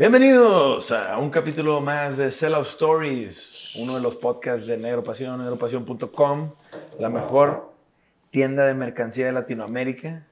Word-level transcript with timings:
Bienvenidos 0.00 0.92
a 0.92 1.18
un 1.18 1.28
capítulo 1.28 1.82
más 1.82 2.16
de 2.16 2.30
Sell 2.30 2.54
Out 2.54 2.68
Stories, 2.68 3.76
uno 3.82 3.96
de 3.96 4.00
los 4.00 4.16
podcasts 4.16 4.66
de 4.66 4.78
Negro 4.78 5.04
Pasión, 5.04 5.38
negropasión.com, 5.38 6.52
la 6.98 7.10
mejor 7.10 7.70
tienda 8.30 8.64
de 8.64 8.72
mercancía 8.72 9.26
de 9.26 9.32
Latinoamérica, 9.32 10.26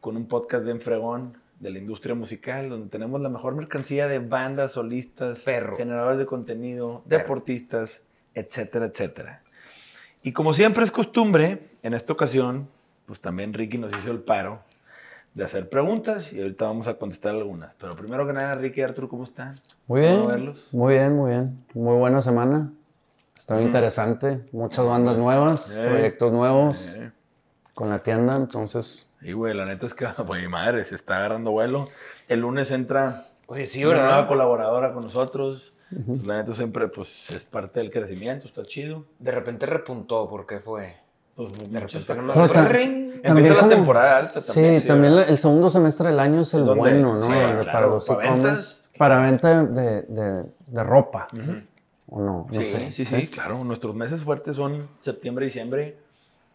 con 0.00 0.16
un 0.16 0.28
podcast 0.28 0.64
bien 0.64 0.80
fregón 0.80 1.39
de 1.60 1.70
la 1.70 1.78
industria 1.78 2.14
musical, 2.14 2.68
donde 2.68 2.88
tenemos 2.88 3.20
la 3.20 3.28
mejor 3.28 3.54
mercancía 3.54 4.08
de 4.08 4.18
bandas, 4.18 4.72
solistas, 4.72 5.40
Perro. 5.40 5.76
generadores 5.76 6.18
de 6.18 6.26
contenido, 6.26 7.02
Perro. 7.06 7.18
deportistas, 7.22 8.02
etcétera, 8.34 8.86
etcétera. 8.86 9.42
Y 10.22 10.32
como 10.32 10.52
siempre 10.52 10.82
es 10.84 10.90
costumbre, 10.90 11.68
en 11.82 11.94
esta 11.94 12.12
ocasión, 12.12 12.68
pues 13.06 13.20
también 13.20 13.52
Ricky 13.54 13.78
nos 13.78 13.92
hizo 13.96 14.10
el 14.10 14.20
paro 14.20 14.60
de 15.34 15.44
hacer 15.44 15.68
preguntas 15.68 16.32
y 16.32 16.40
ahorita 16.40 16.64
vamos 16.64 16.86
a 16.88 16.94
contestar 16.94 17.34
algunas. 17.34 17.72
Pero 17.78 17.94
primero 17.94 18.26
que 18.26 18.32
nada, 18.32 18.54
Ricky 18.54 18.80
y 18.80 18.82
Arturo, 18.82 19.08
¿cómo 19.08 19.22
están? 19.22 19.54
Muy 19.86 20.00
bien. 20.00 20.26
Verlos. 20.26 20.66
Muy 20.72 20.94
bien, 20.94 21.14
muy 21.16 21.30
bien. 21.30 21.64
Muy 21.74 21.96
buena 21.98 22.20
semana. 22.20 22.72
Está 23.36 23.60
interesante. 23.60 24.40
Muchas 24.52 24.84
bandas 24.84 25.16
nuevas, 25.16 25.74
Eh. 25.74 25.86
proyectos 25.88 26.32
nuevos 26.32 26.94
Eh, 26.96 27.10
con 27.74 27.88
la 27.90 27.98
tienda. 28.00 28.36
Entonces, 28.36 29.09
Sí, 29.20 29.32
güey, 29.32 29.54
la 29.54 29.64
neta 29.66 29.86
es 29.86 29.94
que, 29.94 30.06
güey, 30.26 30.48
madre, 30.48 30.84
se 30.84 30.94
está 30.94 31.18
agarrando 31.18 31.50
vuelo. 31.50 31.84
El 32.28 32.40
lunes 32.40 32.70
entra 32.70 33.26
Oye, 33.46 33.66
sí, 33.66 33.84
una 33.84 34.02
nueva 34.02 34.28
colaboradora 34.28 34.92
con 34.92 35.02
nosotros. 35.02 35.74
Entonces, 35.90 36.24
la 36.26 36.38
neta 36.38 36.52
siempre, 36.52 36.86
pues, 36.88 37.30
es 37.32 37.44
parte 37.44 37.80
del 37.80 37.90
crecimiento, 37.90 38.46
está 38.46 38.62
chido. 38.62 39.04
De 39.18 39.32
repente 39.32 39.66
repuntó, 39.66 40.28
¿por 40.30 40.46
qué 40.46 40.60
fue? 40.60 40.94
Pues, 41.34 41.52
De 41.70 41.80
repente 41.80 42.52
ta- 42.54 42.64
ring. 42.68 43.10
Empieza 43.22 43.34
También 43.34 43.56
la 43.56 43.68
temporada 43.68 44.18
alta 44.18 44.40
también. 44.40 44.80
sí, 44.80 44.86
también 44.86 45.14
¿verdad? 45.14 45.30
el 45.30 45.38
segundo 45.38 45.68
semestre 45.68 46.08
del 46.10 46.20
año 46.20 46.40
es 46.42 46.54
el 46.54 46.62
bueno, 46.62 47.08
¿no? 47.10 47.16
sí, 47.16 47.32
para 47.32 47.58
claro, 47.60 47.90
los 47.90 48.06
para 48.06 48.20
ventas. 48.32 48.90
Para 48.96 49.18
venta 49.20 49.62
de, 49.64 50.02
de- 50.02 50.44
de 50.66 50.84
ropa. 50.84 51.26
Ujú. 51.32 51.52
¿O 52.08 52.20
no? 52.20 52.46
No 52.50 52.60
sí, 52.60 52.66
sé. 52.66 52.92
sí, 52.92 53.04
sí, 53.04 53.26
claro. 53.28 53.62
Nuestros 53.64 53.94
meses 53.94 54.22
fuertes 54.22 54.56
son 54.56 54.88
septiembre, 55.00 55.44
diciembre 55.46 55.98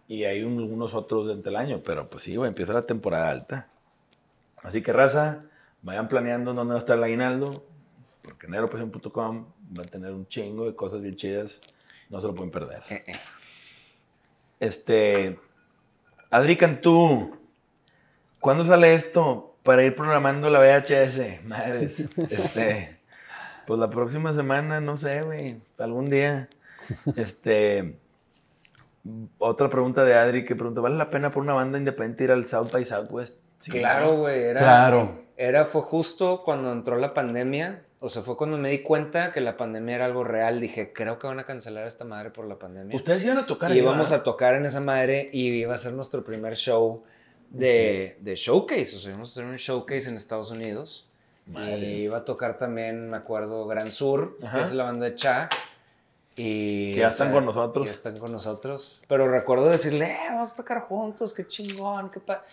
y 0.07 0.23
hay 0.25 0.43
un- 0.43 0.59
algunos 0.59 0.93
otros 0.93 1.27
dentro 1.27 1.51
del 1.51 1.59
año, 1.59 1.81
pero 1.83 2.07
pues 2.07 2.23
sí, 2.23 2.35
güey, 2.35 2.49
empieza 2.49 2.73
la 2.73 2.81
temporada 2.83 3.29
alta. 3.29 3.67
Así 4.63 4.81
que, 4.81 4.93
raza, 4.93 5.43
vayan 5.81 6.07
planeando 6.07 6.53
dónde 6.53 6.73
va 6.73 6.79
a 6.79 6.81
estar 6.81 6.97
el 6.97 7.03
aguinaldo, 7.03 7.63
porque 8.23 8.47
neropasión.com 8.47 9.45
va 9.77 9.83
a 9.83 9.87
tener 9.87 10.11
un 10.11 10.27
chingo 10.27 10.65
de 10.65 10.75
cosas 10.75 11.01
bien 11.01 11.15
chidas, 11.15 11.59
no 12.09 12.19
se 12.21 12.27
lo 12.27 12.35
pueden 12.35 12.51
perder. 12.51 12.81
Eh, 12.89 13.03
eh. 13.07 13.19
Este, 14.59 15.39
Adri 16.31 16.57
Cantú, 16.57 17.37
¿cuándo 18.39 18.63
sale 18.65 18.93
esto 18.95 19.55
para 19.63 19.83
ir 19.83 19.95
programando 19.95 20.49
la 20.49 20.59
VHS? 20.59 21.43
Madres, 21.45 21.99
este, 22.29 22.97
pues 23.67 23.79
la 23.79 23.89
próxima 23.89 24.33
semana, 24.33 24.79
no 24.81 24.95
sé, 24.97 25.21
güey, 25.23 25.57
algún 25.77 26.05
día. 26.05 26.47
Este, 27.15 27.97
otra 29.37 29.69
pregunta 29.69 30.03
de 30.03 30.15
Adri 30.15 30.45
que 30.45 30.55
pregunta, 30.55 30.81
¿vale 30.81 30.95
la 30.95 31.09
pena 31.09 31.31
por 31.31 31.43
una 31.43 31.53
banda 31.53 31.77
independiente 31.77 32.23
ir 32.23 32.31
al 32.31 32.45
South 32.45 32.71
by 32.71 32.83
Southwest? 32.85 33.37
Sí, 33.59 33.71
Claro, 33.71 34.17
güey. 34.17 34.41
Era, 34.43 34.59
Claro. 34.59 35.23
Era, 35.37 35.65
fue 35.65 35.81
justo 35.81 36.43
cuando 36.43 36.71
entró 36.71 36.97
la 36.97 37.13
pandemia. 37.13 37.83
O 37.99 38.09
sea, 38.09 38.21
fue 38.21 38.37
cuando 38.37 38.57
me 38.57 38.69
di 38.69 38.79
cuenta 38.79 39.31
que 39.31 39.41
la 39.41 39.57
pandemia 39.57 39.95
era 39.95 40.05
algo 40.05 40.23
real. 40.23 40.59
Dije, 40.59 40.93
creo 40.93 41.17
que 41.17 41.27
van 41.27 41.39
a 41.39 41.43
cancelar 41.43 41.87
esta 41.87 42.05
madre 42.05 42.29
por 42.29 42.45
la 42.45 42.57
pandemia. 42.59 42.95
Ustedes 42.95 43.23
iban 43.23 43.37
a 43.39 43.45
tocar 43.45 43.71
y 43.71 43.73
ahí, 43.73 43.79
íbamos 43.79 44.09
¿verdad? 44.09 44.21
a 44.21 44.23
tocar 44.23 44.55
en 44.55 44.65
esa 44.65 44.81
madre 44.81 45.29
y 45.31 45.47
iba 45.49 45.73
a 45.73 45.77
ser 45.77 45.93
nuestro 45.93 46.23
primer 46.23 46.55
show 46.55 47.03
de, 47.49 48.17
de 48.21 48.35
showcase. 48.35 48.95
O 48.95 48.99
sea, 48.99 49.11
íbamos 49.11 49.29
a 49.29 49.31
hacer 49.41 49.49
un 49.49 49.57
showcase 49.57 50.09
en 50.09 50.15
Estados 50.17 50.51
Unidos. 50.51 51.09
Madre. 51.47 51.77
Y 51.77 52.03
iba 52.03 52.17
a 52.17 52.25
tocar 52.25 52.57
también, 52.57 53.09
me 53.09 53.17
acuerdo, 53.17 53.65
Gran 53.67 53.91
Sur, 53.91 54.37
Ajá. 54.43 54.57
que 54.57 54.63
es 54.63 54.73
la 54.73 54.83
banda 54.83 55.05
de 55.05 55.15
Cha. 55.15 55.49
Y, 56.37 56.93
Que 56.95 56.99
ya 56.99 57.07
o 57.07 57.09
están 57.09 57.27
sea, 57.27 57.33
con 57.33 57.45
nosotros. 57.45 57.85
Ya 57.85 57.91
están 57.93 58.17
con 58.19 58.31
nosotros. 58.31 59.01
Pero 59.07 59.27
recuerdo 59.29 59.69
decirle, 59.69 60.11
eh, 60.11 60.17
vamos 60.31 60.51
a 60.53 60.55
tocar 60.57 60.81
juntos, 60.81 61.33
qué 61.33 61.47
chingón, 61.47 62.09
qué 62.09 62.19
pa... 62.19 62.43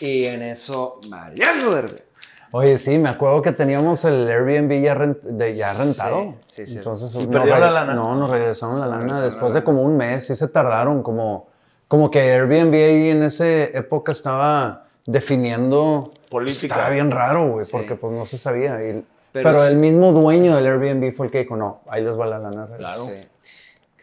Y 0.00 0.24
en 0.26 0.42
eso, 0.42 1.00
Mariano 1.08 1.70
Verde. 1.70 2.04
Oye, 2.50 2.78
sí, 2.78 2.98
me 2.98 3.10
acuerdo 3.10 3.42
que 3.42 3.52
teníamos 3.52 4.04
el 4.06 4.26
Airbnb 4.26 4.82
ya, 4.82 4.94
rent- 4.96 5.20
de, 5.20 5.54
ya 5.54 5.72
rentado. 5.74 6.34
Sí, 6.46 6.64
sí, 6.64 6.66
sí. 6.72 6.78
Entonces, 6.78 7.14
¿Y 7.14 7.26
reg- 7.26 7.44
la 7.60 7.70
lana? 7.70 7.94
No, 7.94 8.14
nos 8.16 8.30
regresaron 8.30 8.80
la 8.80 8.86
lana 8.86 8.96
regresaron 9.00 9.20
la 9.20 9.26
después 9.26 9.52
de 9.52 9.60
lana. 9.60 9.64
como 9.66 9.82
un 9.82 9.96
mes. 9.96 10.26
Sí 10.26 10.34
se 10.34 10.48
tardaron, 10.48 11.02
como, 11.02 11.46
como 11.88 12.10
que 12.10 12.20
Airbnb 12.32 12.72
ahí 12.74 13.10
en 13.10 13.22
esa 13.22 13.46
época 13.48 14.12
estaba 14.12 14.86
definiendo... 15.06 16.10
Política. 16.30 16.74
Estaba 16.74 16.90
bien 16.90 17.10
raro, 17.10 17.48
güey, 17.52 17.64
Sí. 17.66 17.72
porque 17.72 17.94
pues 17.94 18.12
no 18.14 18.24
se 18.24 18.36
sabía. 18.38 18.82
y- 18.82 19.04
Pero 19.42 19.64
el 19.66 19.76
mismo 19.76 20.12
dueño 20.12 20.54
del 20.56 20.66
Airbnb 20.66 21.12
fue 21.12 21.26
el 21.26 21.32
que 21.32 21.40
dijo, 21.40 21.56
no, 21.56 21.80
ahí 21.88 22.02
les 22.04 22.18
va 22.18 22.26
la 22.26 22.38
lana. 22.38 22.68
Claro. 22.76 23.06
Sí. 23.06 23.28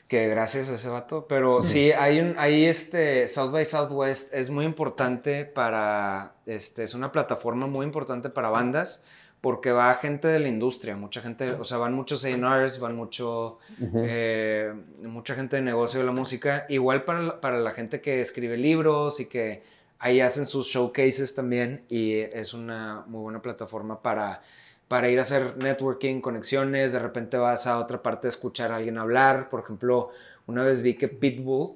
Que 0.08 0.28
gracias 0.28 0.70
a 0.70 0.76
ese 0.76 0.88
vato. 0.90 1.26
Pero 1.28 1.62
sí, 1.64 1.92
hay 1.92 2.20
un, 2.20 2.36
hay 2.38 2.66
este 2.66 3.28
South 3.28 3.52
by 3.52 3.66
Southwest 3.66 4.34
es 4.34 4.50
muy 4.52 4.64
importante 4.66 5.46
para, 5.46 6.34
este, 6.46 6.84
es 6.84 6.94
una 6.94 7.12
plataforma 7.12 7.66
muy 7.68 7.86
importante 7.86 8.30
para 8.30 8.50
bandas 8.50 9.04
porque 9.42 9.72
va 9.72 9.94
gente 9.96 10.28
de 10.28 10.40
la 10.40 10.48
industria, 10.48 10.96
mucha 10.96 11.22
gente, 11.22 11.52
o 11.52 11.64
sea, 11.66 11.78
van 11.78 11.94
muchos 11.94 12.26
A&Rs, 12.26 12.80
van 12.80 12.96
mucho, 12.96 13.60
eh, 13.94 14.74
mucha 15.04 15.36
gente 15.36 15.58
de 15.58 15.62
negocio 15.62 16.00
de 16.00 16.06
la 16.08 16.12
música, 16.12 16.66
igual 16.68 17.04
para, 17.04 17.22
la- 17.22 17.42
para 17.42 17.60
la 17.60 17.70
gente 17.72 18.02
que 18.02 18.22
escribe 18.22 18.58
libros 18.58 19.20
y 19.20 19.28
que 19.28 19.62
ahí 20.00 20.20
hacen 20.20 20.48
sus 20.48 20.68
showcases 20.68 21.36
también 21.36 21.84
y 21.90 22.14
es 22.16 22.54
una 22.56 23.04
muy 23.08 23.22
buena 23.22 23.42
plataforma 23.42 24.02
para, 24.02 24.42
para 24.88 25.10
ir 25.10 25.20
a 25.20 25.24
hacer 25.24 25.58
networking, 25.58 26.22
conexiones, 26.22 26.94
de 26.94 27.00
repente 27.00 27.38
vas 27.38 27.68
a 27.68 27.80
otra 27.80 28.02
parte 28.02 28.28
a 28.28 28.30
escuchar 28.30 28.72
a 28.72 28.78
alguien 28.78 28.98
hablar, 28.98 29.50
por 29.50 29.62
ejemplo, 29.62 30.10
una 30.48 30.64
vez 30.64 30.82
vi 30.82 30.94
que 30.94 31.08
Pitbull, 31.08 31.74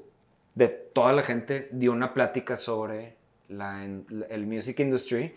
de 0.55 0.67
toda 0.67 1.13
la 1.13 1.23
gente, 1.23 1.69
dio 1.71 1.91
una 1.91 2.13
plática 2.13 2.55
sobre 2.55 3.15
la, 3.47 3.83
el 3.83 4.45
music 4.45 4.79
industry, 4.79 5.33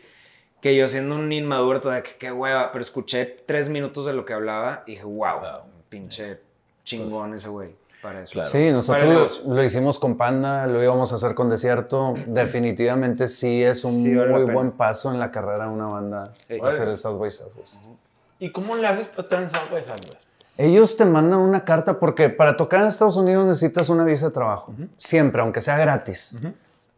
que 0.60 0.76
yo 0.76 0.86
siendo 0.88 1.16
un 1.16 1.32
inmaduro 1.32 1.80
todavía, 1.80 2.02
que 2.02 2.16
qué 2.16 2.30
hueva, 2.30 2.70
pero 2.72 2.82
escuché 2.82 3.24
tres 3.24 3.68
minutos 3.68 4.06
de 4.06 4.12
lo 4.12 4.24
que 4.24 4.32
hablaba 4.32 4.84
y 4.86 4.92
dije, 4.92 5.04
wow, 5.04 5.40
pinche 5.88 6.40
chingón 6.84 7.34
ese 7.34 7.48
güey 7.48 7.81
para 8.02 8.20
eso. 8.22 8.32
Claro. 8.34 8.50
Sí, 8.50 8.70
nosotros 8.72 9.42
lo, 9.44 9.54
lo 9.54 9.62
hicimos 9.64 9.98
con 9.98 10.16
Panda, 10.16 10.66
lo 10.66 10.82
íbamos 10.82 11.12
a 11.12 11.14
hacer 11.16 11.34
con 11.34 11.48
Desierto. 11.48 12.14
Definitivamente 12.26 13.28
sí 13.28 13.62
es 13.62 13.84
un 13.84 13.92
Sí 13.92 14.14
vale 14.14 14.32
muy 14.32 14.44
buen 14.52 14.72
paso 14.72 15.10
en 15.12 15.18
la 15.20 15.30
carrera 15.30 15.64
de 15.66 15.70
una 15.70 15.86
banda 15.86 16.32
Sí. 16.48 16.58
hacer 16.62 16.88
el 16.88 16.96
South 16.96 17.18
by 17.18 17.30
Southwest. 17.30 17.82
¿Y 18.38 18.50
cómo 18.50 18.76
le 18.76 18.86
haces 18.86 19.06
para 19.06 19.22
estar 19.22 19.42
en 19.42 19.48
South 19.50 19.70
by 19.70 19.82
Southwest? 19.84 20.16
Ellos 20.58 20.96
te 20.96 21.04
mandan 21.04 21.38
una 21.38 21.64
carta 21.64 21.98
porque 21.98 22.28
para 22.28 22.56
tocar 22.56 22.80
en 22.82 22.88
Estados 22.88 23.16
Unidos 23.16 23.46
necesitas 23.46 23.88
una 23.88 24.04
visa 24.04 24.26
de 24.26 24.32
trabajo. 24.32 24.74
Siempre, 24.96 25.40
aunque 25.40 25.60
sea 25.62 25.78
gratis. 25.78 26.36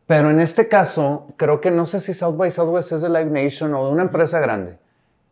Pero 0.06 0.30
en 0.30 0.40
este 0.40 0.68
caso, 0.68 1.28
creo 1.36 1.60
que 1.60 1.70
no 1.70 1.84
sé 1.86 2.00
si 2.00 2.12
South 2.14 2.36
by 2.36 2.50
Southwest 2.50 2.92
es 2.92 3.02
de 3.02 3.08
Live 3.08 3.26
Nation 3.26 3.72
o 3.74 3.86
de 3.86 3.92
una 3.92 4.02
empresa 4.02 4.40
grande 4.40 4.78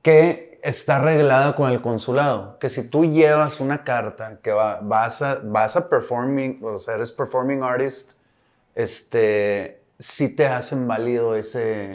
que 0.03 0.52
está 0.63 0.97
arreglada 0.97 1.55
con 1.55 1.71
el 1.71 1.83
consulado. 1.83 2.59
Que 2.59 2.69
si 2.71 2.85
tú 2.85 3.05
llevas 3.05 3.61
una 3.61 3.85
carta 3.85 4.39
que 4.43 4.53
va- 4.53 4.79
vas, 4.81 5.21
a, 5.23 5.41
vas 5.43 5.77
a 5.77 5.89
performing, 5.89 6.61
o 6.63 6.79
sea, 6.79 6.95
eres 6.95 7.13
performing 7.13 7.63
artist, 7.63 8.13
este, 8.75 9.83
sí 9.99 10.29
te 10.35 10.47
hacen 10.47 10.87
válido 10.89 11.35
ese 11.37 11.93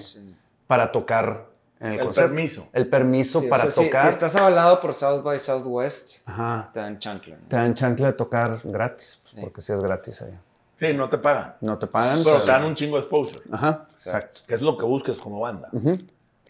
para 0.67 0.91
tocar 0.91 1.45
en 1.79 1.87
el, 1.87 1.99
El 1.99 2.05
concierto. 2.05 2.29
permiso. 2.33 2.67
El 2.73 2.87
permiso 2.89 3.39
Sí, 3.39 3.45
o 3.45 3.49
para 3.49 3.63
sea, 3.63 3.71
si- 3.71 3.85
tocar. 3.85 4.01
Si, 4.03 4.07
estás 4.09 4.35
avalado 4.35 4.79
por 4.79 4.93
South 4.93 5.21
by 5.23 5.39
Southwest, 5.39 6.27
Ajá. 6.27 6.69
te 6.73 6.79
dan 6.79 6.97
chancla. 6.99 7.35
¿no? 7.37 7.47
Te 7.47 7.55
dan 7.55 7.73
chancla 7.73 8.07
de 8.07 8.13
tocar 8.13 8.59
gratis, 8.63 9.19
pues, 9.23 9.35
Sí. 9.35 9.41
porque 9.41 9.61
si 9.61 9.73
es 9.73 9.79
gratis 9.81 10.21
allá. 10.21 10.39
Sí, 10.79 10.93
no 10.93 11.09
te 11.09 11.17
pagan. 11.17 11.55
No 11.61 11.77
te 11.79 11.87
pagan. 11.87 12.19
Pero 12.23 12.39
te 12.41 12.47
dan 12.51 12.63
un 12.65 12.75
chingo 12.75 12.97
de 12.97 13.01
exposure. 13.01 13.41
Ajá, 13.51 13.87
exacto. 13.91 14.41
Que 14.47 14.55
es 14.55 14.61
lo 14.61 14.77
que 14.77 14.85
busques 14.85 15.17
como 15.17 15.39
banda. 15.39 15.69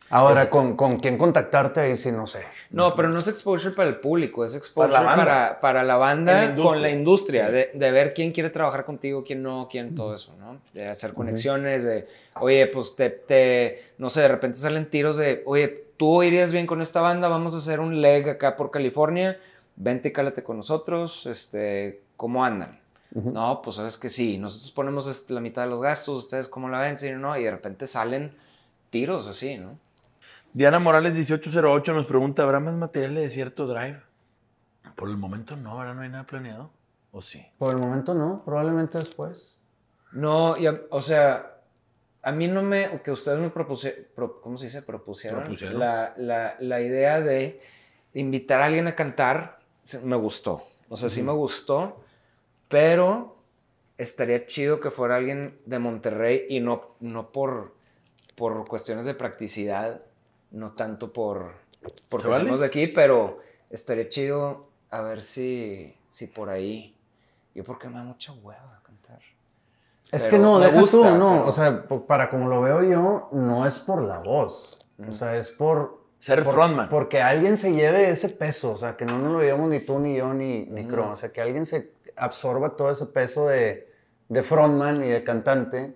Ahora, 0.09 0.49
¿con, 0.49 0.77
¿con 0.77 0.97
quién 0.97 1.17
contactarte? 1.17 1.81
Ahí 1.81 1.95
sí, 1.95 2.11
no 2.11 2.27
sé. 2.27 2.43
No, 2.71 2.95
pero 2.95 3.09
no 3.09 3.19
es 3.19 3.27
exposure 3.27 3.75
para 3.75 3.89
el 3.89 3.97
público, 3.97 4.45
es 4.45 4.55
exposure 4.55 4.93
Para 4.93 5.03
la 5.03 5.15
para, 5.15 5.25
banda. 5.25 5.59
para, 5.59 5.83
la 5.83 5.97
banda 5.97 6.45
la 6.45 6.55
con 6.55 6.81
la 6.81 6.89
industria, 6.89 7.49
de, 7.51 7.71
de 7.73 7.91
ver 7.91 8.13
quién 8.13 8.31
quiere 8.31 8.49
trabajar 8.49 8.85
contigo, 8.85 9.23
quién 9.25 9.43
no, 9.43 9.67
quién 9.69 9.95
todo 9.95 10.15
eso, 10.15 10.33
¿no? 10.39 10.59
De 10.73 10.87
hacer 10.87 11.13
conexiones, 11.13 11.83
de, 11.83 12.07
oye, 12.39 12.67
pues 12.67 12.95
te, 12.95 13.09
te, 13.09 13.91
no 13.97 14.09
sé, 14.09 14.21
de 14.21 14.27
repente 14.29 14.57
salen 14.59 14.89
tiros 14.89 15.17
de, 15.17 15.43
oye, 15.45 15.87
tú 15.97 16.23
irías 16.23 16.53
bien 16.53 16.67
con 16.67 16.81
esta 16.81 17.01
banda, 17.01 17.27
vamos 17.27 17.53
a 17.53 17.57
hacer 17.57 17.81
un 17.81 18.01
leg 18.01 18.29
acá 18.29 18.55
por 18.55 18.71
California, 18.71 19.37
vente 19.75 20.09
y 20.09 20.11
cálate 20.13 20.41
con 20.41 20.55
nosotros, 20.57 21.25
este, 21.25 22.01
¿cómo 22.15 22.45
andan? 22.45 22.79
No, 23.11 23.61
pues 23.63 23.77
sabes 23.77 23.97
que 23.97 24.09
sí, 24.09 24.37
nosotros 24.37 24.71
ponemos 24.71 25.29
la 25.29 25.39
mitad 25.39 25.63
de 25.63 25.69
los 25.69 25.81
gastos, 25.81 26.25
ustedes 26.25 26.47
cómo 26.47 26.69
la 26.69 26.79
ven, 26.79 26.97
sí, 26.97 27.09
no, 27.11 27.35
y 27.37 27.43
de 27.43 27.51
repente 27.51 27.87
salen 27.87 28.31
tiros 28.89 29.27
así, 29.27 29.57
¿no? 29.57 29.75
Diana 30.53 30.79
Morales 30.79 31.13
1808 31.13 31.93
nos 31.93 32.05
pregunta, 32.05 32.43
¿habrá 32.43 32.59
más 32.59 32.73
material 32.73 33.15
de 33.15 33.21
Desierto 33.21 33.67
Drive? 33.67 34.01
Por 34.95 35.09
el 35.09 35.17
momento 35.17 35.55
no, 35.55 35.71
ahora 35.71 35.93
no 35.93 36.01
hay 36.01 36.09
nada 36.09 36.25
planeado. 36.25 36.71
¿O 37.11 37.21
sí? 37.21 37.45
Por 37.57 37.75
el 37.75 37.81
momento 37.81 38.13
no, 38.13 38.41
probablemente 38.43 38.97
después. 38.97 39.59
No, 40.11 40.57
y 40.57 40.65
a- 40.65 40.81
o 40.89 41.01
sea, 41.01 41.57
a 42.23 42.31
mí 42.31 42.47
no 42.47 42.63
me, 42.63 43.01
que 43.03 43.11
ustedes 43.11 43.39
me 43.39 43.49
propusieron, 43.49 44.05
¿cómo 44.41 44.57
se 44.57 44.65
dice? 44.65 44.81
Propusieron, 44.81 45.41
Propusieron. 45.41 45.79
La, 45.79 46.13
la- 46.17 46.55
la 46.59 46.81
idea 46.81 47.21
de 47.21 47.59
invitar 48.13 48.61
a 48.61 48.65
alguien 48.65 48.87
a 48.87 48.95
cantar, 48.95 49.59
me 50.03 50.15
gustó. 50.15 50.63
O 50.89 50.97
sea, 50.97 51.09
sí 51.09 51.21
me 51.21 51.33
gustó, 51.33 52.01
pero 52.67 53.37
estaría 53.97 54.45
chido 54.45 54.79
que 54.79 54.89
fuera 54.91 55.17
alguien 55.17 55.59
de 55.65 55.79
Monterrey 55.79 56.45
y 56.49 56.59
no, 56.61 56.95
no 56.99 57.31
por, 57.31 57.75
por 58.35 58.65
cuestiones 58.67 59.05
de 59.05 59.13
practicidad, 59.13 60.01
no 60.51 60.71
tanto 60.73 61.11
por, 61.13 61.53
porque 62.09 62.23
¿Se 62.25 62.29
vale? 62.29 62.43
somos 62.45 62.59
de 62.61 62.65
aquí, 62.67 62.87
pero 62.87 63.39
estaría 63.69 64.07
chido 64.09 64.67
a 64.91 65.01
ver 65.01 65.21
si, 65.21 65.95
si 66.09 66.27
por 66.27 66.49
ahí, 66.49 66.97
yo 67.53 67.63
porque 67.63 67.87
me 67.89 67.95
da 67.95 68.03
mucha 68.03 68.31
hueva 68.33 68.81
cantar. 68.83 69.19
Es 70.11 70.23
Pero 70.23 70.31
que 70.31 70.39
no, 70.39 70.59
deja 70.59 70.79
gusta, 70.79 70.97
tú, 70.97 71.03
no. 71.17 71.29
pero- 71.31 71.45
O 71.47 71.51
sea, 71.51 71.87
para 72.07 72.29
como 72.29 72.47
lo 72.47 72.61
veo 72.61 72.81
yo, 72.83 73.29
no 73.33 73.65
es 73.67 73.79
por 73.79 74.01
la 74.03 74.19
voz. 74.19 74.79
O 75.07 75.11
sea, 75.11 75.35
es 75.37 75.51
por. 75.51 76.05
Ser 76.19 76.43
por- 76.43 76.53
frontman. 76.55 76.89
Porque 76.89 77.21
alguien 77.21 77.57
se 77.57 77.73
lleve 77.73 78.09
ese 78.09 78.29
peso. 78.29 78.71
O 78.71 78.77
sea, 78.77 78.95
que 78.97 79.05
no 79.05 79.19
nos 79.19 79.33
lo 79.33 79.41
llevamos 79.41 79.69
ni 79.69 79.81
tú, 79.81 79.99
ni 79.99 80.15
yo, 80.17 80.33
ni, 80.33 80.65
ni 80.65 80.85
Cro. 80.87 81.11
O 81.11 81.15
sea, 81.15 81.31
que 81.31 81.41
alguien 81.41 81.65
se 81.65 81.91
absorba 82.15 82.75
todo 82.75 82.89
ese 82.89 83.05
peso 83.07 83.47
de, 83.47 83.91
de 84.29 84.43
frontman 84.43 85.03
y 85.03 85.09
de 85.09 85.23
cantante. 85.23 85.93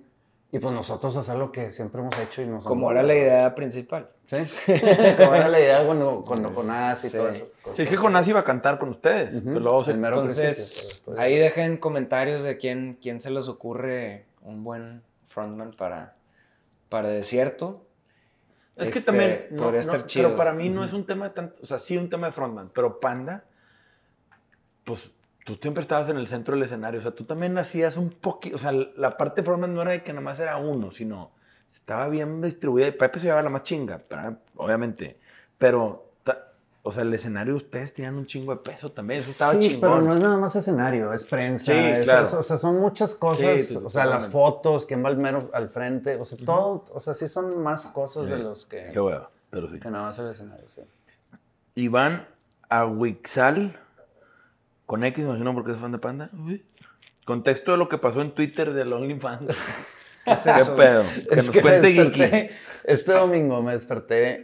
Y 0.53 0.59
pues 0.59 0.73
nosotros 0.73 1.15
hacer 1.15 1.37
lo 1.37 1.49
que 1.51 1.71
siempre 1.71 2.01
hemos 2.01 2.17
hecho 2.19 2.41
y 2.41 2.45
nos 2.47 2.65
Como 2.65 2.91
era 2.91 3.01
la 3.03 3.15
idea 3.15 3.55
principal. 3.55 4.09
Sí. 4.25 4.35
como 5.17 5.33
era 5.35 5.47
la 5.47 5.59
idea 5.59 5.85
cuando, 5.85 6.23
cuando 6.25 6.49
Jonás 6.51 7.05
y 7.05 7.09
Sí. 7.09 7.17
todo 7.17 7.29
eso. 7.29 7.47
Sí, 7.73 7.83
es 7.83 7.89
que 7.89 7.95
Jonás 7.95 8.27
iba 8.27 8.41
a 8.41 8.43
cantar 8.43 8.77
con 8.77 8.89
ustedes, 8.89 9.41
pero 9.45 9.59
luego 9.61 9.83
se... 9.85 9.93
Pero 9.93 10.07
Entonces, 10.07 10.57
después- 10.57 11.17
ahí 11.19 11.37
dejen 11.37 11.77
comentarios 11.77 12.43
de 12.43 12.57
quién, 12.57 12.97
quién 13.01 13.21
se 13.21 13.31
les 13.31 13.47
ocurre 13.47 14.25
un 14.41 14.63
buen 14.65 15.03
frontman 15.27 15.71
para, 15.71 16.15
para 16.89 17.07
Desierto. 17.07 17.85
Es 18.75 18.89
que 18.89 18.99
Este, 18.99 19.11
también... 19.11 19.47
no, 19.51 19.63
podría 19.63 19.79
no, 19.81 19.85
estar 19.85 20.05
chido. 20.05 20.25
Pero 20.29 20.37
para 20.37 20.51
mí 20.53 20.67
no 20.67 20.83
es 20.83 20.91
un 20.91 21.05
tema 21.05 21.29
de 21.29 21.33
tanto... 21.33 21.55
O 21.63 21.65
sea, 21.65 21.79
sí 21.79 21.95
un 21.95 22.09
tema 22.09 22.27
de 22.27 22.33
frontman, 22.33 22.69
pero 22.73 22.99
Panda, 22.99 23.45
pues 24.83 24.99
tú 25.45 25.55
siempre 25.55 25.81
estabas 25.81 26.09
en 26.09 26.17
el 26.17 26.27
centro 26.27 26.53
del 26.55 26.63
escenario. 26.63 26.99
O 26.99 27.03
sea, 27.03 27.11
tú 27.11 27.23
también 27.25 27.57
hacías 27.57 27.97
un 27.97 28.09
poquito... 28.09 28.55
O 28.55 28.59
sea, 28.59 28.71
la 28.71 29.17
parte 29.17 29.41
de 29.41 29.57
no 29.57 29.81
era 29.81 29.91
de 29.91 30.03
que 30.03 30.11
nada 30.13 30.21
más 30.21 30.39
era 30.39 30.57
uno, 30.57 30.91
sino 30.91 31.31
estaba 31.71 32.07
bien 32.09 32.41
distribuida. 32.41 32.87
Y 32.87 32.91
Pepe 32.91 33.19
se 33.19 33.25
llevaba 33.25 33.43
la 33.43 33.49
más 33.49 33.63
chinga, 33.63 34.01
¿verdad? 34.09 34.37
obviamente. 34.55 35.19
Pero... 35.57 36.07
O 36.83 36.91
sea, 36.91 37.03
el 37.03 37.13
escenario 37.13 37.55
ustedes 37.55 37.93
tenían 37.93 38.15
un 38.15 38.25
chingo 38.25 38.55
de 38.55 38.61
peso 38.61 38.91
también. 38.91 39.19
Eso 39.19 39.29
estaba 39.29 39.51
sí, 39.53 39.59
chingón. 39.59 39.79
pero 39.81 40.01
no 40.01 40.15
es 40.15 40.19
nada 40.19 40.37
más 40.37 40.55
escenario, 40.55 41.13
es 41.13 41.23
prensa, 41.25 41.65
Sí, 41.73 41.77
es- 41.77 42.05
claro. 42.07 42.23
es- 42.23 42.33
o 42.33 42.41
sea, 42.41 42.57
son 42.57 42.79
muchas 42.81 43.13
cosas, 43.13 43.61
Sí, 43.67 43.77
o 43.77 43.87
sea, 43.87 44.03
las 44.05 44.29
fotos, 44.29 44.87
quién 44.87 45.05
va 45.05 45.09
al 45.09 45.17
mero 45.17 45.47
al 45.53 45.69
frente, 45.69 46.15
o 46.15 46.23
sea, 46.23 46.39
todo, 46.43 46.85
o 46.91 46.99
sea, 46.99 47.13
sí 47.13 47.27
son 47.27 47.61
más 47.61 47.85
cosas 47.89 48.29
de 48.31 48.39
los 48.39 48.65
que, 48.65 48.89
Qué 48.91 48.99
hueva, 48.99 49.29
pero 49.51 49.69
sí. 49.69 49.79
que 49.79 49.91
nada 49.91 50.05
más 50.05 50.17
el 50.17 50.29
escenario, 50.31 50.65
sí. 50.73 50.81
Iván 51.75 52.25
Aguixal, 52.67 53.79
con 54.91 55.05
X, 55.05 55.19
me 55.19 55.29
imagino 55.29 55.53
porque 55.53 55.71
es 55.71 55.77
fan 55.77 55.93
de 55.93 55.99
Panda. 55.99 56.29
Uy. 56.33 56.65
Contexto 57.23 57.71
de 57.71 57.77
lo 57.77 57.87
que 57.87 57.97
pasó 57.97 58.19
en 58.19 58.35
Twitter 58.35 58.73
del 58.73 58.91
OnlyFans. 58.91 59.47
¿Qué 60.25 60.31
es 60.33 60.43
¿Qué 60.43 60.71
pedo? 60.75 61.03
Que 61.03 61.17
Es 61.17 61.37
nos 61.37 61.49
que 61.49 61.61
cuente 61.61 61.93
desperté, 61.93 62.51
este 62.83 63.13
domingo 63.13 63.63
me 63.63 63.71
desperté, 63.71 64.43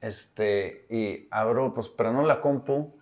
este, 0.00 0.86
y 0.88 1.28
abro, 1.30 1.74
pues 1.74 1.90
prendo 1.90 2.22
la 2.22 2.40
compu, 2.40 2.98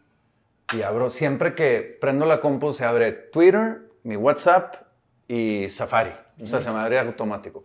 y 0.73 0.83
abro, 0.83 1.11
siempre 1.11 1.55
que 1.55 1.97
prendo 2.01 2.27
la 2.27 2.41
compu 2.41 2.73
se 2.73 2.85
abre 2.85 3.13
Twitter, 3.13 3.89
mi 4.03 4.17
WhatsApp 4.17 4.75
y 5.29 5.69
Safari, 5.69 6.11
o 6.43 6.47
sea, 6.47 6.61
se 6.61 6.73
me 6.73 6.81
abre 6.81 6.99
automático. 6.99 7.63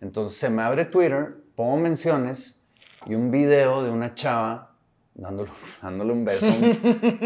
Entonces 0.00 0.38
se 0.38 0.48
me 0.48 0.62
abre 0.62 0.86
Twitter, 0.86 1.36
pongo 1.54 1.76
menciones 1.76 2.62
y 3.04 3.14
un 3.14 3.30
video 3.30 3.82
de 3.82 3.90
una 3.90 4.14
chava 4.14 4.74
dándole, 5.16 5.50
dándole 5.82 6.12
un 6.12 6.24
beso 6.24 6.46
a 6.46 6.48
un, 6.50 6.64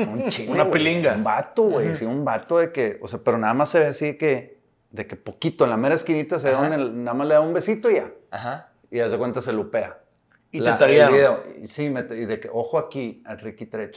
a 0.09 0.11
un 0.25 0.29
chile, 0.31 0.51
Una 0.53 0.63
güey, 0.65 0.73
pilinga. 0.83 1.15
Un 1.15 1.25
vato, 1.25 1.63
güey, 1.65 1.95
sí, 1.95 2.05
un 2.05 2.25
vato 2.25 2.59
de 2.59 2.73
que, 2.73 2.99
o 3.03 3.09
sea, 3.09 3.21
pero 3.23 3.37
nada 3.39 3.53
más 3.55 3.69
se 3.71 3.81
ve 3.81 3.87
así 3.87 4.17
que, 4.17 4.59
de 4.91 5.07
que 5.07 5.17
poquito, 5.17 5.65
en 5.65 5.71
la 5.71 5.77
mera 5.77 5.95
esquinita 5.95 6.39
se 6.39 6.51
el- 6.53 7.05
nada 7.05 7.15
más 7.15 7.27
le 7.27 7.35
da 7.35 7.41
un 7.41 7.53
besito 7.53 7.91
y 7.91 7.97
ya. 7.97 8.11
Ajá. 8.31 8.71
Y 8.91 9.01
hace 9.01 9.17
cuenta 9.19 9.41
se 9.41 9.53
lupea. 9.53 9.99
Y 10.53 10.59
La- 10.61 10.77
te 10.79 10.85
el 10.85 11.13
video. 11.13 11.43
Y 11.63 11.69
sí, 11.69 11.91
me- 11.91 12.01
y 12.01 12.25
de 12.27 12.41
que, 12.41 12.49
ojo 12.53 12.79
aquí, 12.79 13.23
a 13.27 13.35
Ricky 13.37 13.67
Trech. 13.67 13.97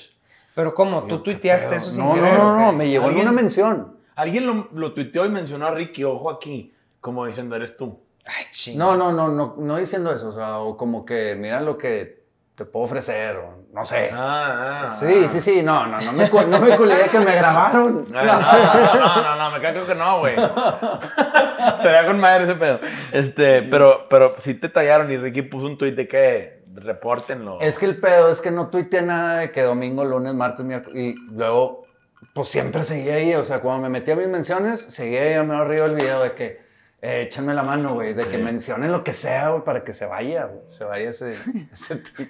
Pero 0.56 0.76
¿cómo? 0.76 1.04
¿Tú 1.04 1.16
Yo, 1.18 1.24
¿qué 1.24 1.32
tuiteaste 1.32 1.76
eso 1.78 1.90
sin 1.90 2.06
No, 2.06 2.14
querer, 2.14 2.34
no, 2.38 2.56
no, 2.56 2.62
no, 2.68 2.72
me 2.74 2.88
llegó 2.88 3.10
en 3.10 3.18
una 3.18 3.32
mención. 3.32 3.98
Alguien 4.16 4.46
lo, 4.46 4.70
lo 4.72 4.94
tuiteó 4.94 5.26
y 5.26 5.30
mencionó 5.30 5.66
a 5.66 5.72
Ricky, 5.72 6.04
ojo 6.04 6.30
aquí, 6.30 6.72
como 7.02 7.26
diciendo, 7.26 7.56
eres 7.56 7.76
tú. 7.76 8.00
Ay. 8.28 8.76
No, 8.76 8.96
no, 8.96 9.12
no, 9.12 9.30
no, 9.30 9.56
no 9.58 9.78
diciendo 9.78 10.14
eso, 10.14 10.30
o 10.30 10.32
sea, 10.32 10.60
o 10.60 10.78
como 10.78 11.04
que 11.06 11.36
mira 11.36 11.60
lo 11.60 11.76
que 11.80 12.23
te 12.56 12.66
puedo 12.66 12.86
ofrecer, 12.86 13.38
o 13.38 13.66
no 13.74 13.84
sé. 13.84 14.12
Ah, 14.14 14.84
ah, 14.84 14.88
sí, 14.88 15.28
sí, 15.28 15.42
sí, 15.42 15.64
no, 15.64 15.88
no, 15.88 16.00
no 16.00 16.14
me, 16.14 16.30
no 16.30 16.60
me 16.60 16.78
culé 16.78 16.96
que 17.12 17.20
me 17.20 17.36
grabaron. 17.36 18.08
No, 18.14 18.24
no, 18.24 18.40
no, 18.40 19.24
no, 19.24 19.36
no, 19.36 19.52
me 19.52 19.60
cago 19.60 19.86
que 19.86 19.96
no, 19.96 20.20
güey. 20.20 20.36
Estaría 20.36 22.06
con 22.06 22.20
madre 22.20 22.44
ese 22.44 22.56
pedo. 22.56 22.80
Este, 23.12 23.64
pero, 23.64 24.08
pero 24.08 24.32
sí 24.40 24.54
te 24.54 24.70
tallaron 24.70 25.12
y 25.12 25.18
Ricky 25.18 25.42
puso 25.42 25.66
un 25.66 25.78
tuit 25.78 25.96
de 25.96 26.08
que 26.08 26.64
repórtenlo. 26.76 27.60
Es 27.60 27.80
que 27.80 27.86
el 27.86 28.00
pedo 28.00 28.30
es 28.30 28.42
que 28.42 28.52
no 28.52 28.70
tuiteé 28.70 29.02
nada 29.02 29.38
de 29.40 29.52
que 29.52 29.62
domingo, 29.64 30.06
lunes, 30.06 30.34
martes, 30.34 30.66
miércoles. 30.66 30.96
Y 30.96 31.34
luego, 31.34 31.86
pues 32.34 32.50
siempre 32.50 32.84
seguía 32.84 33.16
ahí. 33.16 33.34
O 33.34 33.44
sea, 33.44 33.62
cuando 33.62 33.82
me 33.84 33.90
metí 33.90 34.12
a 34.12 34.16
mis 34.16 34.28
menciones, 34.28 34.80
seguía 34.80 35.22
ahí 35.24 35.34
a 35.34 35.44
me 35.44 35.56
arriba 35.56 35.86
el 35.86 35.96
video 35.96 36.22
de 36.22 36.34
que 36.34 36.63
eh, 37.06 37.24
échame 37.24 37.54
la 37.54 37.64
mano, 37.64 37.94
güey. 37.96 38.14
De 38.14 38.28
que 38.30 38.38
mencionen 38.38 38.92
lo 38.92 39.04
que 39.04 39.12
sea, 39.14 39.50
güey, 39.50 39.64
para 39.64 39.84
que 39.84 39.92
se 39.94 40.06
vaya, 40.06 40.46
güey. 40.46 40.62
Se 40.68 40.86
vaya 40.86 41.10
ese, 41.10 41.36
ese 41.72 41.98
tweet. 41.98 42.28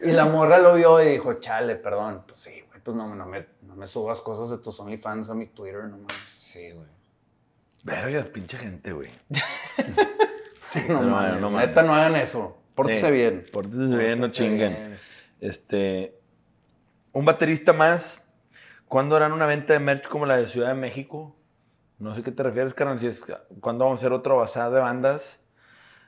Y 0.00 0.10
la 0.12 0.24
morra 0.26 0.58
lo 0.58 0.74
vio 0.74 1.00
y 1.00 1.06
dijo, 1.06 1.34
chale, 1.34 1.76
perdón. 1.76 2.24
Pues 2.26 2.40
sí, 2.40 2.64
güey, 2.68 2.80
pues 2.82 2.96
no, 2.96 3.14
no, 3.14 3.26
me, 3.26 3.46
no 3.62 3.76
me 3.76 3.86
subas 3.86 4.20
cosas 4.20 4.50
de 4.50 4.58
tus 4.58 4.78
OnlyFans 4.80 5.30
a 5.30 5.34
mi 5.34 5.46
Twitter, 5.46 5.84
no 5.84 5.96
mames. 5.98 6.22
Sí, 6.26 6.72
güey. 6.72 6.86
Vergas, 7.84 8.26
pinche 8.26 8.58
gente, 8.58 8.92
güey. 8.92 9.10
Sí, 10.70 10.80
no, 10.86 11.00
No, 11.02 11.10
mames. 11.16 11.36
no 11.40 11.50
mames. 11.50 11.68
Neta, 11.68 11.82
no 11.82 11.94
hagan 11.94 12.14
eso. 12.16 12.58
Pórtese 12.74 13.06
Sí. 13.06 13.12
bien. 13.12 13.46
Pórtense 13.50 13.96
bien, 13.96 14.20
no 14.20 14.28
chinguen. 14.28 14.74
bien. 14.74 14.98
Este, 15.40 16.14
un 17.12 17.24
baterista 17.24 17.72
más. 17.72 18.20
¿Cuándo 18.86 19.16
harán 19.16 19.32
una 19.32 19.46
venta 19.46 19.72
de 19.72 19.78
merch 19.78 20.06
como 20.08 20.26
la 20.26 20.36
de 20.36 20.46
Ciudad 20.46 20.68
de 20.68 20.74
México? 20.74 21.34
No 21.98 22.14
sé 22.14 22.22
qué 22.22 22.30
te 22.32 22.42
refieres, 22.42 22.74
carnal. 22.74 22.98
Si 22.98 23.06
es, 23.08 23.22
¿Cuándo 23.60 23.84
vamos 23.84 23.98
a 23.98 24.00
hacer 24.00 24.12
otro 24.12 24.36
bazar 24.36 24.70
de 24.72 24.80
bandas? 24.80 25.38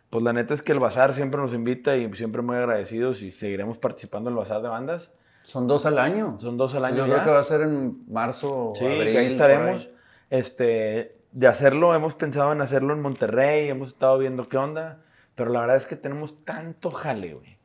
Pues 0.09 0.25
la 0.25 0.33
neta 0.33 0.55
es 0.55 0.63
que 0.63 0.73
el 0.73 0.79
bazar 0.81 1.15
siempre 1.15 1.41
nos 1.41 1.53
invita 1.53 1.97
y 1.97 2.13
siempre 2.15 2.43
muy 2.43 2.57
agradecidos 2.57 3.23
y 3.23 3.31
seguiremos 3.33 3.79
participando 3.79 4.31
en 4.31 4.35
el 4.37 4.39
bazar 4.39 4.63
de 4.63 4.69
bandas. 4.69 5.11
Son 5.45 5.67
dos 5.67 5.87
al 5.87 5.99
año. 5.99 6.37
Son 6.39 6.57
dos 6.57 6.75
al 6.75 6.85
año 6.85 6.99
Yo 6.99 7.07
ya. 7.07 7.13
creo 7.15 7.25
que 7.25 7.31
va 7.31 7.39
a 7.41 7.45
ser 7.45 7.63
en 7.63 8.05
marzo 8.13 8.71
o 8.71 8.75
Sí, 8.75 8.85
abril. 8.87 9.17
ahí 9.17 9.27
estaremos. 9.27 9.81
ahí. 9.83 9.95
Este, 10.31 11.17
de 11.33 11.47
hacerlo, 11.47 11.95
hemos 11.95 12.15
pensado 12.15 12.53
en 12.53 12.61
hacerlo 12.61 12.93
en 12.93 13.01
Monterrey, 13.03 13.69
hemos 13.69 13.89
estado 13.91 14.19
viendo 14.19 14.49
qué 14.49 14.57
onda, 14.59 14.99
pero 15.35 15.51
la 15.51 15.61
verdad 15.61 15.77
es 15.77 15.87
que 15.87 15.97
tenemos 15.97 16.45
tanto 16.45 16.91
jale, 16.91 17.35
güey, 17.35 17.57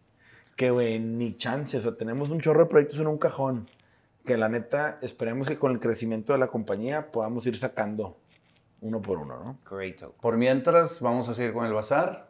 que, 0.55 0.71
güey, 0.71 0.99
ni 0.99 1.35
chance, 1.37 1.77
o 1.77 1.81
sea, 1.81 1.95
tenemos 1.95 2.29
un 2.29 2.39
chorro 2.41 2.61
de 2.63 2.69
proyectos 2.69 2.99
en 2.99 3.07
un 3.07 3.17
cajón, 3.17 3.67
que 4.25 4.37
la 4.37 4.49
neta, 4.49 4.97
esperemos 5.01 5.47
que 5.47 5.57
con 5.57 5.71
el 5.71 5.79
crecimiento 5.79 6.33
de 6.33 6.39
la 6.39 6.47
compañía 6.47 7.11
podamos 7.11 7.45
ir 7.47 7.57
sacando 7.57 8.17
uno 8.81 9.01
por 9.01 9.19
uno, 9.19 9.37
¿no? 9.43 9.57
Great. 9.69 10.01
Por 10.21 10.37
mientras, 10.37 10.99
vamos 11.01 11.29
a 11.29 11.33
seguir 11.33 11.53
con 11.53 11.65
el 11.65 11.73
bazar 11.73 12.27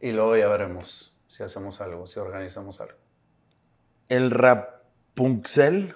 y 0.00 0.12
luego 0.12 0.36
ya 0.36 0.48
veremos 0.48 1.14
si 1.28 1.42
hacemos 1.42 1.80
algo, 1.80 2.06
si 2.06 2.18
organizamos 2.18 2.80
algo. 2.80 2.96
El 4.08 4.30
Rapunzel, 4.30 5.94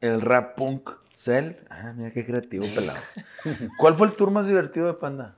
el 0.00 0.20
Rapunzel, 0.20 1.66
ah, 1.70 1.92
mira 1.96 2.12
qué 2.12 2.24
creativo, 2.24 2.64
pelado. 2.74 2.98
¿Cuál 3.78 3.94
fue 3.94 4.06
el 4.06 4.14
tour 4.16 4.30
más 4.30 4.46
divertido 4.46 4.86
de 4.86 4.94
Panda? 4.94 5.36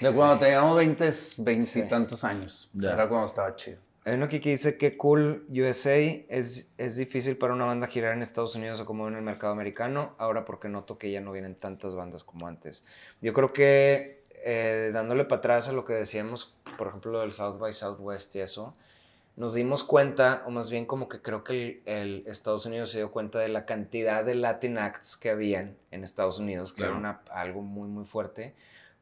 De 0.00 0.12
cuando 0.12 0.38
teníamos 0.38 0.76
20, 0.76 1.10
20 1.38 1.64
Sí. 1.66 1.80
y 1.80 1.88
tantos 1.88 2.22
años. 2.24 2.70
Ya. 2.74 2.92
Era 2.92 3.08
cuando 3.08 3.26
estaba 3.26 3.54
chido. 3.56 3.78
Hay 4.04 4.14
uno 4.14 4.24
aquí 4.24 4.40
que 4.40 4.50
dice 4.50 4.78
que 4.78 4.96
cool 4.96 5.44
USA 5.50 5.94
es, 6.28 6.72
es 6.78 6.96
difícil 6.96 7.36
para 7.36 7.52
una 7.52 7.66
banda 7.66 7.86
girar 7.86 8.14
en 8.14 8.22
Estados 8.22 8.54
Unidos 8.56 8.80
o 8.80 8.86
como 8.86 9.06
en 9.08 9.14
el 9.16 9.22
mercado 9.22 9.52
americano. 9.52 10.14
Ahora 10.18 10.44
porque 10.46 10.68
noto 10.68 10.96
que 10.98 11.10
ya 11.10 11.20
no 11.20 11.32
vienen 11.32 11.54
tantas 11.54 11.94
bandas 11.94 12.24
como 12.24 12.46
antes. 12.46 12.82
Yo 13.20 13.34
creo 13.34 13.52
que 13.52 14.22
eh, 14.42 14.90
dándole 14.94 15.26
para 15.26 15.40
atrás 15.40 15.68
a 15.68 15.72
lo 15.72 15.84
que 15.84 15.92
decíamos, 15.92 16.54
por 16.78 16.88
ejemplo, 16.88 17.12
lo 17.12 17.20
del 17.20 17.32
South 17.32 17.58
by 17.58 17.74
Southwest 17.74 18.34
y 18.36 18.40
eso, 18.40 18.72
nos 19.36 19.52
dimos 19.54 19.84
cuenta, 19.84 20.42
o 20.46 20.50
más 20.50 20.70
bien 20.70 20.86
como 20.86 21.08
que 21.08 21.20
creo 21.20 21.44
que 21.44 21.52
el, 21.52 21.82
el 21.84 22.24
Estados 22.26 22.64
Unidos 22.64 22.90
se 22.90 22.98
dio 22.98 23.10
cuenta 23.10 23.38
de 23.38 23.48
la 23.48 23.66
cantidad 23.66 24.24
de 24.24 24.34
Latin 24.34 24.78
acts 24.78 25.16
que 25.18 25.28
habían 25.30 25.76
en 25.90 26.04
Estados 26.04 26.38
Unidos, 26.38 26.72
que 26.72 26.78
Claro. 26.78 26.92
era 26.92 26.98
una- 27.00 27.20
algo 27.30 27.60
muy, 27.60 27.88
muy 27.88 28.06
fuerte. 28.06 28.54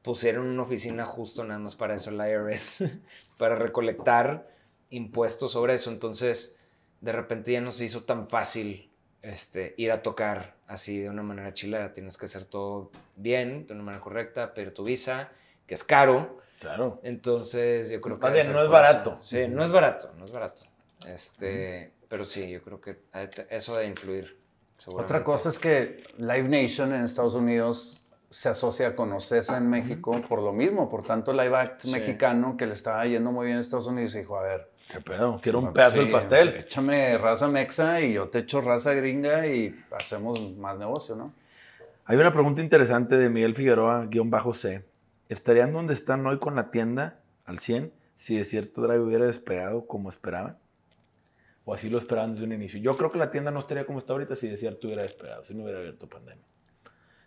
Pusieron 0.03 0.47
una 0.49 0.63
oficina 0.63 1.05
justo 1.05 1.45
nada 1.45 1.61
más 1.61 1.77
para 1.77 1.95
eso, 1.95 2.11
el 2.11 2.17
IRS, 2.17 2.85
para 3.39 3.55
recolectar 3.55 4.58
impuesto 4.91 5.49
sobre 5.49 5.75
eso, 5.75 5.91
entonces 5.91 6.59
de 7.01 7.13
repente 7.13 7.53
ya 7.53 7.61
no 7.61 7.71
se 7.73 7.85
hizo 7.85 8.03
tan 8.03 8.29
fácil 8.29 8.91
este, 9.23 9.75
ir 9.77 9.93
a 9.93 10.03
tocar 10.03 10.55
así 10.67 10.99
de 10.99 11.11
una 11.11 11.23
manera 11.23 11.53
chilera. 11.55 11.93
Tienes 11.93 12.17
que 12.17 12.27
hacer 12.27 12.45
todo 12.45 12.91
bien, 13.17 13.67
de 13.67 13.75
una 13.75 13.83
manera 13.83 14.03
correcta, 14.03 14.55
pedir 14.55 14.73
tu 14.75 14.85
visa, 14.85 15.29
que 15.67 15.75
es 15.75 15.85
caro. 15.85 16.39
Claro. 16.61 17.01
Entonces, 17.05 17.91
yo 17.91 18.01
creo 18.01 18.19
que. 18.19 18.31
Bien, 18.31 18.53
no 18.53 18.59
es 18.59 18.65
eso. 18.65 18.73
barato. 18.73 19.19
Sí, 19.23 19.47
no 19.49 19.65
es 19.65 19.71
barato, 19.73 20.09
no 20.19 20.25
es 20.25 20.33
barato. 20.33 20.63
Este, 21.07 21.93
Pero 22.09 22.25
sí, 22.25 22.49
yo 22.51 22.63
creo 22.63 22.81
que 22.81 22.99
eso 23.51 23.77
de 23.77 23.87
influir. 23.87 24.37
Otra 24.87 25.23
cosa 25.25 25.49
es 25.49 25.59
que 25.59 26.03
Live 26.19 26.49
Nation 26.49 26.95
en 26.95 27.03
Estados 27.03 27.35
Unidos 27.35 28.01
se 28.31 28.49
asocia 28.49 28.95
con 28.95 29.13
Ocesa 29.13 29.57
en 29.57 29.69
México 29.69 30.21
por 30.29 30.41
lo 30.43 30.53
mismo, 30.53 30.89
por 30.89 31.05
tanto 31.05 31.33
Live 31.33 31.57
Act 31.57 31.81
Sí. 31.83 31.93
mexicano 31.93 32.57
que 32.57 32.67
le 32.67 32.75
estaba 32.75 33.05
yendo 33.07 33.33
muy 33.33 33.47
bien 33.47 33.57
en 33.57 33.61
Estados 33.61 33.87
Unidos 33.87 34.15
y 34.15 34.19
dijo, 34.19 34.37
a 34.39 34.43
ver, 34.43 34.71
¿Qué 34.91 35.01
pedo? 35.01 35.39
Quiero 35.43 35.59
un 35.61 35.73
pedazo 35.73 35.99
del 35.99 36.07
sí, 36.07 36.13
pastel. 36.13 36.49
Échame 36.57 37.19
raza 37.19 37.49
mexa 37.49 38.01
y 38.01 38.15
yo 38.15 38.29
te 38.29 38.41
echo 38.41 38.61
raza 38.61 38.95
gringa 38.95 39.47
y 39.47 39.75
hacemos 39.93 40.41
más 40.57 40.79
negocio, 40.79 41.15
¿no? 41.15 41.35
Hay 42.07 42.17
una 42.17 42.33
pregunta 42.33 42.63
interesante 42.63 43.17
de 43.17 43.29
Miguel 43.29 43.55
Figueroa, 43.55 44.07
guion 44.07 44.31
bajo 44.31 44.55
C. 44.55 44.83
¿Estarían 45.29 45.75
donde 45.75 45.93
están 45.93 46.27
hoy 46.27 46.39
con 46.39 46.57
la 46.57 46.71
tienda 46.71 47.21
al 47.45 47.59
100 47.59 47.93
si 48.17 48.39
de 48.39 48.45
cierto 48.45 48.81
Drive 48.81 49.01
hubiera 49.01 49.27
despegado 49.27 49.87
como 49.87 50.09
esperaban? 50.09 50.57
¿O 51.67 51.75
así 51.75 51.91
lo 51.91 51.99
esperaban 51.99 52.33
desde 52.33 52.47
un 52.47 52.53
inicio? 52.55 52.81
Yo 52.81 52.97
creo 52.97 53.13
que 53.13 53.19
la 53.19 53.31
tienda 53.31 53.51
no 53.51 53.61
estaría 53.61 53.85
como 53.85 53.99
está 53.99 54.15
ahorita 54.15 54.37
si 54.37 54.49
de 54.49 54.57
cierto 54.57 54.87
hubiera 54.87 55.03
despegado, 55.03 55.45
si 55.45 55.55
no 55.55 55.65
hubiera 55.65 55.81
abierto 55.81 56.09
pandemia. 56.09 56.43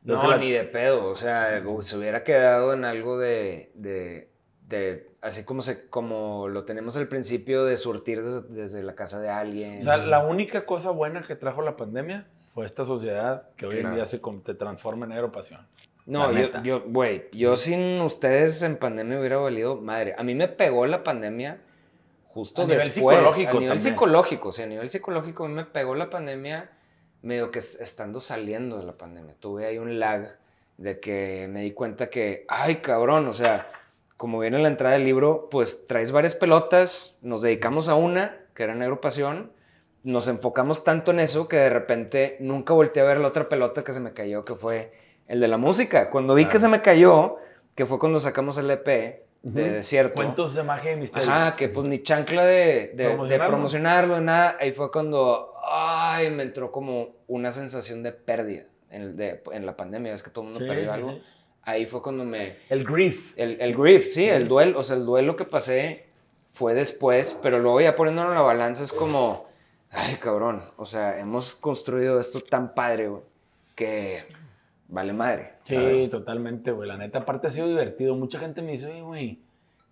Creo 0.03 0.17
No, 0.17 0.27
la- 0.31 0.37
ni 0.37 0.51
de 0.51 0.63
pedo. 0.63 1.05
O 1.05 1.13
sea, 1.13 1.61
se 1.81 1.97
hubiera 1.97 2.23
quedado 2.23 2.73
en 2.73 2.83
algo 2.83 3.19
de. 3.19 3.71
de, 3.75 4.30
de- 4.77 5.09
así 5.21 5.43
como, 5.43 5.61
se, 5.61 5.89
como 5.89 6.47
lo 6.47 6.63
tenemos 6.65 6.97
al 6.97 7.07
principio, 7.07 7.65
de 7.65 7.77
surtir 7.77 8.21
desde, 8.23 8.41
desde 8.49 8.83
la 8.83 8.95
casa 8.95 9.19
de 9.19 9.29
alguien. 9.29 9.79
O 9.81 9.83
sea, 9.83 9.97
la 9.97 10.19
única 10.25 10.65
cosa 10.65 10.89
buena 10.91 11.21
que 11.23 11.35
trajo 11.35 11.61
la 11.61 11.77
pandemia 11.77 12.27
fue 12.53 12.65
esta 12.65 12.85
sociedad 12.85 13.49
que 13.55 13.65
hoy 13.65 13.75
en 13.75 13.81
Claro. 13.81 13.95
día 13.95 14.05
se 14.05 14.19
te 14.43 14.53
transforma 14.53 15.05
en 15.05 15.11
aeropasión. 15.13 15.67
No, 16.05 16.27
yo, 16.31 16.37
neta. 16.37 16.63
yo, 16.63 16.81
güey, 16.87 17.25
yo 17.31 17.55
sin 17.55 18.01
ustedes 18.01 18.61
en 18.63 18.75
pandemia 18.77 19.19
hubiera 19.19 19.37
valido 19.37 19.77
madre. 19.77 20.15
A 20.17 20.23
mí 20.23 20.33
me 20.35 20.47
pegó 20.47 20.85
la 20.87 21.03
pandemia 21.03 21.61
justo 22.27 22.63
A 22.63 22.65
nivel 22.65 22.79
después. 22.83 23.15
psicológico 23.17 23.49
a 23.49 23.53
nivel 23.59 23.67
también. 23.69 23.79
psicológico, 23.93 24.49
o 24.49 24.51
sea, 24.51 24.65
a 24.65 24.69
nivel 24.69 24.89
psicológico 24.89 25.45
a 25.45 25.47
mí 25.47 25.53
me 25.53 25.65
pegó 25.65 25.95
la 25.95 26.09
pandemia 26.09 26.69
medio 27.21 27.51
que 27.51 27.59
es- 27.59 27.79
estando 27.79 28.19
saliendo 28.19 28.77
de 28.79 28.85
la 28.85 28.93
pandemia. 28.97 29.35
Tuve 29.39 29.65
ahí 29.67 29.77
un 29.77 29.99
lag 29.99 30.37
de 30.77 30.99
que 30.99 31.47
me 31.49 31.61
di 31.61 31.71
cuenta 31.71 32.09
que, 32.09 32.45
ay, 32.47 32.77
cabrón, 32.77 33.27
o 33.27 33.33
sea, 33.33 33.69
como 34.21 34.37
viene 34.37 34.57
en 34.57 34.61
la 34.63 34.69
entrada 34.69 34.93
del 34.93 35.03
libro, 35.03 35.47
pues 35.49 35.87
traes 35.87 36.11
varias 36.11 36.35
pelotas, 36.35 37.17
nos 37.23 37.41
dedicamos 37.41 37.87
a 37.89 37.95
una, 37.95 38.37
que 38.53 38.61
era 38.61 38.75
Negro 38.75 39.01
Pasión, 39.01 39.51
nos 40.03 40.27
enfocamos 40.27 40.83
tanto 40.83 41.09
en 41.09 41.19
eso 41.19 41.47
que 41.47 41.55
de 41.55 41.71
repente 41.71 42.37
nunca 42.39 42.71
volteé 42.71 43.01
a 43.01 43.05
ver 43.07 43.17
la 43.19 43.29
otra 43.29 43.49
pelota 43.49 43.83
que 43.83 43.93
se 43.93 43.99
me 43.99 44.13
cayó, 44.13 44.45
que 44.45 44.53
fue 44.53 44.91
el 45.27 45.39
de 45.39 45.47
la 45.47 45.57
música. 45.57 46.11
Cuando 46.11 46.35
vi 46.35 46.45
que 46.45 46.59
se 46.59 46.67
me 46.67 46.83
cayó, 46.83 47.37
que 47.73 47.87
fue 47.87 47.97
cuando 47.97 48.19
sacamos 48.19 48.59
el 48.59 48.69
EP 48.69 48.85
de. 48.85 49.23
Desierto. 49.41 50.13
Cuentos 50.13 50.53
de 50.53 50.61
magia 50.61 50.91
y 50.91 50.97
misterio. 50.97 51.27
Ajá, 51.27 51.55
que 51.55 51.67
pues 51.67 51.87
ni 51.87 52.03
chancla 52.03 52.45
de, 52.45 52.91
de- 52.93 53.17
de 53.27 53.39
Promocionarlo. 53.39 54.13
de 54.17 54.21
nada. 54.21 54.55
Ahí 54.59 54.71
fue 54.71 54.91
cuando, 54.91 55.55
ay, 55.67 56.29
me 56.29 56.43
entró 56.43 56.71
como 56.71 57.15
una 57.25 57.51
sensación 57.51 58.03
de 58.03 58.11
pérdida 58.11 58.65
en, 58.91 59.17
de- 59.17 59.41
en 59.51 59.65
la 59.65 59.75
pandemia. 59.75 60.13
Es 60.13 60.21
que 60.21 60.29
todo 60.29 60.43
el 60.45 60.51
mundo 60.51 60.59
Sí, 60.63 60.69
perdió 60.69 60.85
sí, 60.85 60.89
algo. 60.91 61.11
sí. 61.13 61.23
Ahí 61.63 61.85
fue 61.85 62.01
cuando 62.01 62.25
me... 62.25 62.57
El 62.69 62.83
grief. 62.83 63.33
El, 63.37 63.61
el 63.61 63.75
grief, 63.75 64.05
sí, 64.07 64.27
el 64.27 64.47
duelo. 64.47 64.79
O 64.79 64.83
sea, 64.83 64.95
el 64.97 65.05
duelo 65.05 65.35
que 65.35 65.45
pasé 65.45 66.05
fue 66.51 66.73
después, 66.73 67.39
pero 67.41 67.59
luego 67.59 67.81
ya 67.81 67.95
poniéndolo 67.95 68.29
en 68.29 68.35
la 68.35 68.41
balanza 68.41 68.83
es 68.83 68.91
como, 68.91 69.43
ay, 69.91 70.15
cabrón. 70.15 70.61
O 70.77 70.85
sea, 70.85 71.19
hemos 71.19 71.55
construido 71.55 72.19
esto 72.19 72.39
tan 72.39 72.73
padre, 72.73 73.09
güey, 73.09 73.21
que 73.75 74.23
vale 74.87 75.13
madre. 75.13 75.53
Sí, 75.65 75.75
¿sabes? 75.75 76.09
totalmente, 76.09 76.71
güey. 76.71 76.87
La 76.87 76.97
neta, 76.97 77.19
aparte 77.19 77.47
ha 77.47 77.51
sido 77.51 77.67
divertido. 77.67 78.15
Mucha 78.15 78.39
gente 78.39 78.61
me 78.63 78.71
dice, 78.73 78.87
oye, 78.87 79.01
güey, 79.01 79.39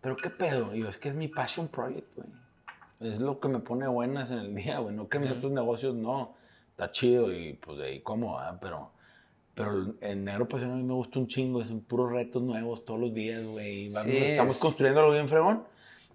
¿pero 0.01 0.17
qué 0.17 0.29
pedo? 0.31 0.73
Y 0.75 0.79
yo, 0.81 0.89
es 0.89 0.97
que 0.97 1.09
es 1.09 1.15
mi 1.15 1.27
passion 1.27 1.67
project, 1.67 2.07
güey. 2.15 2.27
Es 2.99 3.19
lo 3.19 3.39
que 3.39 3.47
me 3.47 3.59
pone 3.59 3.88
buenas 3.88 4.31
en 4.31 4.39
el 4.39 4.55
día, 4.55 4.79
güey. 4.79 4.93
No 4.95 5.07
que 5.07 5.19
mis 5.19 5.29
Ujú. 5.29 5.38
otros 5.38 5.51
negocios 5.53 5.95
no. 5.95 6.35
Está 6.71 6.91
chido 6.91 7.31
y 7.31 7.53
pues 7.53 7.77
de 7.77 7.85
ahí 7.85 8.01
como, 8.01 8.39
ah, 8.39 8.57
pero... 8.59 8.91
Pero 9.59 9.93
en 10.01 10.23
Negro 10.25 10.47
Pasión 10.47 10.71
a 10.71 10.75
mí 10.75 10.83
me 10.83 10.93
gusta 10.93 11.19
un 11.19 11.27
chingo. 11.27 11.63
Son 11.63 11.81
puros 11.81 12.11
retos 12.11 12.41
nuevos 12.41 12.83
todos 12.85 12.99
los 12.99 13.13
días, 13.13 13.43
güey. 13.45 13.85
y 13.85 13.89
vamos- 13.89 14.03
Sí, 14.09 14.17
estamos 14.17 14.55
es- 14.55 14.59
construyendo 14.61 15.01
algo 15.01 15.11
bien 15.13 15.27
fregón. 15.29 15.63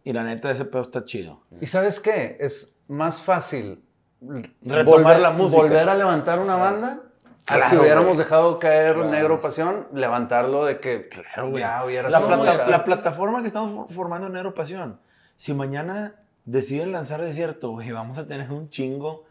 Y 0.03 0.13
la 0.13 0.23
neta, 0.25 0.51
ese 0.51 0.65
pedo 0.65 0.83
está 0.83 1.05
chido. 1.05 1.41
¿Y 1.61 1.67
sabes 1.67 1.99
qué? 2.01 2.37
Es 2.41 2.81
más 2.89 3.23
fácil 3.23 3.81
Retomar 4.21 4.85
volver, 4.85 5.21
la 5.21 5.31
música. 5.31 5.63
volver 5.63 5.89
a 5.89 5.95
levantar 5.95 6.39
una 6.39 6.57
banda. 6.57 7.01
que 7.47 7.57
Claro, 7.57 7.69
si 7.69 7.77
hubiéramos 7.77 8.07
güey. 8.09 8.19
dejado 8.19 8.59
caer 8.59 8.95
Claro. 8.95 9.11
Negro 9.11 9.41
Pasión, 9.43 9.87
levantarlo 9.93 10.65
de 10.65 10.81
que 10.81 11.11
Claro, 11.11 11.51
güey. 11.51 11.61
ya 11.63 11.85
hubiera 11.85 12.09
La, 12.09 12.17
sido 12.17 12.29
plata- 12.29 12.43
muy 12.43 12.57
tarde. 12.57 12.71
la 12.71 12.85
plataforma 12.87 13.41
que 13.43 13.47
estamos 13.49 13.71
for- 13.75 13.93
formando 13.95 14.29
en 14.29 14.33
Negro 14.33 14.55
Pasión, 14.55 14.99
si 15.37 15.53
mañana 15.53 16.15
deciden 16.47 16.91
lanzar 16.93 17.21
Desierto, 17.21 17.73
güey, 17.73 17.91
vamos 17.93 18.17
a 18.17 18.27
tener 18.27 18.51
un 18.51 18.71
chingo 18.71 19.25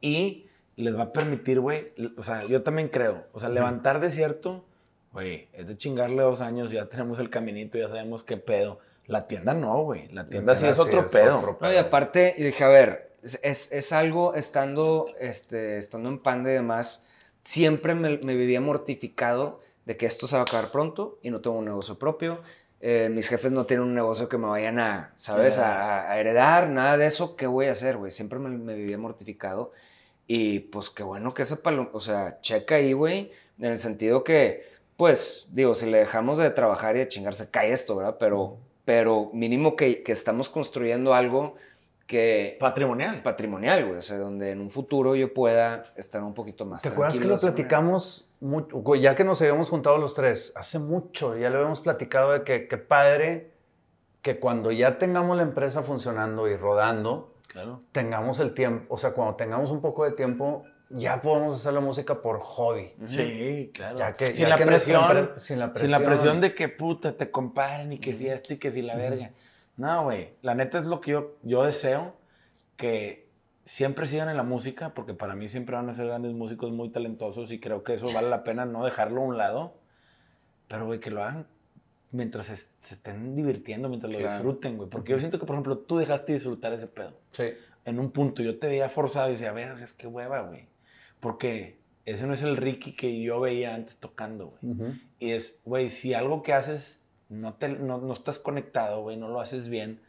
y 0.00 0.46
les 0.80 0.96
va 0.96 1.04
a 1.04 1.12
permitir, 1.12 1.60
güey, 1.60 1.92
o 2.16 2.22
sea, 2.22 2.44
yo 2.44 2.62
también 2.62 2.88
creo, 2.88 3.24
o 3.32 3.40
sea, 3.40 3.48
levantar 3.48 4.00
Desierto, 4.00 4.64
güey, 5.12 5.48
es 5.52 5.66
de 5.68 5.76
chingarle 5.76 6.22
dos 6.22 6.40
años, 6.40 6.70
ya 6.70 6.86
tenemos 6.86 7.18
el 7.18 7.30
caminito, 7.30 7.78
ya 7.78 7.88
sabemos 7.88 8.22
qué 8.22 8.36
pedo. 8.36 8.78
La 9.06 9.26
tienda 9.26 9.54
no, 9.54 9.82
güey, 9.82 10.08
la 10.12 10.26
tienda 10.28 10.54
sí 10.54 10.66
es 10.66 10.78
otro 10.78 11.04
es 11.04 11.10
pedo. 11.10 11.38
otro 11.38 11.58
No, 11.60 11.72
y 11.72 11.76
aparte, 11.76 12.34
y 12.38 12.44
dije, 12.44 12.62
a 12.64 12.68
ver, 12.68 13.10
es, 13.22 13.40
es- 13.42 13.72
es 13.72 13.92
algo 13.92 14.34
estando, 14.34 15.06
este, 15.18 15.78
estando 15.78 16.08
en 16.08 16.18
Panda 16.20 16.50
y 16.50 16.54
demás, 16.54 17.08
siempre 17.42 17.94
me, 17.94 18.18
me 18.18 18.36
vivía 18.36 18.60
mortificado 18.60 19.60
de 19.84 19.96
que 19.96 20.06
esto 20.06 20.26
se 20.28 20.36
va 20.36 20.42
a 20.42 20.44
acabar 20.44 20.70
pronto 20.70 21.18
y 21.22 21.30
no 21.30 21.40
tengo 21.40 21.56
un 21.58 21.64
negocio 21.64 21.98
propio. 21.98 22.40
Eh, 22.82 23.08
mis 23.10 23.28
jefes 23.28 23.50
no 23.52 23.66
tienen 23.66 23.84
un 23.86 23.94
negocio 23.94 24.28
que 24.28 24.38
me 24.38 24.46
vayan 24.46 24.78
a, 24.78 25.12
¿sabes? 25.16 25.58
A, 25.58 26.10
a 26.10 26.18
heredar, 26.18 26.68
nada 26.68 26.96
de 26.96 27.06
eso. 27.06 27.34
¿Qué 27.36 27.46
voy 27.46 27.66
a 27.66 27.72
hacer, 27.72 27.96
güey? 27.96 28.10
Siempre 28.10 28.38
me, 28.38 28.48
me 28.50 28.74
vivía 28.74 28.96
mortificado. 28.96 29.72
Y 30.32 30.60
pues 30.60 30.90
qué 30.90 31.02
bueno 31.02 31.32
que 31.32 31.42
ese 31.42 31.56
palo, 31.56 31.90
o 31.92 31.98
sea, 31.98 32.40
checa 32.40 32.76
ahí, 32.76 32.92
güey, 32.92 33.32
en 33.58 33.64
el 33.64 33.78
sentido 33.78 34.22
que, 34.22 34.64
pues, 34.96 35.48
digo, 35.50 35.74
si 35.74 35.90
le 35.90 35.98
dejamos 35.98 36.38
de 36.38 36.48
trabajar 36.50 36.94
y 36.94 37.00
de 37.00 37.08
chingarse, 37.08 37.50
cae 37.50 37.72
esto, 37.72 37.96
¿verdad? 37.96 38.16
Pero, 38.20 38.56
pero 38.84 39.30
mínimo 39.32 39.74
que, 39.74 40.04
que 40.04 40.12
estamos 40.12 40.48
construyendo 40.48 41.14
algo 41.14 41.56
que 42.06 42.56
Patrimonial. 42.60 43.22
patrimonial, 43.22 43.86
güey, 43.86 43.98
o 43.98 44.02
sea, 44.02 44.18
donde 44.18 44.52
en 44.52 44.60
un 44.60 44.70
futuro 44.70 45.16
yo 45.16 45.34
pueda 45.34 45.92
estar 45.96 46.22
un 46.22 46.32
poquito 46.32 46.64
más 46.64 46.82
¿Te 46.82 46.90
acuerdas 46.90 47.18
que 47.18 47.24
lo 47.24 47.36
platicamos, 47.36 48.32
mucho, 48.38 48.94
ya 48.94 49.16
que 49.16 49.24
nos 49.24 49.40
habíamos 49.40 49.68
juntado 49.68 49.98
los 49.98 50.14
tres, 50.14 50.52
hace 50.54 50.78
mucho, 50.78 51.36
ya 51.36 51.50
lo 51.50 51.56
habíamos 51.56 51.80
platicado 51.80 52.30
de 52.30 52.44
que, 52.44 52.68
que 52.68 52.78
padre 52.78 53.50
que 54.22 54.38
cuando 54.38 54.70
ya 54.70 54.96
tengamos 54.96 55.36
la 55.36 55.42
empresa 55.42 55.82
funcionando 55.82 56.46
y 56.46 56.56
rodando, 56.56 57.29
Claro. 57.50 57.80
tengamos 57.90 58.38
el 58.38 58.54
tiempo, 58.54 58.94
o 58.94 58.96
sea, 58.96 59.10
cuando 59.12 59.34
tengamos 59.34 59.72
un 59.72 59.80
poco 59.80 60.04
de 60.04 60.12
tiempo, 60.12 60.64
ya 60.88 61.20
podemos 61.20 61.54
hacer 61.54 61.72
la 61.72 61.80
música 61.80 62.22
por 62.22 62.38
hobby. 62.38 62.92
Sí, 63.08 63.72
claro. 63.74 63.98
Ya 63.98 64.12
que, 64.12 64.28
sin, 64.28 64.42
ya 64.42 64.48
la 64.50 64.56
que 64.56 64.66
presión, 64.66 65.30
sin 65.36 65.58
la 65.58 65.72
presión. 65.72 65.90
Sin 65.90 65.90
la 65.90 66.08
presión 66.08 66.40
de 66.40 66.54
que 66.54 66.68
puta 66.68 67.16
te 67.16 67.30
comparen 67.30 67.92
y 67.92 67.98
que 67.98 68.12
si 68.12 68.28
esto 68.28 68.54
y 68.54 68.58
que 68.58 68.70
si 68.70 68.82
la 68.82 68.94
verga. 68.94 69.32
No, 69.76 70.04
güey. 70.04 70.34
La 70.42 70.54
neta 70.54 70.78
es 70.78 70.84
lo 70.84 71.00
que 71.00 71.12
yo, 71.12 71.38
yo 71.42 71.64
deseo 71.64 72.14
que 72.76 73.28
siempre 73.64 74.06
sigan 74.06 74.28
en 74.28 74.36
la 74.36 74.42
música, 74.44 74.94
porque 74.94 75.14
para 75.14 75.34
mí 75.34 75.48
siempre 75.48 75.74
van 75.74 75.88
a 75.90 75.94
ser 75.94 76.06
grandes 76.06 76.32
músicos 76.32 76.70
muy 76.70 76.90
talentosos 76.90 77.50
y 77.50 77.58
creo 77.58 77.82
que 77.82 77.94
eso 77.94 78.12
vale 78.12 78.28
la 78.28 78.44
pena 78.44 78.64
no 78.64 78.84
dejarlo 78.84 79.22
a 79.22 79.24
un 79.24 79.38
lado. 79.38 79.74
Pero, 80.68 80.86
güey, 80.86 81.00
que 81.00 81.10
lo 81.10 81.22
hagan 81.22 81.46
mientras 82.12 82.46
se, 82.46 82.56
se 82.56 82.94
estén 82.94 83.34
divirtiendo, 83.36 83.88
mientras 83.88 84.12
lo 84.12 84.18
disfruten, 84.18 84.76
güey. 84.76 84.88
Porque 84.90 85.12
yo 85.12 85.18
siento 85.18 85.38
que, 85.38 85.46
por 85.46 85.54
ejemplo, 85.54 85.78
tú 85.78 85.96
dejaste 85.98 86.32
de 86.32 86.38
disfrutar 86.38 86.72
ese 86.72 86.86
pedo 86.86 87.12
Sí. 87.32 87.44
en 87.84 87.98
un 87.98 88.10
punto 88.10 88.42
yo 88.42 88.58
te 88.58 88.66
veía 88.68 88.88
forzado 88.88 89.28
y 89.28 89.32
decía, 89.32 89.50
a 89.50 89.52
ver, 89.52 89.78
es 89.80 89.92
que 89.92 90.06
hueva, 90.06 90.40
güey. 90.42 90.68
Porque 91.20 91.78
ese 92.06 92.26
no 92.26 92.34
es 92.34 92.42
el 92.42 92.56
Ricky 92.56 92.92
que 92.96 93.20
yo 93.22 93.40
veía 93.40 93.74
antes 93.74 93.98
tocando, 93.98 94.56
güey. 94.60 94.98
Y 95.18 95.30
es, 95.32 95.56
güey, 95.64 95.90
si 95.90 96.14
algo 96.14 96.42
que 96.42 96.52
haces 96.52 97.00
no, 97.28 97.54
te, 97.54 97.68
no, 97.68 97.98
no 97.98 98.12
estás 98.12 98.38
conectado, 98.38 99.02
güey, 99.02 99.16
no 99.16 99.28
lo 99.28 99.40
haces 99.40 99.68
bien, 99.68 100.00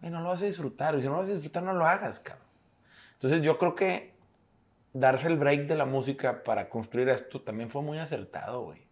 güey, 0.00 0.12
no 0.12 0.20
lo 0.20 0.28
vas 0.28 0.42
a 0.42 0.46
disfrutar. 0.46 0.96
Y 0.96 1.02
si 1.02 1.08
no 1.08 1.14
lo 1.14 1.20
vas 1.20 1.28
a 1.28 1.32
disfrutar, 1.32 1.62
no 1.64 1.72
lo 1.72 1.86
hagas, 1.86 2.20
cabrón. 2.20 2.46
Entonces 3.14 3.42
yo 3.42 3.58
creo 3.58 3.74
que 3.74 4.14
darse 4.92 5.26
el 5.26 5.36
break 5.38 5.66
de 5.66 5.74
la 5.74 5.84
música 5.86 6.44
para 6.44 6.68
construir 6.68 7.08
esto 7.08 7.40
también 7.42 7.68
fue 7.70 7.82
muy 7.82 7.98
acertado, 7.98 8.62
güey. 8.62 8.82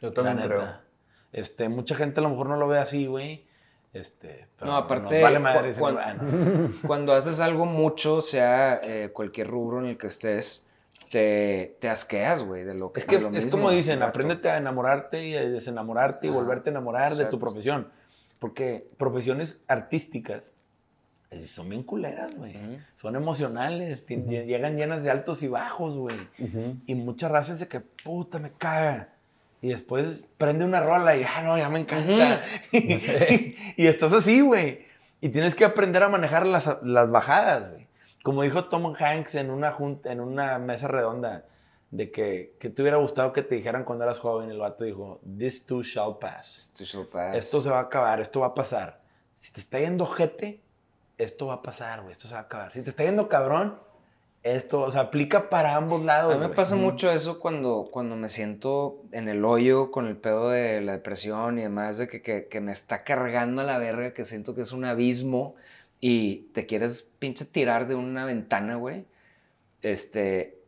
Yo 0.00 0.12
también 0.12 0.38
creo. 0.46 0.83
Este, 1.34 1.68
mucha 1.68 1.94
gente 1.94 2.20
a 2.20 2.22
lo 2.22 2.30
mejor 2.30 2.48
no 2.48 2.56
lo 2.56 2.66
ve 2.68 2.78
así, 2.78 3.04
güey. 3.06 3.44
Este, 3.92 4.46
pero 4.58 4.70
No, 4.72 4.76
aparte, 4.78 5.22
vale 5.22 5.38
madre. 5.38 5.58
cu- 5.60 5.66
decir, 5.66 5.80
cuan- 5.80 5.98
"Ah, 5.98 6.14
no". 6.14 6.70
Cuando 6.86 7.12
haces 7.12 7.38
algo 7.40 7.66
mucho, 7.66 8.22
sea 8.22 8.80
eh, 8.82 9.10
cualquier 9.12 9.48
rubro 9.48 9.78
en 9.80 9.86
el 9.86 9.98
que 9.98 10.06
estés, 10.08 10.66
te, 11.10 11.76
te 11.80 11.88
asqueas, 11.88 12.42
güey, 12.42 12.64
de 12.64 12.74
lo 12.74 12.92
que 12.92 13.00
Es 13.00 13.06
que 13.06 13.20
lo 13.20 13.28
es 13.28 13.44
mismo, 13.44 13.50
como 13.60 13.70
dicen, 13.70 14.00
vato. 14.00 14.10
apréndete 14.10 14.48
a 14.50 14.56
enamorarte 14.56 15.26
y 15.28 15.36
a 15.36 15.42
desenamorarte 15.48 16.26
y 16.26 16.30
Ajá, 16.30 16.38
volverte 16.38 16.70
a 16.70 16.72
enamorar 16.72 17.10
de 17.10 17.16
tu 17.16 17.22
exacto. 17.22 17.38
profesión. 17.38 17.88
Porque 18.40 18.88
profesiones 18.96 19.58
artísticas 19.68 20.42
eh, 21.30 21.46
son 21.48 21.68
bien 21.68 21.82
culeras, 21.84 22.34
güey. 22.36 22.52
Ujú. 22.56 22.78
Son 22.96 23.16
emocionales, 23.16 24.06
tien- 24.06 24.26
llegan 24.26 24.76
llenas 24.76 25.02
de 25.02 25.10
altos 25.10 25.42
y 25.42 25.48
bajos, 25.48 25.96
güey. 25.96 26.16
Y 26.86 26.94
muchas 26.94 27.30
razas 27.30 27.58
de 27.60 27.68
que, 27.68 27.80
puta, 27.80 28.38
me 28.40 28.52
caga. 28.52 29.13
Y 29.64 29.68
después 29.68 30.20
prende 30.36 30.62
una 30.66 30.82
rola 30.82 31.16
y, 31.16 31.24
ah, 31.24 31.40
no, 31.42 31.56
ya 31.56 31.70
me 31.70 31.80
encanta. 31.80 32.42
y, 32.70 33.56
y 33.78 33.86
estás 33.86 34.12
así, 34.12 34.42
güey. 34.42 34.84
Y 35.22 35.30
tienes 35.30 35.54
que 35.54 35.64
aprender 35.64 36.02
a 36.02 36.10
manejar 36.10 36.44
las, 36.46 36.68
las 36.82 37.10
bajadas, 37.10 37.70
güey. 37.70 37.86
Como 38.22 38.42
dijo 38.42 38.66
Tom 38.66 38.94
Hanks 38.94 39.36
en 39.36 39.48
una, 39.48 39.72
junta, 39.72 40.12
en 40.12 40.20
una 40.20 40.58
mesa 40.58 40.86
redonda, 40.86 41.46
de 41.90 42.10
que, 42.10 42.56
que 42.60 42.68
te 42.68 42.82
hubiera 42.82 42.98
gustado 42.98 43.32
que 43.32 43.40
te 43.40 43.54
dijeran 43.54 43.84
cuando 43.84 44.04
eras 44.04 44.18
joven. 44.18 44.50
El 44.50 44.58
vato 44.58 44.84
dijo, 44.84 45.22
this 45.38 45.64
too 45.64 45.82
shall 45.82 46.18
pass. 46.18 46.58
Esto 46.58 46.84
shall 46.84 47.06
pass. 47.06 47.34
Esto 47.34 47.62
se 47.62 47.70
va 47.70 47.78
a 47.78 47.84
acabar, 47.84 48.20
esto 48.20 48.40
va 48.40 48.48
a 48.48 48.54
pasar. 48.54 49.00
Si 49.36 49.50
te 49.50 49.60
está 49.60 49.78
yendo 49.78 50.04
jete, 50.04 50.60
esto 51.16 51.46
va 51.46 51.54
a 51.54 51.62
pasar, 51.62 52.02
güey, 52.02 52.12
esto 52.12 52.28
se 52.28 52.34
va 52.34 52.40
a 52.40 52.42
acabar. 52.42 52.70
Si 52.74 52.82
te 52.82 52.90
está 52.90 53.02
yendo 53.02 53.30
cabrón, 53.30 53.78
esto, 54.44 54.82
o 54.82 54.90
sea, 54.90 55.00
aplica 55.02 55.48
para 55.50 55.74
ambos 55.74 56.04
lados. 56.04 56.32
A 56.32 56.36
mí 56.36 56.42
me 56.42 56.54
pasa 56.54 56.76
mucho 56.76 57.10
eso 57.10 57.40
cuando, 57.40 57.88
cuando 57.90 58.14
me 58.14 58.28
siento 58.28 59.02
en 59.10 59.28
el 59.28 59.44
hoyo 59.44 59.90
con 59.90 60.06
el 60.06 60.16
pedo 60.16 60.50
de 60.50 60.80
la 60.82 60.92
depresión 60.92 61.58
y 61.58 61.62
demás, 61.62 61.98
de 61.98 62.06
que, 62.08 62.20
que, 62.22 62.46
que 62.46 62.60
me 62.60 62.70
está 62.70 63.04
cargando 63.04 63.62
a 63.62 63.64
la 63.64 63.78
verga, 63.78 64.12
que 64.12 64.24
siento 64.24 64.54
que 64.54 64.60
es 64.60 64.72
un 64.72 64.84
abismo 64.84 65.56
y 65.98 66.50
te 66.52 66.66
quieres 66.66 67.02
pinche 67.18 67.46
tirar 67.46 67.86
de 67.88 67.94
una 67.94 68.26
ventana, 68.26 68.76
güey. 68.76 69.06
Este, 69.82 70.58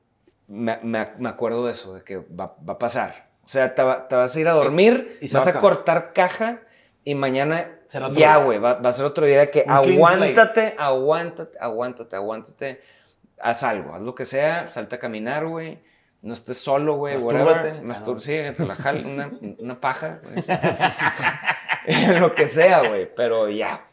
me, 0.48 0.78
me- 0.82 1.08
me 1.18 1.28
acuerdo 1.28 1.66
de 1.66 1.72
eso, 1.72 1.94
de 1.94 2.02
que 2.02 2.16
va, 2.18 2.56
va 2.68 2.74
a 2.74 2.78
pasar. 2.78 3.26
O 3.44 3.48
sea, 3.48 3.74
te, 3.74 3.82
va- 3.82 4.08
te 4.08 4.16
vas 4.16 4.34
a 4.34 4.40
ir 4.40 4.48
a 4.48 4.52
dormir, 4.52 5.18
Y 5.20 5.28
vas 5.28 5.46
va 5.46 5.50
a 5.50 5.52
cortar 5.60 6.12
caja 6.12 6.62
y 7.04 7.14
mañana 7.14 7.72
ya, 8.20 8.36
güey, 8.38 8.58
va, 8.58 8.74
va 8.74 8.88
a 8.88 8.92
ser 8.92 9.04
otro 9.04 9.26
día 9.26 9.38
de 9.40 9.50
que 9.50 9.62
clean 9.62 9.76
aguántate, 9.76 10.74
aguántate, 10.78 11.58
aguántate, 11.60 12.16
aguántate 12.16 12.80
haz 13.40 13.62
algo, 13.62 13.94
haz 13.94 14.02
lo 14.02 14.14
que 14.14 14.24
sea, 14.24 14.68
salta 14.68 14.96
a 14.96 14.98
caminar, 14.98 15.46
güey. 15.46 15.78
No 16.22 16.32
estés 16.32 16.58
solo, 16.58 16.96
güey, 16.96 17.18
whatever. 17.18 17.82
Mastur 17.82 18.20
sí, 18.20 18.32
te 18.56 18.64
la 18.64 18.74
jala, 18.74 19.06
una, 19.06 19.30
una 19.58 19.80
paja. 19.80 20.20
pues. 20.22 20.48
lo 22.20 22.34
que 22.34 22.48
sea, 22.48 22.88
güey, 22.88 23.14
pero 23.14 23.48
ya. 23.48 23.86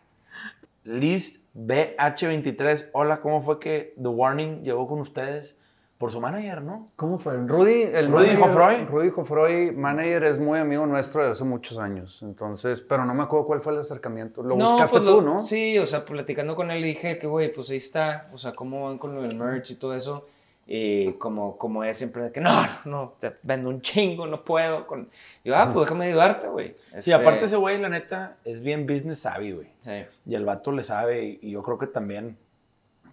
Liz 0.83 1.41
BH23, 1.55 2.89
hola, 2.93 3.21
¿cómo 3.21 3.43
fue 3.43 3.59
que 3.59 3.93
The 4.01 4.07
Warning 4.07 4.63
llegó 4.63 4.87
con 4.87 4.99
ustedes? 4.99 5.57
Por 6.03 6.11
su 6.11 6.19
manager, 6.19 6.61
¿no? 6.61 6.87
¿Cómo 6.97 7.17
fue? 7.17 7.37
Rudy, 7.37 7.83
el 7.83 8.11
Rudy 8.11 8.27
manager- 8.27 8.39
Jofroy. 8.39 8.85
Rudy 8.87 9.09
Jofroy, 9.09 9.71
manager, 9.71 10.25
es 10.25 10.37
muy 10.37 10.59
amigo 10.59 10.85
nuestro 10.85 11.23
de 11.23 11.29
hace 11.29 11.45
muchos 11.45 11.79
años. 11.79 12.21
Entonces, 12.23 12.81
pero 12.81 13.05
no 13.05 13.13
me 13.13 13.23
acuerdo 13.23 13.45
cuál 13.47 13.61
fue 13.61 13.71
el 13.71 13.79
acercamiento. 13.79 14.43
Lo 14.43 14.55
buscaste 14.57 14.97
pues 14.99 15.09
tú, 15.09 15.21
lo- 15.21 15.35
¿no? 15.35 15.39
Sí, 15.39 15.79
o 15.79 15.85
sea, 15.85 16.03
platicando 16.03 16.57
con 16.57 16.71
él 16.71 16.81
le 16.81 16.87
dije 16.87 17.17
que, 17.17 17.25
güey, 17.25 17.53
pues 17.53 17.69
ahí 17.69 17.77
está, 17.77 18.27
o 18.33 18.37
sea, 18.37 18.51
cómo 18.51 18.83
van 18.89 18.97
con 18.97 19.15
lo 19.15 19.21
del 19.21 19.37
merch 19.37 19.71
y 19.71 19.75
todo 19.75 19.95
eso. 19.95 20.27
Y 20.67 21.13
como, 21.13 21.57
como 21.57 21.85
es 21.85 21.95
siempre 21.95 22.23
de 22.23 22.31
que, 22.33 22.41
no, 22.41 22.51
no, 22.83 23.13
te 23.17 23.37
vendo 23.41 23.69
un 23.69 23.79
chingo, 23.79 24.27
no 24.27 24.43
puedo. 24.43 24.85
Con... 24.85 25.07
Y 25.41 25.51
yo, 25.51 25.55
ah, 25.55 25.71
pues 25.73 25.85
déjame 25.85 26.07
ayudarte, 26.07 26.49
güey. 26.49 26.75
Sí, 26.91 26.95
Este, 26.97 27.13
aparte 27.13 27.45
ese 27.45 27.55
güey, 27.55 27.79
la 27.79 27.87
neta, 27.87 28.35
es 28.43 28.61
bien 28.61 28.85
business 28.85 29.19
savvy, 29.19 29.53
güey. 29.53 29.67
sí. 29.85 30.03
Y 30.25 30.35
el 30.35 30.43
vato 30.43 30.73
le 30.73 30.83
sabe 30.83 31.39
y 31.41 31.51
yo 31.51 31.63
creo 31.63 31.77
que 31.77 31.87
también, 31.87 32.35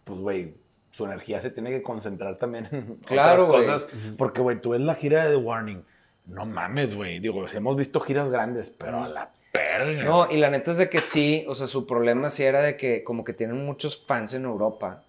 pues, 0.03 0.19
güey, 0.19 0.55
su 0.91 1.05
energía 1.05 1.41
se 1.41 1.51
tiene 1.51 1.71
que 1.71 1.83
concentrar 1.83 2.37
también 2.37 2.69
en 2.73 2.97
Claro, 3.07 3.49
otras 3.49 3.67
cosas. 3.67 3.89
Porque, 4.17 4.41
güey, 4.41 4.61
tú 4.61 4.71
ves 4.71 4.81
la 4.81 4.95
gira 4.95 5.25
de 5.25 5.31
The 5.31 5.37
Warning. 5.37 5.85
No 6.27 6.47
mames, 6.47 6.95
güey. 6.95 7.19
Digo, 7.19 7.45
hemos 7.53 7.77
visto 7.77 8.01
giras 8.01 8.31
grandes, 8.31 8.71
pero 8.71 9.03
a 9.03 9.09
la 9.09 9.31
perga. 9.53 10.05
No, 10.05 10.31
y 10.31 10.37
la 10.37 10.51
neta 10.51 10.71
es 10.71 10.79
de 10.79 10.89
que 10.89 11.01
sí, 11.01 11.45
o 11.49 11.55
sea, 11.55 11.67
su 11.67 11.87
problema 11.87 12.29
sí 12.29 12.45
era 12.45 12.61
de 12.61 12.77
que 12.77 13.03
como 13.03 13.25
que 13.25 13.33
tienen 13.33 13.65
muchos 13.65 14.05
fans 14.07 14.35
en 14.35 14.45
Europa 14.45 15.03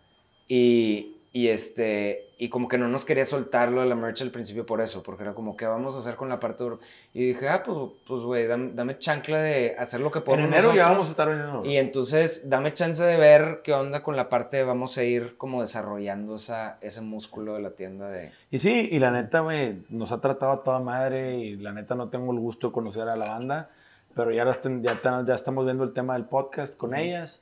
y, 0.47 1.20
y 1.33 1.47
este, 1.47 2.27
y 2.37 2.49
como 2.49 2.67
que 2.67 2.77
no 2.77 2.89
nos 2.89 3.05
quería 3.05 3.23
soltar 3.23 3.71
lo 3.71 3.79
de 3.79 3.87
la 3.87 3.95
merch 3.95 4.21
al 4.21 4.31
principio 4.31 4.65
por 4.65 4.81
eso, 4.81 5.01
porque 5.01 5.23
era 5.23 5.33
como, 5.33 5.55
¿qué 5.55 5.65
vamos 5.65 5.95
a 5.95 5.99
hacer 5.99 6.15
con 6.15 6.27
la 6.27 6.41
parte 6.41 6.57
de 6.57 6.63
Europa? 6.71 6.85
Y 7.13 7.27
dije, 7.27 7.47
ah, 7.47 7.63
pues, 7.63 7.77
pues, 8.05 8.23
güey, 8.23 8.47
dame, 8.47 8.71
dame 8.73 8.97
chancla 8.99 9.39
de 9.39 9.75
hacer 9.79 10.01
lo 10.01 10.11
que 10.11 10.19
en 10.19 10.25
podemos 10.25 10.47
enero 10.47 10.73
ya 10.73 10.89
nosotros. 10.89 10.89
vamos 10.89 11.07
a 11.07 11.09
estar 11.11 11.29
vendiendo. 11.29 11.65
Y 11.65 11.77
entonces, 11.77 12.49
dame 12.49 12.73
chance 12.73 13.01
de 13.01 13.15
ver 13.15 13.61
qué 13.63 13.71
onda 13.71 14.03
con 14.03 14.17
la 14.17 14.27
parte 14.27 14.57
de 14.57 14.65
vamos 14.65 14.97
a 14.97 15.03
ir 15.05 15.37
como 15.37 15.61
desarrollando 15.61 16.35
esa, 16.35 16.77
ese 16.81 16.99
músculo 16.99 17.53
de 17.53 17.61
la 17.61 17.71
tienda 17.71 18.09
de... 18.09 18.31
Y 18.49 18.59
sí, 18.59 18.89
y 18.91 18.99
la 18.99 19.11
neta, 19.11 19.39
güey, 19.39 19.83
nos 19.87 20.11
ha 20.11 20.19
tratado 20.19 20.51
a 20.51 20.63
toda 20.63 20.79
madre 20.79 21.37
y 21.37 21.55
la 21.55 21.71
neta 21.71 21.95
no 21.95 22.09
tengo 22.09 22.33
el 22.33 22.39
gusto 22.39 22.67
de 22.67 22.73
conocer 22.73 23.07
a 23.07 23.15
la 23.15 23.29
banda, 23.29 23.69
pero 24.15 24.31
ya, 24.31 24.43
las 24.43 24.61
ten- 24.61 24.83
ya, 24.83 24.99
ya 25.25 25.33
estamos 25.33 25.63
viendo 25.63 25.85
el 25.85 25.93
tema 25.93 26.15
del 26.15 26.25
podcast 26.25 26.75
con 26.75 26.93
ellas. 26.93 27.41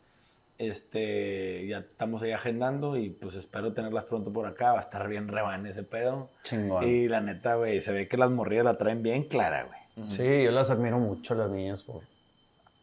Este, 0.60 1.66
ya 1.68 1.80
estamos 1.80 2.22
ahí 2.22 2.34
agendando 2.34 2.98
y 2.98 3.10
pues 3.10 3.36
espero 3.36 3.74
tenerlas 3.74 4.04
pronto 4.04 4.32
por 4.32 4.46
acá. 4.46 4.74
Va 4.74 4.78
a 4.80 4.82
estar 4.82 5.08
bien 5.08 5.30
reban 5.30 5.66
ese 5.66 5.84
pedo. 5.84 6.30
Chingón. 6.44 6.86
Y 6.88 7.08
la 7.08 7.22
neta, 7.22 7.56
güey, 7.56 7.82
se 7.82 7.94
ve 7.94 8.08
que 8.08 8.18
las 8.18 8.30
morrillas 8.30 8.66
la 8.66 8.78
traen 8.78 9.02
bien 9.02 9.24
clara, 9.24 9.64
güey. 9.64 10.12
Sí, 10.12 10.44
yo 10.44 10.52
las 10.52 10.70
admiro 10.70 11.00
mucho, 11.00 11.34
las 11.34 11.50
niñas, 11.50 11.84
por, 11.84 12.04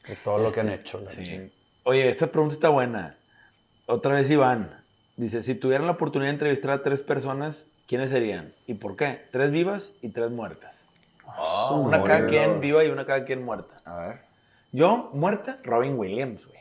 por 0.06 0.16
todo 0.24 0.38
lo 0.38 0.52
que 0.52 0.60
han 0.60 0.70
hecho. 0.70 1.00
la 1.00 1.10
neta. 1.12 1.24
Sí. 1.24 1.52
Oye, 1.84 2.08
esta 2.08 2.26
pregunta 2.28 2.54
está 2.54 2.68
buena. 2.70 3.16
Otra 3.86 4.14
vez 4.14 4.30
Iván. 4.30 4.82
Dice, 5.16 5.42
si 5.42 5.54
tuvieran 5.54 5.86
la 5.86 5.92
oportunidad 5.92 6.30
de 6.30 6.34
entrevistar 6.34 6.70
a 6.72 6.82
tres 6.82 7.00
personas, 7.02 7.64
¿quiénes 7.86 8.10
serían? 8.10 8.54
¿Y 8.66 8.74
por 8.74 8.96
qué? 8.96 9.22
Tres 9.32 9.50
vivas 9.50 9.92
y 10.02 10.08
tres 10.08 10.30
muertas. 10.30 10.86
su 11.68 11.74
una 11.74 12.02
cada 12.02 12.26
quien 12.26 12.60
viva 12.60 12.84
y 12.84 12.88
una 12.88 13.04
cada 13.06 13.24
quien 13.24 13.44
muerta. 13.44 13.76
A 13.84 13.96
ver. 13.96 14.20
Yo, 14.72 15.10
muerta, 15.12 15.58
Robin 15.62 15.98
Williams, 15.98 16.46
güey. 16.46 16.60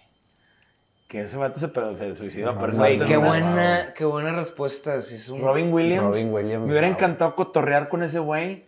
Que 1.08 1.22
ese 1.22 1.38
vato 1.38 1.60
se, 1.60 2.16
suicidó. 2.16 2.54
No, 2.54 2.60
pero 2.60 2.74
Güey, 2.78 3.00
qué 3.06 3.18
buena, 3.18 3.94
qué 3.96 4.06
buena 4.06 4.32
respuesta. 4.36 5.00
Sí, 5.02 5.16
es 5.16 5.30
un... 5.30 5.42
Robin 5.42 5.72
Williams. 5.72 6.04
Robin 6.04 6.34
Williams, 6.34 6.66
Me 6.66 6.72
hubiera 6.72 6.88
encantado 6.88 7.36
cotorrear 7.36 7.90
con 7.90 8.02
ese 8.04 8.20
güey. 8.20 8.66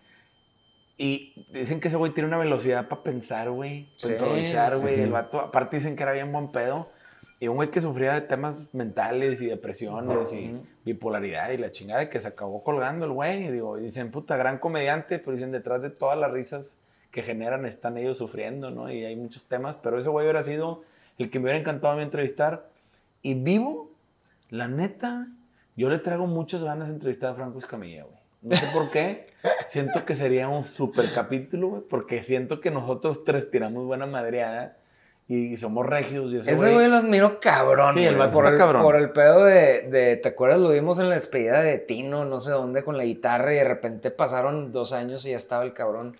Y 0.99 1.45
dicen 1.51 1.79
que 1.79 1.87
ese 1.89 1.97
güey 1.97 2.11
tiene 2.13 2.27
una 2.27 2.37
velocidad 2.37 2.87
para 2.87 3.03
pensar, 3.03 3.49
güey. 3.49 3.85
Para 4.01 4.07
Sí, 4.07 4.11
improvisar, 4.13 4.77
güey. 4.79 4.95
sí. 4.95 5.01
El 5.01 5.11
vato, 5.11 5.39
aparte 5.39 5.77
dicen 5.77 5.95
que 5.95 6.03
era 6.03 6.11
bien 6.11 6.31
buen 6.31 6.51
pedo. 6.51 6.89
Y 7.39 7.47
un 7.47 7.55
güey 7.55 7.69
que 7.69 7.81
sufría 7.81 8.13
de 8.13 8.21
temas 8.21 8.55
mentales 8.73 9.41
y 9.41 9.45
depresiones 9.47 10.33
y 10.33 10.53
Ujú. 10.53 10.65
bipolaridad 10.85 11.51
y 11.51 11.57
la 11.57 11.69
chingada 11.71 12.03
y 12.03 12.09
que 12.09 12.19
se 12.19 12.27
acabó 12.27 12.63
colgando 12.63 13.05
el 13.05 13.11
güey. 13.11 13.45
Y 13.45 13.51
digo, 13.51 13.77
y 13.77 13.83
dicen, 13.83 14.09
puta, 14.11 14.37
gran 14.37 14.57
comediante, 14.57 15.19
pero 15.19 15.33
dicen, 15.33 15.51
detrás 15.51 15.81
de 15.83 15.91
todas 15.91 16.17
las 16.17 16.31
risas 16.31 16.79
que 17.11 17.21
generan 17.21 17.65
están 17.65 17.97
ellos 17.97 18.17
sufriendo, 18.17 18.71
¿no? 18.71 18.91
Y 18.91 19.05
hay 19.05 19.15
muchos 19.15 19.45
temas, 19.47 19.75
pero 19.83 19.97
ese 19.99 20.09
güey 20.09 20.25
hubiera 20.25 20.41
sido 20.43 20.83
el 21.17 21.29
que 21.29 21.39
me 21.39 21.45
hubiera 21.45 21.59
encantado 21.59 21.93
a 21.93 21.97
mí 21.97 22.03
entrevistar. 22.03 22.69
Y 23.21 23.33
vivo, 23.33 23.91
la 24.49 24.67
neta, 24.67 25.27
yo 25.75 25.89
le 25.89 25.99
traigo 25.99 26.27
muchas 26.27 26.63
ganas 26.63 26.87
de 26.87 26.95
entrevistar 26.95 27.31
a 27.31 27.35
Franco 27.35 27.59
Escamilla, 27.59 28.03
güey. 28.03 28.17
No 28.41 28.55
sé 28.55 28.67
por 28.71 28.91
qué. 28.91 29.27
siento 29.67 30.05
que 30.05 30.15
sería 30.15 30.47
un 30.47 30.63
super 30.63 31.13
capítulo, 31.13 31.67
güey, 31.67 31.81
porque 31.89 32.23
siento 32.23 32.61
que 32.61 32.71
nosotros 32.71 33.23
tres 33.23 33.49
tiramos 33.49 33.85
buena 33.85 34.05
madreada 34.05 34.77
y 35.27 35.57
somos 35.57 35.85
regios. 35.85 36.31
Y 36.31 36.37
ese, 36.37 36.51
Ese 36.51 36.71
güey 36.71 36.87
lo 36.87 36.97
admiro 36.97 37.39
cabrón. 37.39 37.95
Sí, 37.95 38.05
el 38.05 38.15
güey, 38.15 38.27
vato 38.27 38.33
por 38.33 38.47
el, 38.47 38.57
cabrón. 38.57 38.81
Por 38.81 38.95
el 38.95 39.09
pedo 39.09 39.43
de, 39.43 39.81
de, 39.89 40.15
¿te 40.15 40.29
acuerdas? 40.29 40.59
Lo 40.59 40.69
vimos 40.69 40.99
en 40.99 41.09
la 41.09 41.15
despedida 41.15 41.61
de 41.61 41.79
Tino, 41.79 42.23
no 42.25 42.39
sé 42.39 42.51
dónde, 42.51 42.83
con 42.83 42.95
la 42.95 43.03
guitarra 43.03 43.53
y 43.53 43.57
de 43.57 43.63
repente 43.63 44.11
pasaron 44.11 44.71
dos 44.71 44.93
años 44.93 45.25
y 45.25 45.31
ya 45.31 45.35
estaba 45.35 45.63
el 45.63 45.73
cabrón 45.73 46.15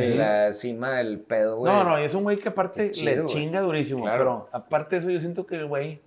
Sí. 0.00 0.04
en 0.04 0.18
la 0.18 0.52
cima 0.52 0.90
del 0.90 1.20
pedo, 1.20 1.56
güey. 1.58 1.72
No, 1.72 1.84
no, 1.84 2.00
y 2.00 2.04
es 2.04 2.14
un 2.14 2.22
güey 2.24 2.36
que 2.38 2.48
aparte 2.48 2.90
chido, 2.90 3.10
le 3.12 3.20
güey. 3.22 3.34
chinga 3.34 3.60
durísimo. 3.60 4.02
Claro. 4.04 4.18
Pero 4.18 4.48
aparte 4.52 4.96
de 4.96 5.00
eso, 5.00 5.10
yo 5.10 5.20
siento 5.20 5.46
que 5.46 5.56
el 5.56 5.66
güey 5.66 6.00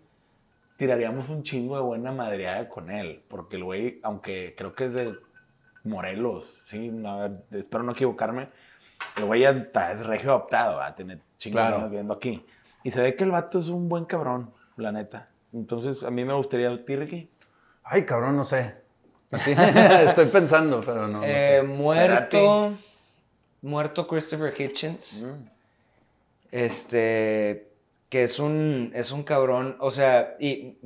tiraríamos 0.77 1.29
un 1.29 1.43
chingo 1.43 1.75
de 1.75 1.81
buena 1.81 2.11
madreada 2.11 2.67
con 2.69 2.91
él. 2.91 3.21
Porque 3.27 3.55
el 3.55 3.63
güey, 3.63 3.99
aunque 4.03 4.53
creo 4.57 4.73
que 4.73 4.85
es 4.85 4.93
de 4.93 5.13
Morelos, 5.83 6.53
sí, 6.65 6.89
no, 6.89 7.25
espero 7.51 7.83
no 7.83 7.93
equivocarme. 7.93 8.49
El 9.15 9.25
güey 9.25 9.41
ya 9.41 9.51
está, 9.51 9.91
es 9.93 10.05
regio 10.05 10.31
adoptado, 10.31 10.77
va 10.77 10.87
a 10.87 10.95
tener 10.95 11.19
chingos 11.37 11.61
Claro. 11.61 11.83
viviendo 11.85 12.13
aquí. 12.13 12.45
Y 12.83 12.91
se 12.91 13.01
ve 13.01 13.15
que 13.15 13.23
el 13.23 13.31
vato 13.31 13.59
es 13.59 13.67
un 13.67 13.87
buen 13.89 14.05
cabrón, 14.05 14.51
la 14.75 14.91
neta. 14.91 15.29
Entonces, 15.53 16.03
a 16.03 16.09
mí 16.11 16.25
me 16.25 16.33
gustaría 16.33 16.83
Tirki. 16.85 17.29
Ay, 17.83 18.05
cabrón, 18.05 18.35
no 18.35 18.43
sé. 18.43 18.75
Estoy 19.31 20.25
pensando, 20.27 20.81
pero 20.85 21.07
no, 21.07 21.19
no 21.19 21.23
Eh, 21.23 21.57
sé. 21.59 21.63
muerto. 21.63 22.73
Muerto 23.61 24.07
Christopher 24.07 24.53
Hitchens. 24.57 25.23
Mm. 25.25 25.47
Este. 26.51 27.67
Que 28.09 28.23
es 28.23 28.39
un, 28.39 28.91
es 28.95 29.11
un 29.11 29.23
cabrón. 29.23 29.75
O 29.79 29.91
sea, 29.91 30.35
y 30.39 30.77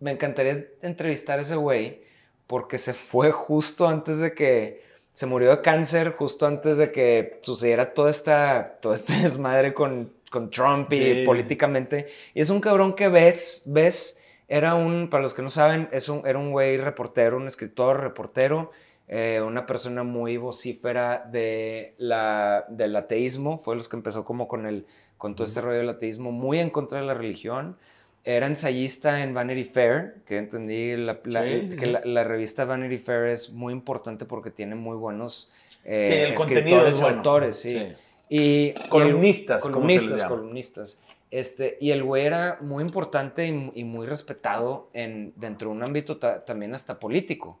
me 0.00 0.10
encantaría 0.12 0.66
entrevistar 0.82 1.38
a 1.38 1.42
ese 1.42 1.56
güey. 1.56 2.02
Porque 2.46 2.78
se 2.78 2.94
fue 2.94 3.30
justo 3.30 3.86
antes 3.88 4.18
de 4.20 4.34
que. 4.34 4.86
Se 5.12 5.26
murió 5.26 5.50
de 5.50 5.60
cáncer, 5.62 6.12
justo 6.12 6.46
antes 6.46 6.78
de 6.78 6.92
que 6.92 7.40
sucediera 7.42 7.92
toda 7.92 8.08
esta, 8.08 8.78
todo 8.80 8.94
este 8.94 9.14
desmadre 9.22 9.74
con, 9.74 10.12
con 10.30 10.48
Trump 10.48 10.92
y 10.92 10.98
Sí. 10.98 11.22
políticamente. 11.26 12.06
Y 12.34 12.40
es 12.40 12.50
un 12.50 12.60
cabrón 12.60 12.94
que 12.94 13.08
ves, 13.08 13.62
ves. 13.66 14.20
Era 14.46 14.76
un, 14.76 15.10
para 15.10 15.24
los 15.24 15.34
que 15.34 15.42
no 15.42 15.50
saben, 15.50 15.88
es 15.90 16.08
un, 16.08 16.24
era 16.24 16.38
un 16.38 16.52
güey 16.52 16.76
reportero, 16.76 17.36
un 17.36 17.48
escritor, 17.48 18.00
reportero, 18.00 18.70
eh, 19.08 19.40
una 19.44 19.64
persona 19.66 20.02
muy 20.02 20.36
vocífera 20.36 21.24
de 21.30 21.94
la, 21.98 22.64
del 22.68 22.94
ateísmo, 22.96 23.58
fue 23.58 23.74
los 23.76 23.88
que 23.88 23.96
empezó 23.96 24.24
como 24.24 24.48
con, 24.48 24.66
el, 24.66 24.86
con 25.16 25.34
todo 25.34 25.44
este 25.44 25.60
rollo 25.60 25.78
del 25.78 25.88
ateísmo, 25.88 26.30
muy 26.32 26.58
en 26.60 26.70
contra 26.70 27.00
de 27.00 27.06
la 27.06 27.14
religión, 27.14 27.76
era 28.24 28.46
ensayista 28.46 29.22
en 29.22 29.32
Vanity 29.32 29.64
Fair, 29.64 30.16
que 30.26 30.36
entendí 30.36 30.96
la, 30.96 31.20
la- 31.24 31.42
Sí, 31.44 31.68
que 31.70 31.86
sí. 31.86 31.92
la, 31.92 32.00
la 32.04 32.24
revista 32.24 32.64
Vanity 32.66 32.98
Fair 32.98 33.28
es 33.28 33.50
muy 33.52 33.72
importante 33.72 34.24
porque 34.26 34.50
tiene 34.50 34.74
muy 34.74 34.96
buenos 34.96 35.50
Sí, 35.84 35.90
eh, 35.94 36.26
el 36.28 36.34
contenido 36.34 36.86
escritores 36.86 36.94
es 36.96 37.00
y 37.00 37.02
bueno. 37.02 37.16
autores, 37.18 37.56
sí. 37.56 37.78
Sí. 37.78 37.94
Y, 38.28 38.38
y 38.38 38.68
el- 38.68 38.88
Columnistas, 38.90 39.62
columnistas, 39.62 40.22
columnistas. 40.24 41.02
Este, 41.30 41.78
y 41.80 41.92
el 41.92 42.02
güey 42.02 42.26
era 42.26 42.58
muy 42.60 42.82
importante 42.84 43.46
y, 43.46 43.70
y 43.74 43.84
muy 43.84 44.06
respetado 44.06 44.90
en, 44.92 45.32
dentro 45.36 45.70
de 45.70 45.76
un 45.76 45.82
ámbito 45.82 46.18
ta- 46.18 46.44
también 46.44 46.74
hasta 46.74 46.98
político. 46.98 47.60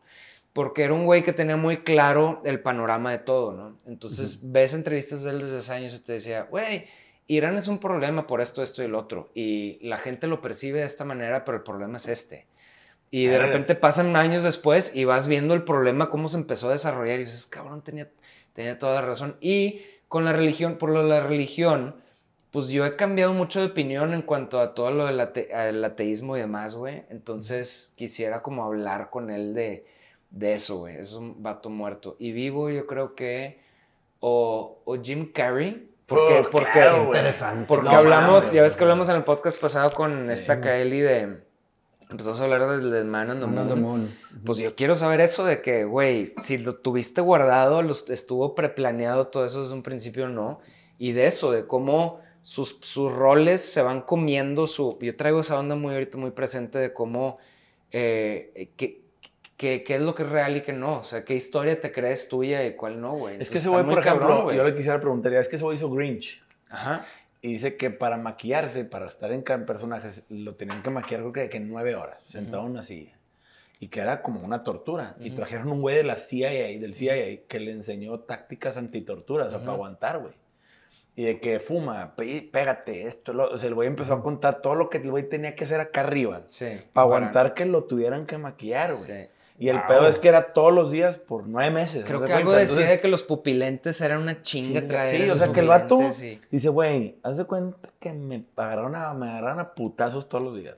Porque 0.52 0.82
era 0.82 0.94
un 0.94 1.04
güey 1.04 1.22
que 1.22 1.32
tenía 1.32 1.56
muy 1.56 1.78
claro 1.78 2.40
el 2.44 2.60
panorama 2.60 3.10
de 3.12 3.18
todo, 3.18 3.52
¿no? 3.52 3.78
Entonces 3.86 4.50
ves 4.50 4.74
entrevistas 4.74 5.22
de 5.22 5.30
él 5.30 5.40
desde 5.40 5.58
hace 5.58 5.72
años 5.72 5.94
y 5.94 6.02
te 6.02 6.14
decía, 6.14 6.42
güey, 6.50 6.86
Irán 7.26 7.56
es 7.56 7.68
un 7.68 7.78
problema 7.78 8.26
por 8.26 8.40
esto, 8.40 8.62
esto 8.62 8.82
y 8.82 8.86
el 8.86 8.94
otro. 8.94 9.30
Y 9.34 9.78
la 9.86 9.98
gente 9.98 10.26
lo 10.26 10.40
percibe 10.40 10.80
de 10.80 10.86
esta 10.86 11.04
manera, 11.04 11.44
pero 11.44 11.58
el 11.58 11.62
problema 11.62 11.98
es 11.98 12.08
este. 12.08 12.46
Y 13.10 13.26
de 13.26 13.38
repente 13.38 13.74
pasan 13.74 14.16
años 14.16 14.42
después 14.42 14.94
y 14.94 15.04
vas 15.04 15.28
viendo 15.28 15.54
el 15.54 15.64
problema, 15.64 16.10
cómo 16.10 16.28
se 16.28 16.36
empezó 16.38 16.68
a 16.68 16.72
desarrollar 16.72 17.16
y 17.16 17.18
dices, 17.18 17.46
cabrón, 17.46 17.82
tenía, 17.82 18.10
tenía 18.52 18.78
toda 18.78 18.96
la 19.00 19.06
razón. 19.06 19.36
Y 19.40 19.82
con 20.08 20.24
la 20.24 20.32
religión, 20.32 20.76
por 20.76 20.90
lo 20.90 21.02
de 21.02 21.08
la 21.08 21.20
religión, 21.20 21.96
pues 22.50 22.68
yo 22.68 22.84
he 22.84 22.96
cambiado 22.96 23.32
mucho 23.34 23.60
de 23.60 23.66
opinión 23.66 24.12
en 24.14 24.22
cuanto 24.22 24.60
a 24.60 24.74
todo 24.74 24.90
lo 24.90 25.06
del 25.06 25.20
ate- 25.20 25.52
ateísmo 25.84 26.36
y 26.36 26.40
demás, 26.40 26.74
güey. 26.74 27.04
Entonces 27.10 27.92
quisiera 27.96 28.42
como 28.42 28.64
hablar 28.64 29.10
con 29.10 29.30
él 29.30 29.54
de, 29.54 29.86
de 30.30 30.54
eso, 30.54 30.78
güey. 30.78 30.96
Es 30.96 31.12
un 31.14 31.42
vato 31.42 31.70
muerto. 31.70 32.16
Y 32.18 32.32
vivo 32.32 32.70
yo 32.70 32.86
creo 32.86 33.14
que 33.14 33.60
o, 34.20 34.80
o 34.84 34.96
Jim 35.00 35.30
Carrey, 35.32 35.90
porque, 36.06 36.42
Oh, 36.46 36.50
porque, 36.50 36.70
claro. 36.72 37.04
Interesante. 37.04 37.64
porque 37.68 37.84
No 37.88 37.96
hablamos, 37.96 38.50
ya 38.52 38.62
ves 38.62 38.76
que 38.76 38.82
hablamos 38.84 39.08
en 39.08 39.16
el 39.16 39.24
podcast 39.24 39.60
pasado 39.60 39.90
con 39.90 40.26
Sí. 40.26 40.32
esta 40.32 40.60
Kaeli 40.60 41.00
de... 41.00 41.48
Empezamos 42.10 42.40
a 42.40 42.44
hablar 42.44 42.66
del, 42.68 42.90
del 42.90 43.04
Man 43.04 43.28
on 43.30 43.40
the 43.40 43.46
Man 43.46 43.58
on 43.58 43.68
the 43.68 43.74
Moon. 43.74 44.10
Pues 44.46 44.56
yo 44.56 44.74
quiero 44.74 44.94
saber 44.94 45.20
eso 45.20 45.44
de 45.44 45.60
que, 45.60 45.84
güey, 45.84 46.32
si 46.40 46.56
lo 46.56 46.76
tuviste 46.76 47.20
guardado, 47.20 47.82
los- 47.82 48.08
estuvo 48.08 48.54
preplaneado 48.54 49.26
todo 49.26 49.44
eso 49.44 49.60
desde 49.60 49.74
un 49.74 49.82
principio 49.82 50.24
o 50.24 50.28
no. 50.28 50.58
Y 50.96 51.12
de 51.12 51.26
eso, 51.26 51.52
de 51.52 51.66
cómo 51.66 52.20
sus, 52.40 52.78
sus 52.80 53.12
roles 53.12 53.60
se 53.60 53.82
van 53.82 54.00
comiendo 54.00 54.66
su... 54.66 54.96
Yo 55.02 55.16
traigo 55.16 55.40
esa 55.40 55.58
onda 55.58 55.76
muy 55.76 55.92
ahorita 55.92 56.16
muy 56.16 56.30
presente 56.30 56.78
de 56.78 56.94
cómo... 56.94 57.36
eh, 57.90 58.72
qué, 58.76 59.02
qué- 59.58 59.84
qué 59.84 59.96
es 59.96 60.00
lo 60.02 60.14
que 60.14 60.22
es 60.22 60.30
real 60.30 60.56
y 60.56 60.62
qué 60.62 60.72
no. 60.72 61.00
O 61.00 61.04
sea, 61.04 61.22
qué 61.24 61.34
historia 61.34 61.78
te 61.78 61.92
crees 61.92 62.28
tuya 62.30 62.64
y 62.64 62.74
cuál 62.74 62.98
no, 63.00 63.12
güey. 63.16 63.36
Es 63.38 63.50
que 63.50 63.58
ese 63.58 63.68
güey, 63.68 63.84
por 63.84 63.98
ejemplo, 63.98 64.26
cabrón, 64.28 64.56
yo 64.56 64.64
le 64.64 64.74
quisiera 64.74 64.98
preguntar, 64.98 65.34
es 65.34 65.48
que 65.48 65.56
ese 65.56 65.64
güey 65.66 65.76
hizo 65.76 65.90
Grinch. 65.90 66.42
Ajá. 66.70 67.04
Y 67.42 67.52
dice 67.52 67.76
que 67.76 67.90
para 67.90 68.16
maquillarse, 68.16 68.84
para 68.84 69.06
estar 69.06 69.30
en 69.32 69.42
cada 69.42 69.64
personaje, 69.66 70.08
lo 70.30 70.54
tenían 70.54 70.82
que 70.82 70.90
maquillar 70.90 71.20
creo 71.20 71.32
que, 71.32 71.48
que 71.50 71.56
en 71.58 71.68
nueve 71.68 71.94
horas, 71.94 72.18
sentado 72.26 72.64
en 72.64 72.70
una 72.70 72.82
silla. 72.82 73.12
Y 73.80 73.88
que 73.88 74.00
era 74.00 74.22
como 74.22 74.40
una 74.40 74.64
tortura. 74.64 75.14
Y 75.20 75.28
Ujú. 75.28 75.36
trajeron 75.36 75.70
un 75.70 75.80
güey 75.80 75.94
de 75.96 76.02
la 76.02 76.16
CIA, 76.16 76.50
del 76.80 76.94
CIA, 76.94 77.42
que 77.46 77.60
le 77.60 77.70
enseñó 77.70 78.18
tácticas 78.20 78.76
antitorturas, 78.76 79.48
o 79.48 79.50
sea, 79.50 79.58
para 79.60 79.72
aguantar, 79.74 80.18
güey. 80.18 80.34
Y 81.14 81.24
de 81.24 81.40
que 81.40 81.58
fuma, 81.60 82.14
pégate, 82.16 83.04
esto, 83.06 83.32
lo, 83.32 83.50
o 83.50 83.58
sea, 83.58 83.68
el 83.68 83.74
güey 83.74 83.86
empezó 83.88 84.14
a 84.14 84.22
contar 84.22 84.60
todo 84.62 84.74
lo 84.74 84.88
que 84.90 84.98
el 84.98 85.10
güey 85.10 85.28
tenía 85.28 85.54
que 85.54 85.64
hacer 85.64 85.80
acá 85.80 86.00
arriba. 86.02 86.42
Sí. 86.44 86.66
Para 86.92 87.04
aguantar 87.04 87.54
que 87.54 87.66
lo 87.66 87.84
tuvieran 87.84 88.26
que 88.26 88.38
maquillar, 88.38 88.92
güey. 88.92 89.04
Sí. 89.04 89.28
Y 89.60 89.68
el 89.70 89.76
Wow. 89.78 89.86
pedo 89.88 90.08
es 90.08 90.18
que 90.18 90.28
era 90.28 90.52
todos 90.52 90.72
los 90.72 90.92
días 90.92 91.16
por 91.18 91.46
nueve 91.48 91.70
meses. 91.72 92.04
Creo 92.04 92.18
¿haz 92.18 92.22
de 92.22 92.28
que 92.28 92.32
algo 92.34 92.52
decía 92.52 92.72
Entonces, 92.74 92.90
de 92.96 93.00
que 93.00 93.08
los 93.08 93.22
pupilentes 93.24 94.00
eran 94.00 94.22
una 94.22 94.40
chinga 94.42 94.80
Chinga, 94.80 94.88
traer. 94.88 95.24
sí, 95.24 95.30
o 95.30 95.34
sea, 95.36 95.52
que 95.52 95.60
el 95.60 95.66
vato- 95.68 96.00
y- 96.00 96.40
Dice, 96.50 96.68
güey, 96.68 97.16
haz 97.24 97.36
de 97.38 97.44
cuenta 97.44 97.88
que 97.98 98.12
me 98.12 98.44
agarraron 98.56 98.94
a, 98.94 99.12
me 99.14 99.28
agarraron 99.28 99.58
a 99.60 99.74
putazos 99.74 100.28
todos 100.28 100.44
los 100.44 100.56
días. 100.56 100.76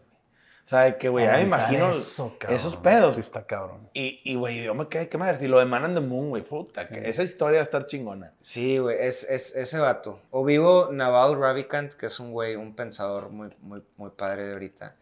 O 0.65 0.69
sea, 0.71 0.83
de 0.83 0.97
que, 0.99 1.09
güey, 1.09 1.27
ya 1.27 1.33
me 1.33 1.43
imagino 1.43 1.91
eso, 1.91 2.37
cabrón. 2.39 2.59
esos 2.61 2.77
pedos. 2.77 3.15
Sí, 3.15 3.21
está 3.21 3.45
cabrón. 3.45 3.89
Y, 3.93 4.21
y, 4.25 4.37
güey, 4.37 4.63
yo 4.63 4.73
me 4.73 4.87
quedé, 4.89 5.09
¿qué 5.09 5.19
madre? 5.19 5.37
Si 5.37 5.49
lo 5.49 5.59
de 5.59 5.65
Man 5.65 5.85
on 5.85 5.95
the 5.95 6.01
Moon, 6.01 6.29
güey, 6.31 6.45
puta, 6.45 6.87
que 6.89 7.09
esa 7.09 7.25
historia 7.25 7.57
va 7.59 7.63
a 7.63 7.65
estar 7.65 7.87
chingona. 7.87 8.33
Sí, 8.41 8.79
güey, 8.79 8.97
es, 9.01 9.29
es 9.29 9.57
ese 9.57 9.79
vato. 9.81 10.21
O 10.31 10.45
vivo 10.45 10.89
Naval 10.93 11.37
Ravikant, 11.41 11.93
que 11.95 12.07
es 12.07 12.21
un 12.21 12.31
güey, 12.33 12.55
un 12.55 12.77
pensador 12.77 13.31
muy, 13.31 13.49
muy, 13.61 13.83
muy 13.97 14.11
padre 14.11 14.45
de 14.47 14.53
ahorita. 14.53 14.95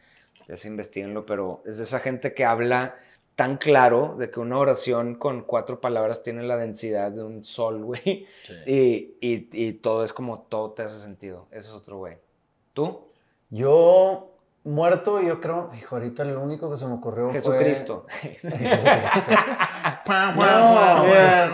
Ya 0.49 0.57
se 0.57 0.69
investiguenlo, 0.69 1.27
pero 1.27 1.63
es 1.67 1.77
de 1.77 1.85
esa 1.85 2.01
gente 2.01 2.33
que 2.33 2.47
habla 2.47 2.97
tan 3.39 3.57
claro 3.57 4.17
de 4.19 4.33
que 4.33 4.41
una 4.41 4.59
oración 4.59 5.15
con 5.15 5.43
cuatro 5.43 5.81
palabras 5.81 6.25
tiene 6.25 6.43
la 6.43 6.57
densidad 6.57 7.13
de 7.13 7.23
un 7.23 7.45
sol, 7.45 7.85
güey. 7.85 8.27
Y, 8.67 9.15
y, 9.21 9.49
y 9.53 9.75
todo 9.75 10.03
es 10.03 10.13
como, 10.13 10.43
todo 10.49 10.73
te 10.73 10.83
hace 10.83 10.99
sentido. 10.99 11.47
Ese 11.53 11.69
es 11.69 11.73
otro 11.73 11.99
güey. 11.99 12.17
¿Tú? 12.73 13.07
Yo, 13.49 14.28
muerto, 14.69 15.21
yo 15.21 15.41
creo, 15.41 15.71
hijo, 15.77 15.97
ahorita 15.97 16.25
lo 16.25 16.41
único 16.41 16.71
que 16.71 16.77
se 16.77 16.87
me 16.87 16.95
ocurrió 16.95 17.25
fue- 17.27 17.35
Jesucristo. 17.35 18.07
Jesucristo. 18.21 18.87
No, 20.09 21.05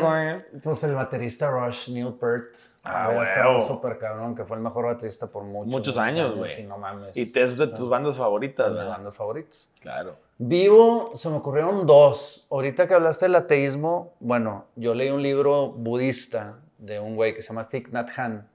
güey. 0.00 0.60
Pues 0.62 0.84
el 0.84 0.94
baterista 0.94 1.50
Rush, 1.50 1.90
Neil 1.90 2.14
Peart. 2.14 2.54
Ah, 2.84 3.10
estado 3.22 3.56
huevo. 3.56 3.66
súper 3.66 3.98
cabrón, 3.98 4.34
que 4.34 4.44
fue 4.44 4.56
el 4.56 4.62
mejor 4.62 4.86
baterista 4.86 5.26
por 5.26 5.42
muchos, 5.42 5.72
Muchos 5.72 5.98
años, 5.98 6.36
güey. 6.36 6.60
Y 6.60 6.64
no 6.64 6.78
mames. 6.78 7.16
Y 7.16 7.26
te- 7.32 7.42
es 7.42 7.56
de 7.58 7.66
tus 7.68 7.88
bandas 7.88 8.16
favoritas, 8.16 8.66
de 8.66 8.70
mis 8.72 8.78
¿verdad? 8.80 8.92
bandas 8.96 9.14
favoritas. 9.14 9.70
Claro. 9.80 10.16
Vivo, 10.38 11.10
se 11.14 11.28
me 11.28 11.36
ocurrieron 11.36 11.86
dos. 11.86 12.46
Ahorita 12.50 12.86
que 12.86 12.94
hablaste 12.94 13.24
del 13.26 13.34
ateísmo, 13.36 14.12
bueno, 14.20 14.66
yo 14.76 14.94
leí 14.94 15.10
un 15.10 15.22
libro 15.22 15.68
budista 15.70 16.56
de 16.78 17.00
un 17.00 17.16
güey 17.16 17.34
que 17.34 17.42
se 17.42 17.48
llama 17.48 17.68
Thich 17.68 17.88
Nhat 17.90 18.10
Hanh, 18.16 18.46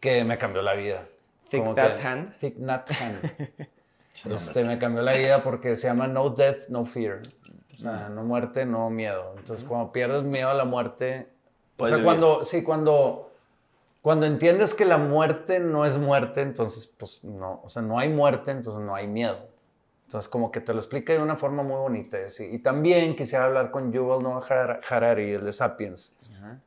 que 0.00 0.24
me 0.24 0.38
cambió 0.38 0.62
la 0.62 0.74
vida. 0.74 1.04
Thich 1.52 1.62
Como 1.62 1.74
Nhat 1.76 1.96
que- 1.96 2.08
Hanh. 2.08 2.32
Thich 2.40 2.56
Nhat 2.58 2.90
Hanh. 2.90 3.20
Este, 4.30 4.62
me 4.64 4.78
cambió 4.78 5.00
la 5.02 5.12
vida 5.14 5.42
porque 5.42 5.74
se 5.74 5.86
llama 5.86 6.06
No 6.06 6.28
Death, 6.28 6.68
No 6.68 6.84
Fear. 6.84 7.22
O 7.74 7.78
sea, 7.80 8.10
no 8.10 8.22
muerte, 8.24 8.66
no 8.66 8.90
miedo. 8.90 9.34
Entonces, 9.38 9.64
cuando 9.66 9.90
pierdes 9.90 10.22
miedo 10.22 10.50
a 10.50 10.54
la 10.54 10.66
muerte, 10.66 11.28
o 11.78 11.86
sea, 11.86 12.02
cuando, 12.04 12.44
sí, 12.44 12.62
cuando, 12.62 13.32
cuando 14.02 14.26
entiendes 14.26 14.74
que 14.74 14.84
la 14.84 14.98
muerte 14.98 15.60
no 15.60 15.86
es 15.86 15.96
muerte, 15.96 16.42
entonces, 16.42 16.86
pues, 16.86 17.24
no, 17.24 17.62
o 17.64 17.68
sea, 17.70 17.80
no 17.80 17.98
hay 17.98 18.10
muerte, 18.10 18.50
entonces 18.50 18.82
no 18.82 18.94
hay 18.94 19.06
miedo. 19.08 19.48
Entonces, 20.04 20.28
como 20.28 20.50
que 20.52 20.60
te 20.60 20.74
lo 20.74 20.80
explica 20.80 21.14
de 21.14 21.22
una 21.22 21.36
forma 21.36 21.62
muy 21.62 21.76
bonita. 21.78 22.18
sí. 22.28 22.46
Y 22.52 22.58
también 22.58 23.16
quisiera 23.16 23.46
hablar 23.46 23.70
con 23.70 23.92
Yuval 23.92 24.22
Noah 24.22 24.42
Har- 24.46 24.80
Harari, 24.90 25.32
el 25.32 25.44
de 25.46 25.52
Sapiens, 25.54 26.14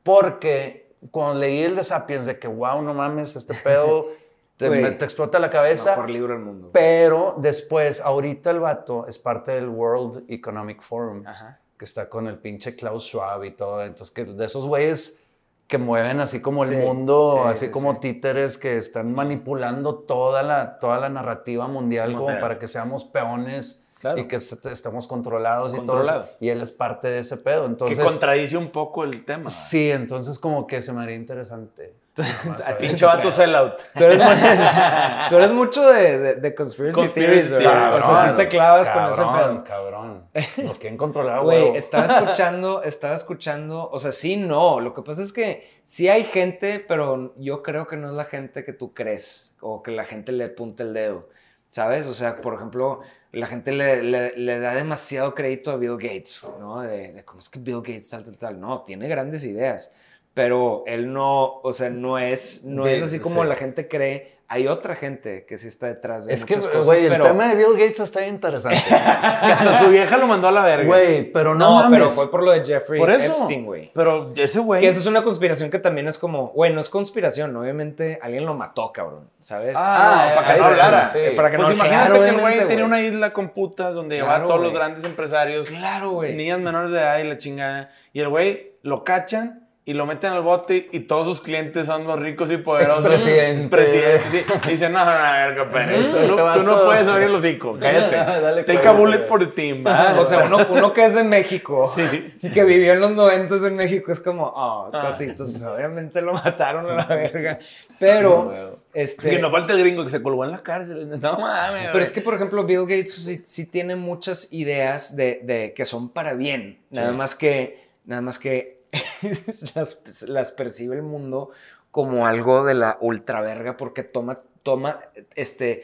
porque 0.02 0.90
cuando 1.12 1.38
leí 1.38 1.60
el 1.62 1.76
de 1.76 1.84
Sapiens, 1.84 2.26
de 2.26 2.38
que, 2.40 2.48
wow, 2.48 2.82
no 2.82 2.92
mames, 2.92 3.36
este 3.36 3.54
pedo 3.54 4.06
te, 4.56 4.68
Güey, 4.68 4.82
me- 4.82 4.90
te 4.92 5.04
explota 5.04 5.38
la 5.38 5.50
cabeza. 5.50 5.90
Mejor 5.90 6.10
libro 6.10 6.32
del 6.34 6.42
mundo. 6.42 6.70
Pero 6.72 7.34
después, 7.38 8.00
ahorita 8.00 8.50
el 8.50 8.60
vato 8.60 9.06
es 9.06 9.18
parte 9.18 9.52
del 9.52 9.68
World 9.68 10.24
Economic 10.28 10.82
Forum, 10.82 11.26
Ajá. 11.26 11.58
que 11.78 11.84
está 11.84 12.08
con 12.08 12.26
el 12.26 12.38
pinche 12.38 12.74
Klaus 12.74 13.04
Schwab 13.04 13.44
y 13.44 13.50
todo. 13.52 13.82
Entonces, 13.84 14.10
que 14.14 14.24
de 14.24 14.44
esos 14.46 14.66
güeyes 14.66 15.20
que 15.66 15.78
mueven 15.78 16.20
así 16.20 16.40
como 16.40 16.62
el 16.62 16.70
Sí, 16.70 16.76
mundo, 16.76 17.40
sí, 17.42 17.48
así 17.50 17.66
sí, 17.66 17.70
como 17.72 17.94
sí. 17.94 17.98
títeres 18.00 18.56
que 18.56 18.76
están 18.76 19.12
manipulando 19.12 19.96
toda 19.96 20.42
la, 20.44 20.78
toda 20.78 21.00
la 21.00 21.08
narrativa 21.08 21.66
mundial 21.66 22.12
como 22.12 22.22
Mundial. 22.26 22.40
para 22.40 22.58
que 22.58 22.68
seamos 22.68 23.02
peones 23.04 23.82
Claro. 23.98 24.18
y 24.20 24.28
que 24.28 24.36
est- 24.36 24.64
estemos 24.66 25.08
controlados 25.08 25.74
y 25.74 25.80
todo. 25.84 26.02
Eso. 26.02 26.26
Y 26.38 26.50
él 26.50 26.60
es 26.62 26.70
parte 26.70 27.08
de 27.08 27.18
ese 27.18 27.36
pedo. 27.38 27.66
Entonces, 27.66 27.98
que 27.98 28.04
contradice 28.04 28.56
un 28.56 28.70
poco 28.70 29.02
el 29.04 29.24
tema. 29.24 29.50
sí, 29.50 29.90
entonces 29.90 30.38
como 30.38 30.66
que 30.66 30.82
se 30.82 30.92
me 30.92 31.02
haría 31.02 31.16
interesante. 31.16 31.92
Al 32.44 32.58
saber 32.62 32.78
pinche 32.78 33.04
vato 33.04 33.30
sellout. 33.30 33.74
Tú 33.94 34.04
eres, 34.04 34.18
muy- 34.18 35.28
tú 35.28 35.36
eres 35.36 35.52
mucho 35.52 35.82
de, 35.90 36.18
de, 36.18 36.34
de 36.36 36.54
conspiracy, 36.54 36.94
Conspiracy 36.94 37.48
theories, 37.48 37.48
theories, 37.50 37.66
O 37.66 37.90
sea, 37.92 38.00
sí 38.00 38.14
cabrón, 38.14 38.36
te 38.36 38.48
clavas 38.48 38.90
con 38.90 39.04
ese 39.10 39.22
Cabrón, 39.22 39.54
pedo. 39.54 39.64
Cabrón, 39.64 40.24
Nos 40.64 40.78
quieren 40.78 40.96
controlar, 40.96 41.42
Güey, 41.42 41.76
estaba 41.76 42.04
escuchando, 42.22 42.82
estaba 42.82 43.14
escuchando, 43.14 43.88
o 43.90 43.98
sea, 43.98 44.12
sí, 44.12 44.36
no, 44.36 44.80
lo 44.80 44.94
que 44.94 45.02
pasa 45.02 45.22
es 45.22 45.32
que 45.32 45.80
sí 45.84 46.08
hay 46.08 46.24
gente, 46.24 46.84
pero 46.86 47.34
yo 47.36 47.62
creo 47.62 47.86
que 47.86 47.96
no 47.96 48.08
es 48.08 48.14
la 48.14 48.24
gente 48.24 48.64
que 48.64 48.72
tú 48.72 48.94
crees 48.94 49.56
o 49.60 49.82
que 49.82 49.90
la 49.90 50.04
gente 50.04 50.32
le 50.32 50.44
apunta 50.44 50.82
el 50.84 50.94
dedo, 50.94 51.28
¿sabes? 51.68 52.06
O 52.06 52.14
sea, 52.14 52.40
por 52.40 52.54
ejemplo, 52.54 53.00
la 53.32 53.46
gente 53.46 53.72
le, 53.72 54.02
le- 54.02 54.36
le 54.36 54.58
da 54.58 54.72
demasiado 54.74 55.34
crédito 55.34 55.70
a 55.70 55.76
Bill 55.76 55.98
Gates, 55.98 56.40
¿no? 56.58 56.80
De, 56.80 57.12
de 57.12 57.24
cómo 57.24 57.40
es 57.40 57.50
que 57.50 57.58
Bill 57.58 57.78
Gates 57.82 58.08
tal, 58.08 58.24
tal, 58.24 58.38
tal, 58.38 58.60
no, 58.60 58.82
tiene 58.82 59.06
grandes 59.08 59.44
ideas, 59.44 59.92
pero 60.36 60.84
él 60.86 61.14
no, 61.14 61.60
o 61.62 61.72
sea, 61.72 61.88
no 61.88 62.18
es, 62.18 62.64
no 62.66 62.86
es 62.86 63.02
así 63.02 63.20
como 63.20 63.40
sí. 63.42 63.48
la 63.48 63.54
gente 63.54 63.88
cree. 63.88 64.36
Hay 64.48 64.68
otra 64.68 64.94
gente 64.94 65.44
que 65.46 65.56
sí 65.56 65.66
está 65.66 65.86
detrás 65.86 66.26
de 66.26 66.34
Es 66.34 66.44
que, 66.44 66.54
muchas 66.54 66.68
cosas, 66.68 66.86
güey, 66.86 67.04
el 67.06 67.10
pero... 67.10 67.24
tema 67.24 67.48
de 67.48 67.56
Bill 67.56 67.72
Gates 67.72 67.98
está 68.00 68.20
bien 68.20 68.34
interesante. 68.34 68.78
Hasta 68.90 69.82
su 69.82 69.90
vieja 69.90 70.18
lo 70.18 70.26
mandó 70.26 70.48
a 70.48 70.52
la 70.52 70.62
verga. 70.62 70.86
Güey, 70.86 71.32
pero 71.32 71.54
no, 71.54 71.70
No, 71.70 71.74
mames. 71.76 71.98
pero 71.98 72.10
fue 72.10 72.30
por 72.30 72.44
lo 72.44 72.52
de 72.52 72.62
Jeffrey 72.64 73.00
Por 73.00 73.10
eso. 73.10 73.24
Epstein, 73.24 73.64
güey. 73.64 73.90
Pero 73.94 74.34
ese 74.36 74.58
güey. 74.60 74.82
Que 74.82 74.88
esa 74.88 75.00
es 75.00 75.06
una 75.06 75.22
conspiración 75.24 75.70
que 75.70 75.78
también 75.78 76.06
es 76.06 76.18
como, 76.18 76.48
güey, 76.48 76.70
no 76.72 76.80
es 76.80 76.90
conspiración, 76.90 77.56
obviamente 77.56 78.18
alguien 78.22 78.44
lo 78.44 78.52
mató, 78.54 78.92
cabrón, 78.92 79.30
¿sabes? 79.38 79.74
Ah, 79.76 80.28
Ah, 80.30 80.34
para 80.36 80.54
que 80.54 80.60
no 80.60 80.64
hablara. 80.66 81.06
sí. 81.08 81.18
Eh, 81.18 81.32
para 81.34 81.50
que 81.50 81.56
Pues 81.56 81.68
no 81.70 81.74
imagínate 81.74 82.06
claro, 82.06 82.22
que 82.22 82.28
el 82.28 82.40
güey 82.40 82.68
tenía 82.68 82.84
una 82.84 83.00
isla 83.00 83.32
con 83.32 83.48
putas 83.48 83.94
donde 83.94 84.18
Claro, 84.18 84.26
llevaba 84.32 84.44
a 84.44 84.46
todos 84.48 84.60
los 84.60 84.72
grandes 84.74 85.02
empresarios, 85.02 85.68
Claro, 85.70 86.10
güey. 86.10 86.36
niñas 86.36 86.60
menores 86.60 86.92
de 86.92 86.98
edad 86.98 87.18
y 87.18 87.24
la 87.24 87.38
chingada. 87.38 87.90
Y 88.12 88.20
el 88.20 88.28
güey 88.28 88.74
lo 88.82 89.02
cachan 89.02 89.65
y 89.88 89.94
lo 89.94 90.04
meten 90.04 90.32
al 90.32 90.42
bote 90.42 90.88
y 90.90 91.00
todos 91.00 91.26
sus 91.26 91.40
clientes 91.40 91.86
son 91.86 92.04
los 92.08 92.18
ricos 92.18 92.50
y 92.50 92.56
poderosos. 92.56 92.98
Expresidente. 93.06 93.68
Presidentes, 93.68 94.22
sí. 94.32 94.68
Dicen, 94.68 94.90
no, 94.92 94.98
no, 95.04 95.12
no, 95.12 95.16
a 95.24 95.46
ver, 95.46 95.56
compadre, 95.56 96.00
Este- 96.00 96.26
tú, 96.26 96.34
no- 96.36 96.54
tú 96.54 96.62
no 96.64 96.84
puedes 96.84 97.06
abrir 97.06 97.28
el 97.28 97.34
hocico, 97.36 97.78
cállate. 97.80 98.16
Dale 98.16 98.62
Take 98.64 98.78
a 98.78 98.82
cuerda, 98.82 98.98
bullet 98.98 99.16
güey. 99.18 99.28
for 99.28 99.38
the 99.38 99.46
team, 99.46 99.84
¿va? 99.86 100.16
O 100.18 100.24
sea, 100.24 100.44
uno, 100.46 100.66
uno 100.70 100.92
que 100.92 101.06
es 101.06 101.14
de 101.14 101.22
México 101.22 101.94
Sí. 102.10 102.34
y 102.42 102.50
que 102.50 102.64
vivió 102.64 102.94
en 102.94 103.00
los 103.00 103.12
noventas 103.12 103.62
en 103.64 103.76
México 103.76 104.10
es 104.10 104.18
como, 104.18 104.42
oh, 104.44 104.90
Ah. 104.92 105.06
cositos, 105.06 105.62
obviamente 105.62 106.20
lo 106.20 106.32
mataron 106.32 106.90
a 106.90 106.94
la 106.96 107.04
verga. 107.06 107.60
Pero, 108.00 108.80
este... 108.92 109.30
que 109.30 109.38
no 109.38 109.50
falta 109.52 109.72
el 109.72 109.78
gringo 109.80 110.02
que 110.04 110.10
se 110.10 110.20
colgó 110.20 110.44
en 110.44 110.50
la 110.50 110.62
cárcel. 110.64 111.08
No 111.20 111.38
mames. 111.38 111.88
Pero 111.92 112.00
es 112.04 112.10
que, 112.10 112.20
por 112.20 112.34
ejemplo, 112.34 112.64
Bill 112.64 112.80
Gates 112.82 113.14
sí, 113.14 113.40
sí 113.44 113.66
tiene 113.66 113.94
muchas 113.94 114.52
ideas 114.52 115.14
de, 115.16 115.40
de 115.44 115.72
que 115.74 115.84
son 115.84 116.08
para 116.10 116.34
bien. 116.34 116.80
Nada 116.90 117.12
más 117.12 117.34
que, 117.36 117.78
nada 118.04 118.20
más 118.20 118.38
que 118.38 118.75
las, 119.74 120.22
las 120.28 120.52
percibe 120.52 120.96
el 120.96 121.02
mundo 121.02 121.50
como 121.90 122.26
algo 122.26 122.64
de 122.64 122.74
la 122.74 122.98
ultraverga 123.00 123.76
porque 123.76 124.02
toma, 124.02 124.40
toma, 124.62 125.00
este, 125.34 125.82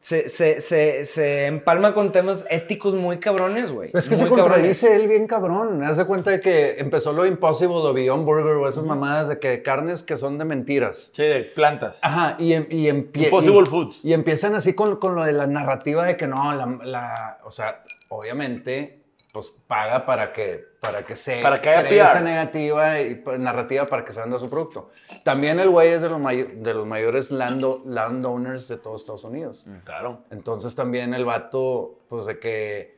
se, 0.00 0.28
se, 0.28 0.60
se, 0.60 1.04
se 1.06 1.46
empalma 1.46 1.94
con 1.94 2.12
temas 2.12 2.44
éticos 2.50 2.94
muy 2.94 3.18
cabrones, 3.18 3.70
güey. 3.70 3.90
Es 3.94 4.08
que 4.08 4.16
Muy 4.16 4.24
se 4.24 4.28
cabrones. 4.28 4.52
contradice 4.52 4.96
él 4.96 5.08
bien 5.08 5.26
cabrón. 5.26 5.82
Haz 5.82 5.96
de 5.96 6.04
cuenta 6.04 6.30
de 6.32 6.40
que 6.40 6.74
empezó 6.78 7.12
lo 7.14 7.24
Impossible 7.24 7.76
o 7.76 7.92
Beyond 7.94 8.26
Burger 8.26 8.56
o 8.56 8.68
esas 8.68 8.84
mamadas 8.84 9.28
de 9.28 9.38
que 9.38 9.62
carnes 9.62 10.02
que 10.02 10.16
son 10.16 10.36
de 10.38 10.44
mentiras. 10.44 11.10
Sí, 11.14 11.22
de 11.22 11.40
plantas. 11.44 11.98
Ajá, 12.02 12.36
y, 12.38 12.52
em- 12.52 12.66
y, 12.68 12.86
empie- 12.88 13.24
Impossible 13.26 13.62
y- 13.62 13.70
Foods. 13.70 14.00
Y 14.02 14.12
empiezan 14.12 14.54
así 14.54 14.74
con, 14.74 14.96
con 14.96 15.14
lo 15.14 15.24
de 15.24 15.32
la 15.32 15.46
narrativa 15.46 16.04
de 16.04 16.16
que 16.18 16.26
no, 16.26 16.52
la, 16.52 16.66
la- 16.82 17.38
o 17.44 17.50
sea, 17.50 17.82
obviamente, 18.10 19.03
pues 19.34 19.52
paga 19.66 20.06
para 20.06 20.32
que, 20.32 20.64
para 20.78 21.04
que 21.04 21.16
se 21.16 21.42
Para 21.42 21.60
que 21.60 21.68
haya 21.68 21.80
cree 21.88 21.98
esa 22.00 22.20
negativa 22.20 23.00
y 23.00 23.20
narrativa 23.40 23.86
para 23.86 24.04
que 24.04 24.12
se 24.12 24.20
venda 24.20 24.38
su 24.38 24.48
producto. 24.48 24.92
También 25.24 25.58
el 25.58 25.70
güey 25.70 25.88
es 25.88 26.02
de 26.02 26.08
los, 26.08 26.20
may- 26.20 26.44
de 26.44 26.72
los 26.72 26.86
mayores 26.86 27.32
lando- 27.32 27.82
landowners 27.84 28.68
de 28.68 28.76
todos 28.76 29.00
Estados 29.00 29.24
Unidos. 29.24 29.66
Claro. 29.82 30.20
Entonces 30.30 30.76
también 30.76 31.14
el 31.14 31.24
vato, 31.24 31.98
pues 32.08 32.26
de 32.26 32.38
que, 32.38 32.96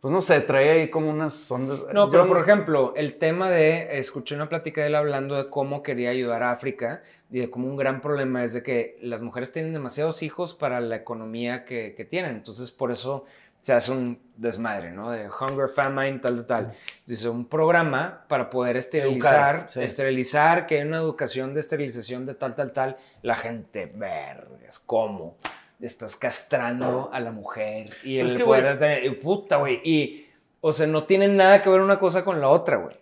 pues 0.00 0.10
no 0.12 0.22
sé, 0.22 0.40
trae 0.40 0.70
ahí 0.70 0.88
como 0.88 1.10
unas 1.10 1.50
ondas. 1.50 1.84
No, 1.92 2.08
pero 2.08 2.26
por 2.26 2.38
ejemplo, 2.38 2.94
el 2.96 3.16
tema 3.18 3.50
de, 3.50 3.98
escuché 3.98 4.34
una 4.34 4.48
plática 4.48 4.80
de 4.80 4.86
él 4.86 4.94
hablando 4.94 5.34
de 5.36 5.50
cómo 5.50 5.82
quería 5.82 6.08
ayudar 6.08 6.42
a 6.42 6.52
África 6.52 7.02
y 7.30 7.40
de 7.40 7.50
cómo 7.50 7.68
un 7.68 7.76
gran 7.76 8.00
problema 8.00 8.42
es 8.44 8.54
de 8.54 8.62
que 8.62 8.98
las 9.02 9.20
mujeres 9.20 9.52
tienen 9.52 9.74
demasiados 9.74 10.22
hijos 10.22 10.54
para 10.54 10.80
la 10.80 10.96
economía 10.96 11.66
que, 11.66 11.92
que 11.94 12.06
tienen. 12.06 12.34
Entonces, 12.36 12.70
por 12.70 12.90
eso 12.92 13.26
se 13.66 13.72
hace 13.72 13.90
un 13.90 14.20
desmadre, 14.36 14.92
¿no? 14.92 15.10
De 15.10 15.28
hunger, 15.28 15.68
famine, 15.68 16.20
tal, 16.20 16.36
tal, 16.36 16.46
tal. 16.46 16.72
Dice, 17.04 17.28
un 17.28 17.46
programa 17.48 18.24
para 18.28 18.48
poder 18.48 18.76
esterilizar, 18.76 19.54
Educar, 19.56 19.70
sí. 19.72 19.82
esterilizar, 19.82 20.66
que 20.68 20.76
hay 20.76 20.82
una 20.86 20.98
educación 20.98 21.52
de 21.52 21.58
esterilización 21.58 22.26
de 22.26 22.34
tal, 22.34 22.54
tal, 22.54 22.70
tal. 22.70 22.96
La 23.22 23.34
gente, 23.34 23.90
vergas, 23.92 24.78
¿cómo? 24.78 25.36
Estás 25.80 26.14
castrando 26.14 27.10
a 27.12 27.18
la 27.18 27.32
mujer 27.32 27.90
y 28.04 28.20
Pues 28.20 28.30
el 28.34 28.42
poder 28.44 28.64
de 28.66 28.74
tener- 28.76 29.04
y 29.04 29.10
puta, 29.10 29.56
güey. 29.56 29.80
Y, 29.82 30.28
o 30.60 30.72
sea, 30.72 30.86
no 30.86 31.02
tienen 31.02 31.34
nada 31.34 31.60
que 31.60 31.68
ver 31.68 31.80
una 31.80 31.98
cosa 31.98 32.24
con 32.24 32.40
la 32.40 32.48
otra, 32.48 32.76
güey. 32.76 32.94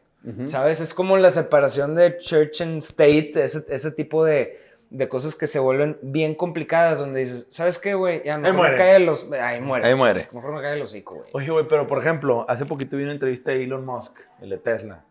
¿Sabes? 0.46 0.80
Es 0.80 0.94
como 0.94 1.18
la 1.18 1.30
separación 1.30 1.94
de 1.94 2.16
church 2.16 2.62
and 2.62 2.78
state, 2.78 3.32
ese, 3.36 3.62
ese 3.68 3.90
tipo 3.90 4.24
de, 4.24 4.63
de 4.90 5.08
cosas 5.08 5.34
que 5.34 5.46
se 5.46 5.58
vuelven 5.58 5.98
bien 6.02 6.34
complicadas, 6.34 6.98
donde 6.98 7.20
dices, 7.20 7.46
¿sabes 7.50 7.78
qué, 7.78 7.94
güey? 7.94 8.22
Ya, 8.24 8.38
mejor 8.38 8.54
me 8.54 8.62
muere. 8.62 8.76
cae 8.76 9.00
los... 9.00 9.30
Ahí 9.32 9.60
muere. 9.60 9.86
Ahí 9.86 9.94
muere. 9.94 10.26
Mejor 10.34 10.52
me 10.52 10.60
cae 10.62 10.74
el 10.76 10.82
hocico, 10.82 11.14
güey. 11.16 11.30
Oye, 11.32 11.50
güey, 11.50 11.66
pero 11.68 11.86
por 11.86 11.98
ejemplo, 11.98 12.46
hace 12.48 12.64
poquito 12.66 12.96
vi 12.96 13.02
una 13.04 13.12
entrevista 13.12 13.50
de 13.50 13.64
Elon 13.64 13.84
Musk, 13.84 14.18
el 14.40 14.50
de 14.50 14.58
Tesla. 14.58 15.04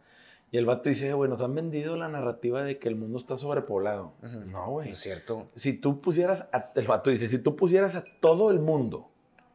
Y 0.51 0.57
el 0.57 0.65
vato 0.65 0.87
dice, 0.89 1.11
güey, 1.13 1.29
nos 1.29 1.41
han 1.41 1.55
vendido 1.55 1.97
la 1.97 2.07
narrativa 2.07 2.63
de 2.63 2.77
que 2.77 2.87
el 2.87 2.95
mundo 2.95 3.17
está 3.17 3.37
sobrepoblado. 3.37 4.13
No, 4.21 4.67
güey. 4.69 4.89
Es 4.89 4.99
cierto. 4.99 5.47
Si 5.55 5.73
tú 5.73 5.99
pusieras, 5.99 6.45
a- 6.53 6.71
el 6.75 6.85
vato 6.87 7.09
dice, 7.09 7.27
si 7.27 7.39
tú 7.39 7.55
pusieras 7.55 7.95
a 7.95 8.03
todo 8.19 8.51
el 8.51 8.59
mundo, 8.59 9.09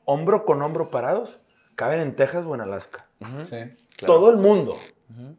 hombro 0.04 0.44
con 0.44 0.60
hombro 0.60 0.88
parados, 0.88 1.38
caben 1.76 2.00
en 2.00 2.16
Texas 2.16 2.44
o 2.46 2.54
en 2.56 2.62
Alaska. 2.62 3.06
Sí, 3.44 3.56
Todo 4.04 4.30
el 4.30 4.38
mundo. 4.38 4.74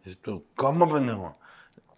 Dices 0.05 0.17
tú, 0.21 0.45
¿cómo, 0.55 0.89
pendejo? 0.91 1.35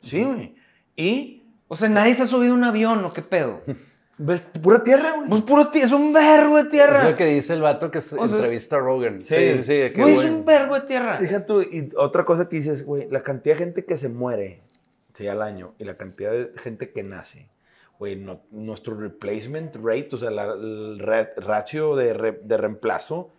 Sí, 0.02 0.24
güey. 0.24 0.56
Y 0.96 1.40
O 1.74 1.78
sea, 1.78 1.88
nadie 1.88 2.14
se 2.16 2.24
ha 2.24 2.26
subido 2.26 2.52
a 2.52 2.58
un 2.58 2.66
avión, 2.66 3.06
¿o 3.06 3.14
qué 3.14 3.22
pedo? 3.22 3.62
ves 4.18 4.42
pura 4.62 4.84
tierra, 4.84 5.14
güey. 5.16 5.30
Pues 5.30 5.42
puro 5.44 5.72
es 5.74 5.92
un 5.94 6.12
vergo 6.12 6.58
de 6.58 6.64
Es 6.64 6.70
tierra. 6.70 7.10
lo 7.10 7.16
que 7.16 7.26
dice 7.28 7.54
el 7.54 7.62
vato 7.62 7.90
que 7.90 8.00
O 8.00 8.02
sea, 8.02 8.24
es- 8.26 8.34
entrevista 8.34 8.76
a 8.76 8.80
Rogan. 8.80 9.22
Sí. 9.22 9.36
Sí, 9.36 9.54
sí, 9.56 9.64
sí. 9.64 9.94
que, 9.94 10.02
Güey, 10.02 10.16
es 10.18 10.26
un 10.26 10.44
vergo 10.44 10.76
de 10.76 10.82
tierra. 10.82 11.18
Fíjate 11.18 11.46
tú, 11.46 11.62
y 11.62 11.90
otra 11.96 12.26
cosa 12.26 12.50
que 12.50 12.58
dices, 12.58 12.86
güey, 12.86 13.08
la 13.10 13.24
cantidad 13.24 13.56
de 13.56 13.60
gente 13.60 13.86
que 13.86 13.96
se 13.96 14.10
muere, 14.10 14.60
sí, 15.14 15.28
al 15.30 15.42
año, 15.42 15.74
y 15.80 15.86
la 15.86 15.96
cantidad 15.96 16.32
de 16.34 16.52
gente 16.58 16.92
que 16.92 17.04
nace, 17.04 17.48
güey, 18.00 18.18
no- 18.18 18.42
nuestro 18.52 18.94
replacement 19.00 19.74
rate, 19.78 20.10
o 20.12 20.18
sea, 20.18 20.30
la- 20.30 20.54
el 20.54 21.00
ra- 21.00 21.30
ratio 21.38 21.96
de, 21.96 22.14
re- 22.14 22.42
de 22.44 22.58
reemplazo, 22.58 23.32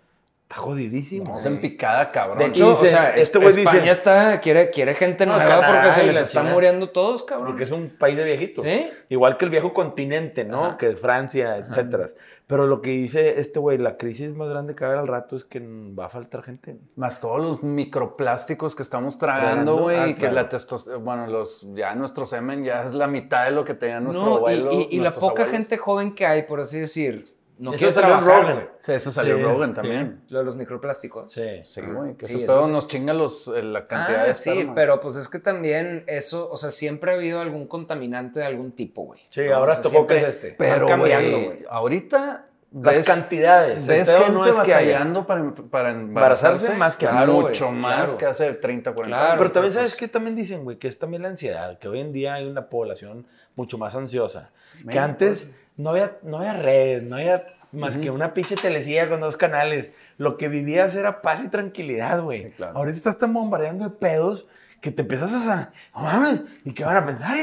está 0.52 0.60
jodidísimo. 0.62 1.24
Vamos 1.24 1.46
en 1.46 1.60
picada, 1.60 2.10
cabrón. 2.10 2.38
De 2.38 2.46
hecho, 2.46 2.70
Dice, 2.70 2.82
o 2.82 2.86
sea, 2.86 3.16
este 3.16 3.38
güey 3.38 3.48
España 3.50 3.80
dice- 3.80 3.90
está, 3.92 4.40
quiere, 4.40 4.70
quiere 4.70 4.94
gente 4.94 5.24
No, 5.26 5.36
nueva 5.36 5.66
porque 5.66 5.92
se 5.92 6.04
les 6.04 6.30
chingada. 6.30 6.52
muriendo 6.52 6.90
todos, 6.90 7.22
cabrón. 7.22 7.48
Porque 7.48 7.64
es 7.64 7.70
un 7.70 7.88
país 7.90 8.16
de 8.16 8.24
viejitos. 8.24 8.64
¿Sí? 8.64 8.88
Igual 9.08 9.36
que 9.38 9.44
el 9.46 9.50
viejo 9.50 9.72
continente, 9.72 10.44
¿no? 10.44 10.64
Ajá. 10.64 10.76
Que 10.78 10.88
es 10.90 11.00
Francia, 11.00 11.56
etcétera. 11.56 12.06
Pero 12.46 12.66
lo 12.66 12.82
que 12.82 12.90
dice 12.90 13.40
este 13.40 13.58
güey, 13.58 13.78
la 13.78 13.96
crisis 13.96 14.34
más 14.34 14.48
grande 14.50 14.74
que 14.74 14.84
va 14.84 14.90
a 14.90 14.92
haber 14.92 15.00
al 15.00 15.08
rato 15.08 15.36
es 15.36 15.44
que 15.44 15.58
va 15.60 16.06
a 16.06 16.08
faltar 16.10 16.42
gente. 16.42 16.76
Más 16.96 17.18
todos 17.18 17.40
los 17.40 17.62
microplásticos 17.62 18.74
que 18.74 18.82
estamos 18.82 19.16
tragando, 19.16 19.76
güey, 19.78 19.96
ah, 19.96 20.08
y 20.08 20.14
que 20.14 20.20
claro. 20.20 20.34
la 20.34 20.48
testos... 20.50 20.86
Bueno, 21.02 21.26
los, 21.28 21.66
ya 21.74 21.94
nuestro 21.94 22.26
semen 22.26 22.62
ya 22.64 22.84
es 22.84 22.92
la 22.92 23.06
mitad 23.06 23.46
de 23.46 23.52
lo 23.52 23.64
que 23.64 23.72
tenía 23.72 24.00
nuestro 24.00 24.26
No, 24.26 24.36
abuelo. 24.36 24.70
y, 24.72 24.88
y 24.96 25.00
la 25.00 25.12
poca 25.12 25.42
abuelos. 25.44 25.50
gente 25.50 25.78
joven 25.78 26.14
que 26.14 26.26
hay, 26.26 26.42
por 26.42 26.60
así 26.60 26.80
decir, 26.80 27.24
no 27.62 27.70
Eso 27.70 27.78
quiere 27.78 27.94
salió 27.94 28.14
en 28.14 28.20
trabajar, 28.24 28.42
Rogan. 28.54 28.68
Sí, 28.80 28.92
eso 28.92 29.10
salió 29.10 29.36
Sí, 29.36 29.42
Rogan 29.42 29.68
sí. 29.70 29.74
también. 29.76 30.20
Lo 30.28 30.38
de 30.40 30.44
los 30.44 30.56
microplásticos. 30.56 31.32
Sí. 31.32 31.62
Sí, 31.64 31.80
güey, 31.80 32.14
que 32.16 32.24
Sí, 32.24 32.34
ese 32.34 32.46
pedo 32.46 32.68
nos 32.68 32.88
chinga 32.88 33.14
los, 33.14 33.48
eh, 33.48 33.62
la 33.62 33.86
cantidad 33.86 34.22
Ah, 34.22 34.26
de 34.26 34.34
sí, 34.34 34.68
pero 34.74 35.00
pues 35.00 35.16
es 35.16 35.28
que 35.28 35.38
también 35.38 36.04
eso, 36.06 36.50
o 36.50 36.56
sea, 36.56 36.70
siempre 36.70 37.12
ha 37.12 37.14
habido 37.14 37.40
algún 37.40 37.66
contaminante 37.66 38.40
de 38.40 38.46
algún 38.46 38.72
tipo, 38.72 39.02
güey. 39.04 39.20
Sí, 39.30 39.42
¿No? 39.48 39.54
ahora 39.56 39.72
O 39.72 39.74
sea, 39.74 39.82
tocó 39.82 40.06
que 40.06 40.18
es 40.18 40.24
este. 40.24 40.54
Pero, 40.58 40.86
cambiando, 40.86 41.30
güey, 41.30 41.46
güey. 41.46 41.64
ahorita 41.70 42.46
Las 42.74 42.96
ves, 42.96 43.06
cantidades. 43.06 43.86
Ves 43.86 44.10
gente 44.10 44.30
no 44.32 44.46
es 44.46 44.52
que 44.64 44.74
haya. 44.74 44.92
batallando 44.98 45.26
para, 45.26 45.50
para 45.70 45.90
Embarazarse 45.90 46.74
más 46.74 46.96
que 46.96 47.06
claro, 47.06 47.32
mucho 47.34 47.70
más 47.70 48.04
claro. 48.04 48.18
que 48.18 48.26
hace 48.26 48.52
30, 48.54 48.92
40 48.92 49.14
Claro. 49.16 49.32
años. 49.32 49.38
Pero 49.38 49.50
también, 49.52 49.72
pues, 49.74 49.84
¿sabes 49.84 49.96
qué? 49.96 50.08
También 50.08 50.36
dicen, 50.36 50.64
güey, 50.64 50.78
que 50.78 50.88
es 50.88 50.98
también 50.98 51.22
la 51.22 51.28
ansiedad, 51.28 51.78
que 51.78 51.88
hoy 51.88 52.00
en 52.00 52.12
día 52.12 52.34
hay 52.34 52.46
una 52.46 52.68
población 52.68 53.26
mucho 53.56 53.76
más 53.78 53.94
ansiosa. 53.94 54.50
Que 54.78 54.84
México, 54.86 55.04
antes 55.04 55.50
no 55.76 55.90
había, 55.90 56.16
no 56.22 56.38
había 56.38 56.54
redes, 56.54 57.02
no 57.02 57.16
había 57.16 57.44
más 57.72 57.96
que 57.98 58.10
una 58.10 58.32
pinche 58.34 58.56
telecilla 58.56 59.08
con 59.08 59.20
dos 59.20 59.36
canales. 59.36 59.92
Lo 60.18 60.36
que 60.38 60.48
vivías 60.48 60.94
era 60.94 61.20
paz 61.22 61.42
y 61.44 61.48
tranquilidad, 61.48 62.22
güey. 62.22 62.42
Sí, 62.44 62.50
claro. 62.56 62.76
Ahorita 62.78 62.96
estás 62.96 63.18
tan 63.18 63.32
bombardeando 63.34 63.84
de 63.84 63.90
pedos 63.90 64.46
que 64.80 64.90
te 64.90 65.02
empiezas 65.02 65.30
a... 65.32 65.72
No 65.94 66.02
mames, 66.02 66.40
¿y 66.64 66.72
qué 66.72 66.84
van 66.84 66.96
a 66.96 67.06
pensar? 67.06 67.36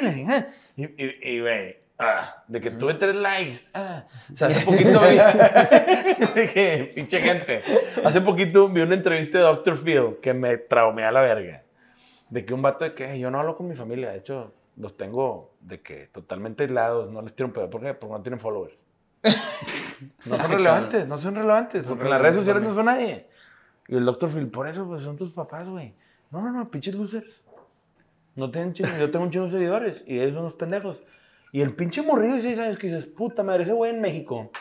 Y, 0.75 0.83
y, 0.83 1.19
y, 1.23 1.39
güey, 1.41 1.77
ah, 1.99 2.43
de 2.47 2.61
que 2.61 2.71
tuve 2.71 2.95
tres 2.95 3.15
likes. 3.15 3.59
ah. 3.73 4.05
O 4.33 4.35
sea, 4.35 4.47
hace 4.47 4.65
poquito 4.65 4.99
vi... 4.99 5.17
de 6.35 6.49
que, 6.53 6.91
pinche 6.95 7.19
gente. 7.19 7.61
Hace 8.03 8.21
poquito 8.21 8.69
vi 8.69 8.81
una 8.81 8.95
entrevista 8.95 9.37
de 9.37 9.43
Dr. 9.43 9.83
Phil 9.83 10.17
que 10.21 10.33
me 10.33 10.57
traumé 10.57 11.03
a 11.03 11.11
la 11.11 11.21
verga. 11.21 11.63
De 12.29 12.45
que 12.45 12.53
un 12.53 12.61
vato 12.61 12.85
de 12.85 12.93
que 12.93 13.19
yo 13.19 13.29
no 13.29 13.39
hablo 13.39 13.55
con 13.55 13.67
mi 13.67 13.75
familia. 13.75 14.11
De 14.11 14.17
hecho, 14.17 14.53
los 14.77 14.97
tengo 14.97 15.53
de 15.61 15.81
que 15.81 16.07
totalmente 16.07 16.63
aislados. 16.63 17.11
No 17.11 17.21
les 17.21 17.35
tiro 17.35 17.47
un 17.47 17.53
pedo. 17.53 17.69
¿Por 17.69 17.81
qué? 17.81 17.93
Porque 17.93 18.13
no 18.13 18.21
tienen 18.21 18.39
followers. 18.39 18.75
No 20.25 20.37
son 20.37 20.51
relevantes, 20.51 21.07
no 21.07 21.17
son 21.17 21.35
relevantes. 21.35 21.85
Porque 21.85 22.05
en 22.05 22.09
las 22.09 22.21
redes 22.21 22.39
sociales 22.39 22.63
no 22.63 22.73
son 22.73 22.85
nadie. 22.85 23.27
Y 23.89 23.97
el 23.97 24.05
Dr. 24.05 24.29
Phil, 24.31 24.47
por 24.47 24.65
eso, 24.65 24.85
pues 24.85 25.03
son 25.03 25.17
tus 25.17 25.31
papás, 25.31 25.67
güey. 25.67 25.93
No, 26.31 26.41
no, 26.41 26.51
no, 26.51 26.69
pinches 26.69 26.95
losers. 26.95 27.41
No 28.35 28.49
tienen 28.51 28.73
chingo, 28.73 28.89
yo 28.97 29.11
tengo 29.11 29.25
un 29.25 29.31
chingo 29.31 29.47
de 29.47 29.51
seguidores 29.51 30.03
y 30.05 30.19
ellos 30.19 30.35
son 30.35 30.43
unos 30.43 30.53
pendejos. 30.53 30.97
Y 31.51 31.61
el 31.61 31.73
pinche 31.73 32.01
morrillo 32.01 32.35
de 32.35 32.41
6 32.41 32.59
años 32.59 32.77
que 32.77 32.87
dices, 32.87 33.05
puta 33.05 33.43
madre, 33.43 33.63
ese 33.63 33.73
güey 33.73 33.91
en 33.91 34.01
México. 34.01 34.51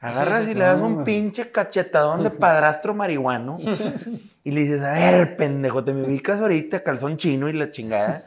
Agarras 0.00 0.48
y 0.48 0.54
le 0.54 0.60
das 0.64 0.80
un 0.80 1.02
pinche 1.02 1.50
cachetadón 1.50 2.22
de 2.22 2.30
padrastro 2.30 2.94
marihuano 2.94 3.58
y 4.44 4.50
le 4.52 4.60
dices, 4.60 4.82
a 4.82 4.92
ver, 4.92 5.36
pendejo, 5.36 5.82
te 5.82 5.92
me 5.92 6.04
ubicas 6.04 6.40
ahorita, 6.40 6.84
calzón 6.84 7.16
chino 7.16 7.48
y 7.48 7.52
la 7.52 7.70
chingada. 7.70 8.24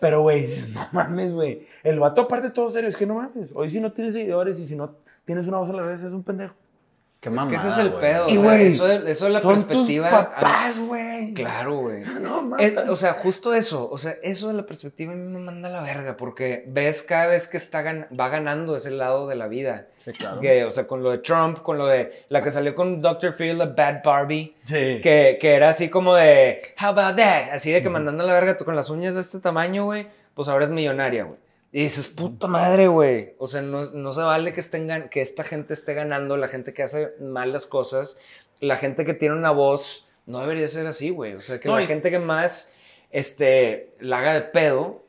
Pero, 0.00 0.22
güey, 0.22 0.42
dices, 0.42 0.68
no 0.70 0.88
mames, 0.90 1.32
güey. 1.32 1.66
El 1.84 2.00
vato, 2.00 2.22
aparte 2.22 2.48
de 2.48 2.52
todo 2.52 2.70
serio, 2.70 2.88
es 2.88 2.96
que 2.96 3.06
no 3.06 3.14
mames. 3.14 3.50
Hoy 3.54 3.70
si 3.70 3.80
no 3.80 3.92
tienes 3.92 4.14
seguidores 4.14 4.58
y 4.58 4.66
si 4.66 4.74
no 4.74 4.96
tienes 5.24 5.46
una 5.46 5.58
voz 5.58 5.70
en 5.70 5.76
las 5.76 5.86
redes, 5.86 6.02
es 6.02 6.12
un 6.12 6.24
pendejo. 6.24 6.54
Qué 7.22 7.28
Es 7.28 7.34
que 7.34 7.36
mamada, 7.36 7.56
ese 7.56 7.68
es 7.68 7.78
el 7.78 7.92
pedo. 7.92 8.28
Y, 8.28 8.36
o 8.36 8.40
sea, 8.40 8.60
eso, 8.60 8.84
de- 8.88 9.08
eso 9.12 9.26
de 9.26 9.30
la 9.30 9.40
Son 9.40 9.52
perspectiva. 9.54 10.08
tus 10.10 10.18
papás, 10.18 10.76
güey. 10.76 11.32
Claro, 11.34 11.76
güey. 11.78 12.02
No, 12.20 12.58
Es- 12.58 12.72
matan. 12.74 12.88
o 12.90 12.96
sea, 12.96 13.12
justo 13.12 13.54
eso, 13.54 13.88
o 13.88 13.96
sea, 13.96 14.16
eso 14.24 14.48
de 14.48 14.54
la 14.54 14.66
perspectiva 14.66 15.12
a 15.12 15.14
mí 15.14 15.28
me 15.28 15.38
manda 15.38 15.68
a 15.68 15.72
la 15.72 15.80
verga, 15.82 16.16
porque 16.16 16.64
ves 16.66 17.04
cada 17.04 17.28
vez 17.28 17.46
que 17.46 17.58
está 17.58 17.82
gan- 17.84 18.08
va 18.18 18.28
ganando 18.28 18.74
ese 18.74 18.90
lado 18.90 19.28
de 19.28 19.36
la 19.36 19.46
vida 19.46 19.86
claro. 20.18 20.40
Que, 20.40 20.64
o 20.64 20.70
sea, 20.72 20.88
con 20.88 21.04
lo 21.04 21.12
de 21.12 21.18
Trump, 21.18 21.60
con 21.62 21.78
lo 21.78 21.86
de 21.86 22.24
la 22.28 22.42
que 22.42 22.50
salió 22.50 22.74
con 22.74 23.00
Dr. 23.00 23.32
Phil, 23.34 23.56
la 23.56 23.66
Bad 23.66 24.02
Barbie. 24.04 24.56
Sí. 24.64 25.00
Que, 25.00 25.38
que 25.40 25.54
era 25.54 25.68
así 25.68 25.88
como 25.88 26.16
de, 26.16 26.60
how 26.82 26.88
about 26.88 27.14
that? 27.18 27.50
Así 27.52 27.70
de 27.70 27.80
que 27.82 27.88
mandando 27.88 28.24
a 28.24 28.26
la 28.26 28.32
verga 28.32 28.56
tú 28.56 28.64
con 28.64 28.74
las 28.74 28.90
uñas 28.90 29.14
de 29.14 29.20
este 29.20 29.38
tamaño, 29.38 29.84
güey, 29.84 30.08
pues 30.34 30.48
ahora 30.48 30.64
es 30.64 30.72
millonaria, 30.72 31.22
güey. 31.22 31.38
Y 31.74 31.84
dices, 31.84 32.06
puta 32.08 32.46
madre, 32.48 32.86
güey. 32.88 33.34
O 33.38 33.46
sea, 33.46 33.62
no, 33.62 33.82
no 33.92 34.12
se 34.12 34.20
vale 34.22 34.52
que, 34.52 34.60
estén, 34.60 35.08
que 35.10 35.22
esta 35.22 35.42
gente 35.42 35.72
esté 35.72 35.94
ganando, 35.94 36.36
la 36.36 36.48
gente 36.48 36.74
que 36.74 36.82
hace 36.82 37.14
malas 37.20 37.66
cosas, 37.66 38.18
la 38.60 38.76
gente 38.76 39.04
que 39.06 39.14
tiene 39.14 39.34
una 39.34 39.50
voz, 39.52 40.12
no 40.26 40.40
debería 40.40 40.68
ser 40.68 40.86
así, 40.86 41.08
güey. 41.10 41.32
O 41.34 41.40
sea, 41.40 41.58
que 41.58 41.68
No, 41.68 41.76
la 41.76 41.82
y- 41.82 41.86
gente 41.86 42.10
que 42.10 42.18
más, 42.18 42.74
este, 43.10 43.94
la 44.00 44.18
haga 44.18 44.34
de 44.34 44.42
pedo 44.42 45.02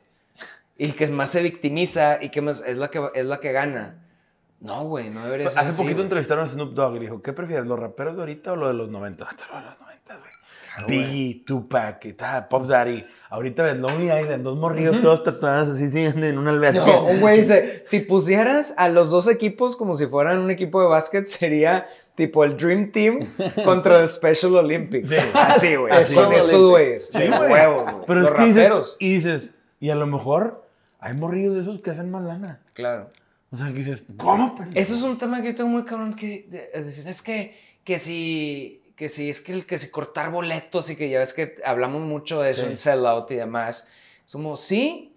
y 0.78 0.92
que 0.92 1.06
más 1.08 1.28
se 1.30 1.42
victimiza 1.42 2.22
y 2.22 2.30
que 2.30 2.40
más 2.40 2.66
es 2.66 2.78
la 2.78 2.88
que, 2.88 3.10
es 3.14 3.26
la 3.26 3.38
que 3.40 3.52
gana. 3.52 4.00
No, 4.60 4.84
güey, 4.86 5.10
no 5.10 5.22
debería 5.24 5.50
ser 5.50 5.58
Hace 5.58 5.68
así, 5.68 5.78
poquito 5.82 5.96
güey. 5.96 6.04
entrevistaron 6.06 6.46
a 6.46 6.50
Snoop 6.50 6.72
Dogg 6.72 6.96
y 6.96 7.00
dijo, 7.00 7.20
¿qué 7.20 7.34
prefieres, 7.34 7.66
los 7.66 7.78
raperos 7.78 8.16
de 8.16 8.22
ahorita 8.22 8.52
o 8.52 8.56
lo 8.56 8.68
de 8.68 8.72
los 8.74 8.88
90? 8.88 9.22
Lo 9.22 9.30
de 9.60 9.66
los 9.66 9.80
90, 9.80 10.16
güey. 10.16 10.30
Biggie, 10.88 11.44
Tupac, 11.44 12.04
y 12.06 12.14
tal, 12.14 12.48
Pop 12.48 12.66
Daddy. 12.66 13.04
Ahorita 13.34 13.64
ves 13.64 13.78
Lonely 13.78 14.12
Island, 14.12 14.44
dos 14.44 14.56
morrillos 14.56 15.02
todos 15.02 15.24
tatuados 15.24 15.70
así, 15.70 15.90
sí, 15.90 16.04
en 16.04 16.38
una 16.38 16.52
alberca. 16.52 16.86
No, 16.86 17.06
un 17.06 17.18
güey 17.18 17.38
dice, 17.38 17.82
si 17.84 17.98
pusieras 17.98 18.74
a 18.76 18.88
los 18.88 19.10
dos 19.10 19.26
equipos 19.26 19.74
como 19.74 19.96
si 19.96 20.06
fueran 20.06 20.38
un 20.38 20.52
equipo 20.52 20.80
de 20.80 20.86
básquet, 20.86 21.26
sería 21.26 21.84
tipo 22.14 22.44
el 22.44 22.56
Dream 22.56 22.92
Team 22.92 23.26
contra 23.64 23.98
el 23.98 24.06
Special 24.06 24.54
Olympics. 24.54 25.10
Así, 25.34 25.74
güey. 25.74 25.92
Así. 25.92 26.14
Con 26.14 26.32
estos 26.32 26.70
güeyes. 26.70 27.08
Sí, 27.08 27.18
huevos, 27.18 27.92
güey. 27.92 28.04
Pero 28.06 28.20
los 28.20 28.30
es 28.30 28.36
que 28.36 28.44
dices, 28.44 28.96
y 29.00 29.14
dices, 29.14 29.50
y 29.80 29.90
a 29.90 29.96
lo 29.96 30.06
mejor 30.06 30.68
hay 31.00 31.14
morrillos 31.14 31.56
de 31.56 31.62
esos 31.62 31.80
que 31.80 31.90
hacen 31.90 32.12
más 32.12 32.22
lana. 32.22 32.60
Claro. 32.72 33.10
O 33.50 33.56
sea, 33.56 33.66
que 33.66 33.80
dices, 33.80 34.04
¿cómo? 34.16 34.54
pendejo? 34.54 34.78
Eso 34.78 34.94
es 34.94 35.02
un 35.02 35.18
tema 35.18 35.42
que 35.42 35.48
yo 35.48 35.54
tengo 35.56 35.70
muy 35.70 35.82
cabrón 35.82 36.14
que 36.14 36.46
es 36.72 36.86
decir, 36.86 37.08
es 37.08 37.20
que, 37.20 37.58
que 37.82 37.98
si 37.98 38.83
que 38.96 39.08
si 39.08 39.28
es 39.30 39.40
que 39.40 39.52
el 39.52 39.66
que 39.66 39.78
si 39.78 39.90
cortar 39.90 40.30
boletos 40.30 40.88
y 40.90 40.96
que 40.96 41.08
ya 41.08 41.18
ves 41.18 41.32
que 41.34 41.56
hablamos 41.64 42.02
mucho 42.02 42.40
de 42.40 42.50
eso 42.50 42.62
Sí. 42.62 42.68
en 42.68 42.76
sellout 42.76 43.30
y 43.30 43.36
demás. 43.36 43.88
Somos 44.26 44.60
sí, 44.60 45.12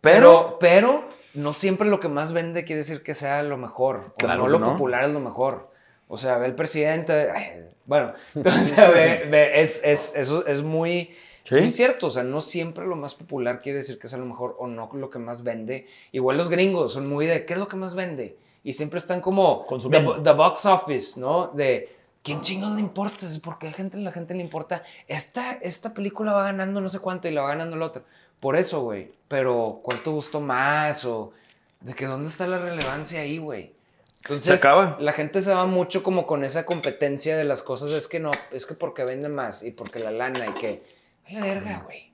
Pero- 0.00 0.58
pero 0.60 1.02
pero 1.02 1.08
no 1.34 1.52
siempre 1.54 1.88
lo 1.88 1.98
que 2.00 2.08
más 2.08 2.32
vende 2.34 2.64
quiere 2.64 2.78
decir 2.80 3.02
que 3.02 3.14
sea 3.14 3.42
lo 3.42 3.56
mejor. 3.56 4.02
O 4.06 4.14
Claro 4.16 4.40
no 4.40 4.44
que 4.46 4.50
lo 4.52 4.58
no. 4.58 4.72
popular 4.72 5.04
es 5.04 5.10
lo 5.10 5.20
mejor. 5.20 5.62
O 6.08 6.18
sea, 6.18 6.36
ve 6.38 6.46
el 6.46 6.54
presidente. 6.54 7.30
ay, 7.30 7.64
bueno, 7.86 8.12
entonces, 8.34 8.76
ve- 8.76 9.24
ve, 9.30 9.60
es, 9.62 9.80
es, 9.82 10.14
eso 10.14 10.46
es 10.46 10.62
muy, 10.62 11.14
Sí. 11.44 11.56
es 11.56 11.60
muy 11.62 11.70
cierto. 11.70 12.08
O 12.08 12.10
sea, 12.10 12.22
no 12.22 12.40
siempre 12.42 12.84
lo 12.86 12.96
más 12.96 13.14
popular 13.14 13.58
quiere 13.60 13.78
decir 13.78 13.98
que 13.98 14.08
sea 14.08 14.18
lo 14.18 14.26
mejor 14.26 14.54
o 14.58 14.66
no 14.66 14.90
lo 14.92 15.08
que 15.08 15.18
más 15.18 15.42
vende. 15.42 15.86
Igual 16.12 16.36
los 16.36 16.48
gringos 16.50 16.92
son 16.92 17.08
muy 17.08 17.26
de 17.26 17.46
¿qué 17.46 17.54
es 17.54 17.58
lo 17.58 17.66
que 17.68 17.76
más 17.76 17.94
vende? 17.94 18.36
Y 18.62 18.74
siempre 18.74 18.98
están 18.98 19.20
como 19.22 19.64
Consumiendo. 19.66 20.16
the, 20.16 20.20
the 20.22 20.32
box 20.32 20.66
office, 20.66 21.18
¿no? 21.18 21.48
De 21.48 21.88
¿quién 22.22 22.40
chingados 22.40 22.74
le 22.74 22.80
importa? 22.80 23.26
Es 23.26 23.38
porque 23.38 23.68
a 23.68 23.70
la 23.70 23.76
gente, 23.76 23.96
la 23.98 24.12
gente 24.12 24.34
le 24.34 24.40
importa. 24.42 24.82
Esta, 25.08 25.52
esta 25.52 25.94
película 25.94 26.32
va 26.32 26.44
ganando 26.44 26.80
no 26.80 26.88
sé 26.88 26.98
cuánto 26.98 27.28
y 27.28 27.32
la 27.32 27.42
va 27.42 27.48
ganando 27.48 27.76
la 27.76 27.86
otra. 27.86 28.02
Por 28.40 28.56
eso, 28.56 28.82
güey. 28.82 29.12
Pero 29.28 29.80
¿cuál 29.82 30.02
te 30.02 30.10
gustó 30.10 30.40
más? 30.40 31.04
O 31.04 31.32
de 31.80 31.94
que 31.94 32.06
dónde 32.06 32.28
está 32.28 32.46
la 32.46 32.58
relevancia 32.58 33.20
ahí, 33.20 33.38
güey. 33.38 33.74
Entonces, 34.22 34.44
Se 34.44 34.52
acaba. 34.54 34.96
la 35.00 35.12
gente 35.12 35.40
se 35.40 35.52
va 35.52 35.66
mucho 35.66 36.02
como 36.02 36.26
con 36.26 36.44
esa 36.44 36.64
competencia 36.64 37.36
de 37.36 37.44
las 37.44 37.60
cosas. 37.62 37.90
Es 37.90 38.06
que 38.06 38.20
no, 38.20 38.30
es 38.52 38.66
que 38.66 38.74
porque 38.74 39.04
vende 39.04 39.28
más 39.28 39.64
y 39.64 39.72
porque 39.72 39.98
la 39.98 40.12
lana 40.12 40.46
y 40.46 40.52
que. 40.54 40.84
A 41.28 41.34
la 41.34 41.40
verga, 41.42 41.82
güey. 41.84 42.12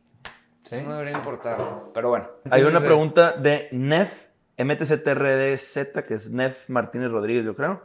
Eso 0.64 0.82
no 0.82 0.92
debería 0.92 1.14
importar. 1.16 1.58
Pero 1.94 2.10
bueno. 2.10 2.28
Hay 2.50 2.60
una 2.62 2.68
Entonces, 2.68 2.82
eh, 2.82 2.86
pregunta 2.86 3.32
de 3.32 3.68
Nef, 3.72 4.10
MTCTRDZ, 4.58 6.02
que 6.06 6.14
es 6.14 6.30
Nef 6.30 6.68
Martínez 6.68 7.10
Rodríguez, 7.10 7.44
yo 7.44 7.54
creo. 7.56 7.82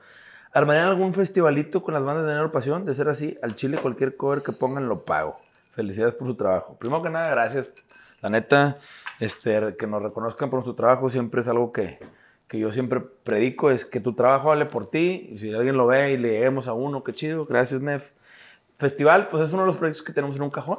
¿Armarían 0.56 0.86
algún 0.86 1.16
festivalito 1.16 1.82
con 1.82 1.96
las 1.96 2.04
bandas 2.04 2.28
de 2.28 2.32
Enero 2.32 2.52
Pasión? 2.52 2.86
De 2.86 2.94
ser 2.94 3.10
así, 3.10 3.36
al 3.42 3.56
Chile 3.56 3.80
cualquier 3.82 4.16
cover 4.16 4.44
que 4.44 4.52
pongan 4.52 4.88
lo 4.88 5.04
pago. 5.04 5.40
Felicidades 5.74 6.14
por 6.14 6.28
su 6.28 6.36
trabajo. 6.36 6.78
Primero 6.78 7.02
que 7.02 7.10
nada, 7.10 7.32
gracias. 7.32 7.72
La 8.22 8.30
neta, 8.30 8.78
este, 9.20 9.76
que 9.76 9.88
nos 9.88 10.04
reconozcan 10.04 10.52
por 10.52 10.64
su 10.64 10.76
trabajo 10.76 11.10
siempre 11.10 11.42
es 11.42 11.48
algo 11.48 11.72
que, 11.74 11.98
que 12.48 12.60
yo 12.60 12.72
siempre 12.72 13.00
predico, 13.00 13.72
es 13.72 13.84
que 13.84 14.00
tu 14.00 14.14
trabajo 14.14 14.50
vale 14.50 14.68
por 14.68 14.92
ti. 14.92 15.28
Y 15.32 15.40
si 15.40 15.52
alguien 15.52 15.76
lo 15.76 15.88
ve 15.88 16.12
y 16.12 16.18
le 16.18 16.30
lleguemos 16.34 16.68
a 16.68 16.74
uno, 16.74 17.04
qué 17.04 17.14
chido. 17.14 17.48
Gracias, 17.48 17.82
Nef. 17.82 18.04
Festival, 18.78 19.30
pues 19.30 19.48
es 19.48 19.54
uno 19.54 19.64
de 19.64 19.68
los 19.70 19.78
proyectos 19.78 20.06
que 20.06 20.14
tenemos 20.14 20.36
en 20.36 20.44
un 20.44 20.52
cajón. 20.52 20.78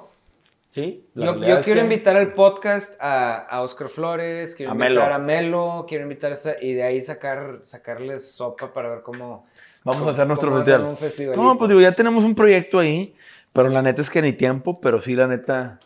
¿Sí? 0.75 1.07
Yo, 1.15 1.37
yo 1.41 1.61
quiero 1.61 1.63
que- 1.63 1.81
invitar 1.85 2.17
al 2.17 2.33
podcast 2.35 3.01
a, 3.01 3.37
a 3.47 3.63
Oscar 3.63 3.89
Flores, 3.89 4.57
quiero 4.57 4.73
A 4.73 4.75
invitar 4.75 4.91
Melo. 4.91 5.15
a 5.15 5.19
Melo, 5.19 5.87
quiero 5.89 6.03
invitar 6.03 6.31
a 6.31 6.35
esa- 6.35 6.57
y 6.61 6.73
de 6.75 6.83
ahí 6.83 7.01
sacar, 7.01 7.59
sacarles 7.61 8.33
sopa 8.33 8.73
para 8.73 8.89
ver 8.91 9.03
cómo. 9.03 9.47
Vamos 9.85 9.99
cómo- 10.01 10.09
a 10.11 10.13
hacer 10.15 10.27
nuestro 10.27 10.57
hacer 10.59 10.81
festival. 10.97 11.37
No, 11.37 11.57
pues 11.57 11.69
digo, 11.69 11.81
ya 11.81 11.93
tenemos 11.95 12.25
un 12.25 12.35
proyecto 12.35 12.81
ahí, 12.81 13.15
pero 13.53 13.69
la 13.69 13.83
neta 13.83 14.03
es 14.03 14.11
que 14.11 14.21
ni 14.21 14.33
tiempo, 14.33 14.75
pero 14.81 15.01
sí, 15.01 15.15
la 15.15 15.29
neta 15.29 15.79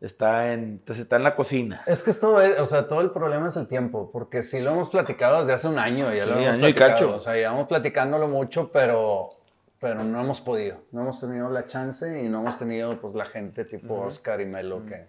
está 0.00 0.52
en, 0.52 0.80
pues, 0.86 1.00
está 1.00 1.16
en 1.16 1.24
la 1.24 1.34
cocina. 1.34 1.82
Es 1.86 2.04
que 2.04 2.10
esto 2.10 2.40
es, 2.40 2.60
o 2.60 2.66
sea, 2.66 2.86
todo 2.86 3.00
el 3.00 3.10
problema 3.10 3.48
es 3.48 3.56
el 3.56 3.66
tiempo, 3.66 4.08
porque 4.12 4.44
sí 4.44 4.60
lo 4.60 4.70
hemos 4.70 4.90
platicado 4.90 5.40
desde 5.40 5.54
hace 5.54 5.66
un 5.66 5.80
año, 5.80 6.14
ya 6.14 6.22
Sí, 6.22 6.28
lo 6.30 6.36
hemos 6.36 6.46
año 6.46 6.68
y 6.68 6.72
platicado, 6.74 6.92
cacho. 7.08 7.14
o 7.16 7.18
sea, 7.18 7.34
llevamos 7.34 7.66
platicándolo 7.66 8.28
mucho, 8.28 8.70
pero, 8.72 9.30
pero 9.80 10.02
no 10.04 10.20
hemos 10.20 10.40
podido, 10.40 10.78
no 10.92 11.02
hemos 11.02 11.20
tenido 11.20 11.48
la 11.50 11.66
chance 11.66 12.22
y 12.24 12.28
no 12.28 12.40
hemos 12.40 12.58
tenido, 12.58 13.00
pues, 13.00 13.14
la 13.14 13.26
gente 13.26 13.64
tipo 13.64 13.94
Oscar 14.00 14.40
y 14.40 14.46
Melo 14.46 14.84
que... 14.86 15.06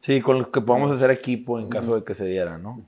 Sí, 0.00 0.20
con 0.20 0.38
los 0.38 0.48
que 0.48 0.60
podamos 0.60 0.90
hacer 0.94 1.10
equipo 1.10 1.58
en 1.58 1.68
caso 1.70 1.96
de 1.96 2.04
que 2.04 2.14
se 2.14 2.26
diera, 2.26 2.58
¿no? 2.58 2.82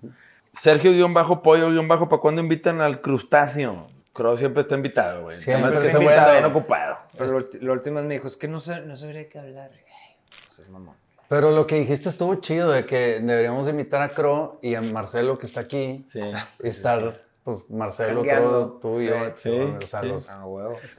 Sergio-Pollo-Bajo, 0.61 2.09
¿para 2.09 2.20
cuándo 2.20 2.40
invitan 2.42 2.81
al 2.81 3.00
crustáceo? 3.00 3.87
Creo 4.12 4.37
siempre 4.37 4.62
está 4.62 4.74
invitado, 4.74 5.22
güey. 5.22 5.37
Siempre 5.37 5.68
está 5.70 5.87
está 5.87 5.98
invitado, 6.02 6.33
bien 6.33 6.44
ocupado. 6.44 6.98
Pero 7.18 7.33
lo, 7.33 7.38
ulti- 7.38 7.61
lo 7.61 7.72
último 7.72 8.02
me 8.02 8.14
dijo, 8.14 8.26
es 8.26 8.37
que 8.37 8.48
no, 8.48 8.61
sé, 8.61 8.81
no 8.83 8.96
sabría 8.96 9.20
de 9.20 9.29
qué 9.29 9.38
hablar. 9.38 9.70
Ay, 9.72 10.16
pues 10.44 10.59
es 10.59 10.68
mamón. 10.70 10.94
Pero 11.29 11.50
lo 11.50 11.66
que 11.66 11.76
dijiste 11.81 12.09
estuvo 12.09 12.35
chido, 12.37 12.70
de 12.70 12.85
que 12.87 13.20
deberíamos 13.20 13.68
invitar 13.68 14.00
a 14.00 14.11
Cro 14.11 14.59
y 14.62 14.74
a 14.74 14.81
Marcelo 14.83 15.38
que 15.38 15.46
está 15.46 15.61
aquí, 15.61 16.07
Sí. 16.09 16.20
y 16.62 16.68
estar, 16.68 17.22
pues, 17.46 17.70
Marcelo. 17.70 18.22
Cro, 18.24 18.78
tú 18.82 19.00
y 19.00 19.06
yo, 19.06 19.14
Sí, 19.37 19.50
o 19.50 19.80
sea, 19.87 20.00
sí. 20.02 20.09
los- 20.09 20.28
Ah, 20.30 20.42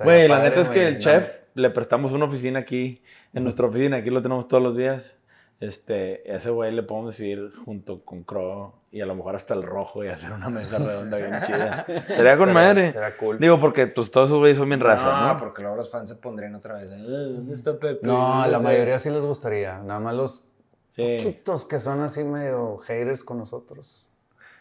Güey, 0.04 0.28
la 0.30 0.42
neta 0.42 0.62
es 0.62 0.70
que 0.70 0.88
el 0.88 0.94
¿no? 0.96 1.00
chef 1.02 1.30
le 1.54 1.70
prestamos 1.70 2.14
una 2.14 2.24
oficina 2.26 2.60
aquí, 2.60 3.04
en 3.34 3.44
nuestra 3.44 3.68
oficina, 3.68 3.98
aquí 3.98 4.10
lo 4.10 4.22
tenemos 4.22 4.48
todos 4.48 4.64
los 4.64 4.76
días. 4.78 5.14
Este, 5.60 6.34
ese 6.34 6.52
güey 6.52 6.72
le 6.72 6.84
podemos 6.84 7.20
ir 7.20 7.52
junto 7.66 8.06
con 8.06 8.24
Crow 8.24 8.74
y 8.92 9.02
a 9.02 9.06
lo 9.08 9.16
mejor 9.16 9.36
hasta 9.36 9.56
el 9.56 9.64
rojo 9.64 10.04
y 10.06 10.08
hacer 10.08 10.32
una 10.32 10.50
mesa 10.50 10.78
redonda 10.78 11.18
bien 11.18 11.32
chida. 11.48 11.86
Sería 12.08 12.38
con 12.38 12.54
madre. 12.54 12.90
estaría 12.90 13.18
cool. 13.18 13.40
Digo, 13.40 13.60
porque 13.60 13.88
pues, 13.88 14.10
todos 14.12 14.30
esos 14.30 14.38
güeyes 14.40 14.56
son 14.58 14.70
bien 14.70 14.80
raza, 14.80 15.22
no, 15.22 15.34
¿no? 15.34 15.38
porque 15.40 15.64
luego 15.64 15.76
los 15.78 15.90
fans 15.90 16.12
se 16.12 16.16
pondrían 16.18 16.54
otra 16.56 16.76
vez. 16.76 16.92
"Eh, 16.92 16.96
¿Dónde 16.98 17.54
está 17.56 17.74
Pepe? 17.78 18.00
No, 18.06 18.46
la 18.48 18.60
mayoría 18.60 19.00
sí 19.00 19.10
les 19.10 19.26
gustaría, 19.26 19.80
nada 19.80 20.00
más 20.00 20.14
los 20.16 20.48
Sí. 20.96 21.18
poquitos 21.24 21.66
que 21.66 21.80
son 21.80 22.02
así 22.02 22.24
medio 22.24 22.78
haters 22.78 23.24
con 23.24 23.38
nosotros. 23.40 24.08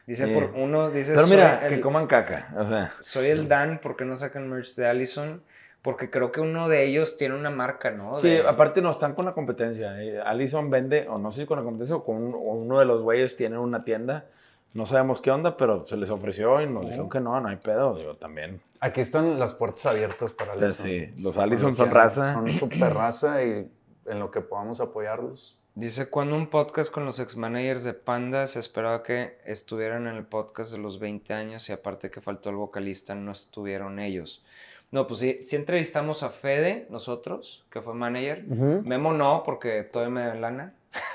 Dice 0.06 0.26
Sí. 0.26 0.32
por 0.34 0.52
uno, 0.54 0.90
dice. 0.90 1.14
Pero 1.14 1.26
mira, 1.26 1.58
soy 1.60 1.68
que 1.68 1.74
el- 1.76 1.80
coman 1.80 2.06
caca. 2.06 2.48
O 2.56 2.68
sea, 2.68 2.92
Soy 3.00 3.26
el 3.28 3.48
Dan, 3.48 3.80
¿por 3.80 3.96
qué 3.96 4.04
no 4.04 4.16
sacan 4.16 4.48
merch 4.48 4.74
de 4.76 4.86
Allison? 4.86 5.42
Porque 5.82 6.10
creo 6.10 6.32
que 6.32 6.40
uno 6.40 6.68
de 6.68 6.84
ellos 6.84 7.16
tiene 7.16 7.34
una 7.36 7.50
marca, 7.50 7.90
¿no? 7.90 8.18
sí, 8.18 8.28
De- 8.28 8.46
aparte 8.48 8.82
no 8.82 8.90
están 8.90 9.14
con 9.14 9.24
la 9.24 9.32
competencia. 9.34 10.00
eh. 10.02 10.20
Allison 10.24 10.68
vende, 10.70 11.06
o 11.08 11.18
no 11.18 11.30
sé 11.32 11.42
si 11.42 11.46
con 11.46 11.58
la 11.58 11.64
competencia 11.64 11.96
o 11.96 12.04
con 12.04 12.16
un- 12.16 12.34
o 12.34 12.38
uno 12.38 12.78
de 12.78 12.84
los 12.86 13.02
güeyes 13.02 13.36
tiene 13.36 13.58
una 13.58 13.84
tienda. 13.84 14.26
No 14.74 14.84
sabemos 14.84 15.20
qué 15.20 15.30
onda, 15.30 15.56
pero 15.56 15.86
se 15.86 15.96
les 15.96 16.10
ofreció 16.10 16.60
y 16.60 16.66
nos 16.68 16.84
dijeron 16.84 17.08
que 17.08 17.18
no, 17.20 17.40
no 17.40 17.48
hay 17.48 17.56
pedo. 17.56 17.94
Digo, 17.96 18.14
también. 18.16 18.60
Aquí 18.80 19.00
están 19.00 19.38
las 19.38 19.54
puertas 19.54 19.86
abiertas 19.86 20.32
para 20.32 20.52
Allison. 20.52 20.86
sí, 20.86 21.14
los 21.18 21.36
Allison 21.38 21.74
son 21.76 21.90
raza. 21.90 22.32
Son 22.32 22.52
super 22.54 22.92
raza 22.94 23.42
y 23.44 23.70
en 24.06 24.18
lo 24.18 24.30
que 24.30 24.40
podamos 24.40 24.80
apoyarlos. 24.80 25.58
Dice, 25.78 26.08
cuando 26.08 26.36
un 26.36 26.46
podcast 26.46 26.90
con 26.90 27.04
los 27.04 27.20
ex-managers 27.20 27.84
de 27.84 27.92
Panda 27.92 28.46
se 28.46 28.58
esperaba 28.60 29.02
que 29.02 29.36
estuvieran 29.44 30.06
en 30.06 30.16
el 30.16 30.24
podcast 30.24 30.72
de 30.72 30.78
los 30.78 30.98
20 30.98 31.34
años 31.34 31.68
y 31.68 31.72
aparte 31.74 32.10
que 32.10 32.22
faltó 32.22 32.48
el 32.48 32.56
vocalista, 32.56 33.14
no 33.14 33.30
estuvieron 33.30 33.98
ellos. 33.98 34.42
No, 34.90 35.06
pues 35.06 35.20
sí, 35.20 35.38
sí 35.42 35.54
entrevistamos 35.54 36.22
a 36.22 36.30
Fede, 36.30 36.86
nosotros, 36.88 37.66
que 37.70 37.82
fue 37.82 37.92
manager. 37.92 38.44
Memo 38.44 39.12
no, 39.12 39.42
porque 39.44 39.82
todavía 39.82 40.14
me 40.14 40.26
da 40.26 40.34
lana. 40.36 40.72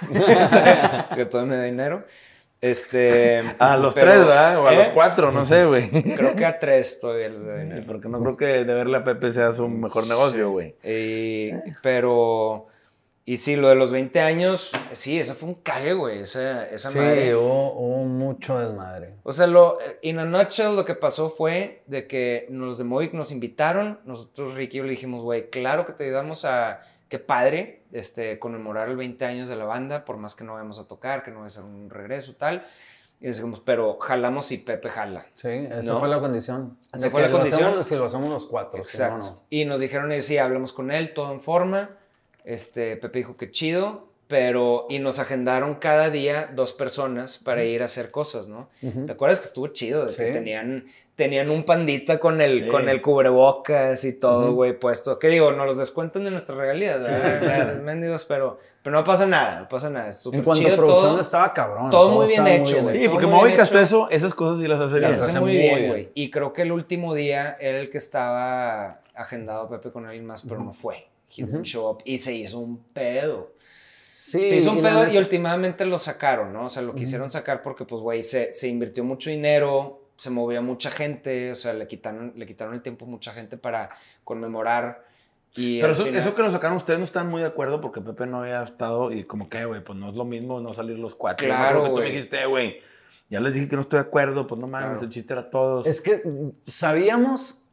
que 1.15 1.26
todavía 1.26 1.52
me 1.54 1.58
da 1.58 1.63
dinero. 1.63 2.06
Este, 2.60 3.41
A 3.58 3.78
los 3.78 3.95
pero- 3.95 4.12
tres, 4.12 4.19
¿verdad? 4.28 4.60
O 4.60 4.68
a 4.68 4.74
¿Eh? 4.74 4.78
los 4.78 4.89
cuatro, 4.89 5.32
no 5.32 5.43
sé, 5.43 5.66
güey. 5.66 5.89
Creo 5.89 6.36
que 6.36 6.45
a 6.45 6.59
tres 6.59 6.99
todavía 6.99 7.30
les 7.30 7.43
da 7.43 7.57
dinero. 7.57 7.82
Porque 7.88 8.07
no 8.07 8.20
creo 8.22 8.38
que 8.38 8.45
de 8.45 8.64
verle 8.76 8.97
a 8.97 9.03
Pepe 9.03 9.34
sea 9.34 9.53
su 9.53 9.68
mejor 9.68 10.07
negocio, 10.07 10.51
güey. 10.51 10.76
Pero, 11.82 12.68
y 13.26 13.38
sí, 13.38 13.55
lo 13.55 13.69
de 13.69 13.76
los 13.76 13.91
20 13.91 14.19
años, 14.22 14.72
sí, 14.91 15.19
ese 15.19 15.36
fue 15.36 15.49
un 15.49 15.55
cague, 15.55 15.93
güey. 15.93 16.19
Esa, 16.19 16.65
esa 16.67 16.89
Sí, 16.91 16.97
madre. 16.97 17.36
hubo, 17.36 17.74
hubo 17.74 18.03
mucho 18.05 18.59
desmadre. 18.59 19.13
O 19.24 19.32
sea, 19.32 19.47
lo, 19.47 19.78
in 20.01 20.19
a 20.19 20.26
nutshell, 20.26 20.76
lo 20.76 20.86
que 20.86 20.95
pasó 20.95 21.30
fue 21.30 21.84
de 21.88 22.07
que 22.07 22.47
los 22.49 22.78
de 22.80 22.84
Movic 22.84 23.13
nos 23.13 23.32
invitaron. 23.32 23.99
Nosotros, 24.05 24.55
Ricky 24.55 24.78
y 24.78 24.80
yo 24.80 24.84
le 24.86 24.91
dijimos, 24.91 25.22
güey, 25.22 25.49
claro 25.49 25.86
que 25.86 25.93
te 25.93 26.05
ayudamos 26.05 26.45
a. 26.45 26.82
Qué 27.09 27.19
padre, 27.19 27.82
este, 27.91 28.39
conmemorar 28.39 28.88
el 28.88 28.95
20 28.95 29.26
años 29.26 29.49
de 29.49 29.57
la 29.57 29.65
banda, 29.65 30.05
por 30.05 30.15
más 30.15 30.34
que 30.34 30.45
no 30.45 30.53
vayamos 30.53 30.80
a 30.80 30.88
tocar, 30.88 31.24
que 31.24 31.30
no 31.32 31.41
va 31.41 31.47
a 31.47 31.49
ser 31.49 31.63
un 31.63 31.89
regreso, 31.89 32.36
tal. 32.38 32.65
Y 33.19 33.28
decimos, 33.28 33.61
pero 33.63 33.99
jalamos 33.99 34.45
si 34.47 34.59
Pepe 34.59 34.89
jala. 34.89 35.26
Sí, 35.36 35.49
esa 35.49 35.91
¿No? 35.91 35.99
fue 35.99 36.07
la 36.07 36.22
condición. 36.22 36.78
Esa 36.93 37.09
fue 37.09 37.22
la 37.22 37.30
condición. 37.30 37.63
hacemos 37.65 37.86
si 37.86 37.95
lo 37.97 38.05
hacemos 38.05 38.30
los 38.30 38.45
cuatro. 38.45 38.84
si 38.86 38.97
no, 38.97 39.03
Exacto. 39.03 39.26
no. 39.28 39.43
Y 39.49 39.65
nos 39.65 39.82
dijeron, 39.82 40.09
sí, 40.22 40.38
hablamos 40.38 40.72
con 40.72 40.89
él, 40.89 41.13
todo 41.13 41.34
en 41.34 41.41
forma. 41.41 41.97
Este, 42.46 42.98
Pepe 42.98 43.20
dijo 43.20 43.38
que 43.38 43.52
chido, 43.52 44.08
pero, 44.28 44.86
y 44.89 45.00
nos 45.00 45.20
agendaron 45.20 45.76
cada 45.76 46.10
día 46.10 46.50
dos 46.56 46.72
personas 46.74 47.38
para 47.38 47.64
ir 47.66 47.82
a 47.82 47.86
hacer 47.86 48.12
cosas, 48.12 48.48
¿no? 48.48 48.70
Ujú. 48.82 49.06
¿Te 49.06 49.12
acuerdas 49.12 49.39
que 49.39 49.46
estuvo 49.46 49.68
chido? 49.68 50.06
De 50.06 50.16
que 50.16 50.28
Sí. 50.28 50.32
tenían, 50.32 50.86
tenían 51.18 51.50
un 51.50 51.66
pandita 51.66 52.18
con 52.18 52.39
el, 52.42 52.64
Sí. 52.64 52.68
con 52.70 52.88
el 52.88 53.02
cubrebocas 53.02 54.06
y 54.06 54.18
todo, 54.18 54.54
güey, 54.54 54.80
puesto. 54.80 55.20
¿Qué 55.20 55.28
digo? 55.28 55.52
Nos 55.52 55.66
los 55.68 55.78
descuentan 55.78 56.24
de 56.24 56.32
nuestras 56.32 56.58
regalías, 56.58 57.04
¿verdad? 57.06 57.82
Mendigos, 57.82 58.24
pero, 58.24 58.58
pero 58.82 58.96
no 58.96 59.04
pasa 59.04 59.26
nada, 59.28 59.60
no 59.60 59.68
pasa 59.68 59.89
nada. 59.89 60.08
Es 60.08 60.26
En 60.26 60.42
cuanto 60.44 60.62
chido 60.64 60.74
a 60.76 60.78
producción 60.78 61.12
todo. 61.12 61.22
estaba 61.22 61.54
cabrón. 61.54 61.92
todo 61.92 62.12
muy 62.12 62.28
bien 62.28 62.48
hecho, 62.48 62.82
güey. 62.82 63.02
Sí, 63.02 63.08
Todo 63.08 63.12
porque 63.20 63.26
bien 63.28 63.60
hecho. 63.60 63.80
eso, 63.80 64.10
esas 64.10 64.34
cosas 64.34 64.60
sí 64.62 64.68
las 64.68 64.80
hace 64.80 64.92
bien. 64.94 65.02
Las 65.04 65.12
Las 65.18 65.22
hace 65.28 65.30
hace 65.32 65.39
muy 65.42 65.52
bien, 65.52 65.76
bien. 65.76 65.89
güey. 65.92 66.10
Y 66.14 66.32
creo 66.32 66.54
que 66.54 66.62
el 66.62 66.72
último 66.72 67.14
día 67.14 67.58
era 67.60 67.78
el 67.80 67.89
que 67.89 67.98
estaba 67.98 69.02
agendado 69.14 69.68
Pepe 69.70 69.92
con 69.92 70.06
alguien 70.06 70.26
más, 70.26 70.42
pero 70.48 70.62
no 70.64 70.74
fue. 70.74 71.06
He 71.36 71.43
didn't 71.43 71.63
show 71.65 71.89
up. 71.89 71.99
Y 72.05 72.17
se 72.17 72.34
hizo 72.34 72.59
un 72.59 72.77
pedo. 72.93 73.53
Sí, 74.11 74.45
se 74.45 74.55
hizo 74.57 74.71
un 74.71 74.79
y 74.79 74.82
la 74.82 74.89
pedo 74.89 74.99
neta- 75.01 75.13
y 75.13 75.17
últimamente 75.17 75.86
lo 75.86 75.97
sacaron, 75.97 76.53
¿no? 76.53 76.65
O 76.65 76.69
sea, 76.69 76.82
lo 76.82 76.93
quisieron 76.95 77.29
sacar 77.32 77.61
porque, 77.61 77.86
pues, 77.86 78.01
güey, 78.01 78.23
se, 78.23 78.51
se 78.51 78.67
invirtió 78.67 79.03
mucho 79.03 79.29
dinero, 79.29 80.01
se 80.15 80.29
movía 80.29 80.61
mucha 80.61 80.91
gente, 80.91 81.51
o 81.51 81.55
sea, 81.55 81.73
le 81.73 81.88
quitaron, 81.88 82.34
le 82.36 82.45
quitaron 82.45 82.73
el 82.75 82.82
tiempo 82.82 83.05
a 83.05 83.07
mucha 83.07 83.32
gente 83.34 83.57
para 83.57 83.89
conmemorar. 84.23 85.05
Y 85.55 85.82
Pero 85.82 85.93
eso, 85.93 86.03
final- 86.05 86.21
eso 86.21 86.36
que 86.36 86.41
lo 86.43 86.51
sacaron 86.51 86.77
ustedes 86.77 86.99
no 86.99 87.05
están 87.05 87.27
muy 87.29 87.41
de 87.41 87.47
acuerdo 87.47 87.82
porque 87.82 87.99
Pepe 88.01 88.25
no 88.25 88.41
había 88.41 88.63
estado 88.63 89.11
y 89.11 89.23
como 89.25 89.49
que, 89.49 89.65
güey, 89.65 89.84
pues 89.84 89.97
no 89.97 90.09
es 90.09 90.15
lo 90.15 90.23
mismo 90.23 90.61
no 90.61 90.73
salir 90.73 90.97
los 90.99 91.15
cuatro. 91.15 91.45
Claro, 91.47 91.82
que 91.84 91.89
tú 91.89 91.95
me 91.95 92.01
güey. 92.01 92.11
dijiste, 92.11 92.45
güey, 92.45 92.77
ya 93.29 93.39
les 93.41 93.53
dije 93.53 93.67
que 93.67 93.75
no 93.75 93.82
estoy 93.82 93.97
de 93.99 94.05
acuerdo, 94.05 94.45
pues 94.47 94.61
no 94.61 94.67
mames, 94.67 94.89
Claro. 94.91 95.03
el 95.03 95.09
chiste 95.09 95.34
era 95.34 95.49
todos. 95.49 95.86
Es 95.88 95.99
que 95.99 96.21
sabíamos 96.67 97.63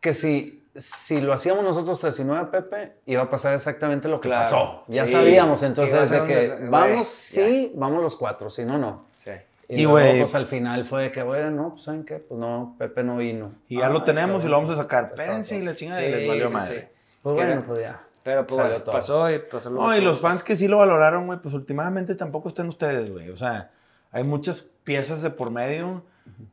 que 0.00 0.14
si, 0.14 0.62
si 0.78 1.20
lo 1.20 1.32
hacíamos 1.32 1.64
nosotros 1.64 2.00
tres 2.00 2.18
y 2.20 2.24
no 2.24 2.32
era 2.34 2.50
Pepe, 2.50 2.94
iba 3.06 3.22
a 3.22 3.30
pasar 3.30 3.54
exactamente 3.54 4.08
lo 4.08 4.20
que 4.20 4.28
Claro. 4.28 4.42
pasó. 4.42 4.84
Ya 4.88 5.06
Sí. 5.06 5.12
sabíamos 5.12 5.62
entonces 5.62 6.10
de 6.10 6.22
que 6.24 6.58
vamos, 6.70 6.98
ya. 7.32 7.46
sí, 7.46 7.72
vamos 7.74 8.02
los 8.02 8.16
cuatro, 8.16 8.50
si 8.50 8.64
no, 8.64 8.78
no. 8.78 9.06
Sí. 9.10 9.30
Y, 9.68 9.82
Y, 9.82 9.86
pues 9.86 10.34
al 10.36 10.46
final 10.46 10.84
fue 10.84 11.04
de 11.04 11.12
que, 11.12 11.22
bueno, 11.24 11.50
no, 11.50 11.70
pues 11.70 11.82
¿saben 11.82 12.04
qué? 12.04 12.16
Pues 12.18 12.38
no, 12.38 12.76
Pepe 12.78 13.02
no 13.02 13.16
vino. 13.16 13.52
y 13.68 13.78
ya 13.78 13.88
lo 13.88 13.98
Ay, 14.00 14.04
tenemos 14.04 14.44
y 14.44 14.48
lo 14.48 14.56
vamos 14.56 14.70
a 14.70 14.76
sacar. 14.76 15.06
Espérense 15.12 15.56
y 15.56 15.62
la 15.62 15.74
chingada 15.74 16.00
Sí, 16.02 16.06
y 16.06 16.10
les 16.12 16.28
valió 16.28 16.46
sí, 16.48 16.54
madre. 16.54 16.80
sí. 17.04 17.16
Pues 17.22 17.34
bueno, 17.34 17.64
pues 17.66 17.78
ya. 17.80 18.00
Pero, 18.22 18.46
pues, 18.46 18.56
Salió 18.56 18.70
bueno, 18.72 18.84
todo. 18.84 18.94
pasó 18.94 19.30
y 19.30 19.38
pasó 19.40 19.70
lo 19.70 19.82
No, 19.82 19.90
que 19.92 19.98
y 19.98 20.00
los 20.02 20.20
fans 20.20 20.42
que 20.42 20.56
sí 20.56 20.68
lo 20.68 20.78
valoraron, 20.78 21.26
güey, 21.26 21.38
pues 21.40 21.54
últimamente 21.54 22.14
tampoco 22.14 22.48
están 22.48 22.68
ustedes, 22.68 23.10
güey. 23.10 23.30
O 23.30 23.36
sea, 23.36 23.70
hay 24.12 24.22
muchas 24.24 24.62
piezas 24.84 25.22
de 25.22 25.30
por 25.30 25.50
medio. 25.50 26.02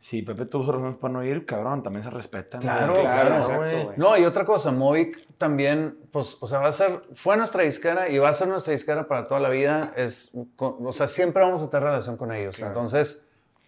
Si 0.02 0.22
Pepe 0.22 0.46
tuvo 0.46 0.64
sus 0.66 0.76
razones 0.76 0.98
para 0.98 1.14
no 1.14 1.24
ir, 1.24 1.46
cabrón, 1.46 1.82
también 1.84 2.04
se 2.04 2.10
respetan. 2.10 2.62
güey. 2.62 2.74
Claro, 2.74 2.94
claro, 3.02 3.36
exacto, 3.36 3.84
güey. 3.86 3.98
No, 3.98 4.18
y 4.18 4.26
otra 4.26 4.44
cosa, 4.46 4.72
Movic 4.72 5.26
también, 5.38 5.98
pues, 6.12 6.38
o 6.42 6.48
sea, 6.48 6.60
va 6.60 6.68
a 6.70 6.72
ser, 6.72 7.02
fue 7.14 7.38
nuestra 7.38 7.64
disquera 7.64 8.10
y 8.10 8.18
va 8.18 8.30
a 8.30 8.34
ser 8.34 8.48
nuestra 8.50 8.74
disquera 8.74 9.08
para 9.08 9.28
toda 9.28 9.40
la 9.40 9.50
vida. 9.50 9.92
Es, 9.96 10.32
con- 10.56 10.78
o 10.86 10.92
sea, 10.92 11.08
siempre 11.08 11.42
vamos 11.44 11.62
a 11.62 11.70
tener 11.70 11.84
relación 11.86 12.18
con 12.18 12.32
ellos. 12.34 12.56
Claro. 12.58 12.72
Entonces, 12.72 13.26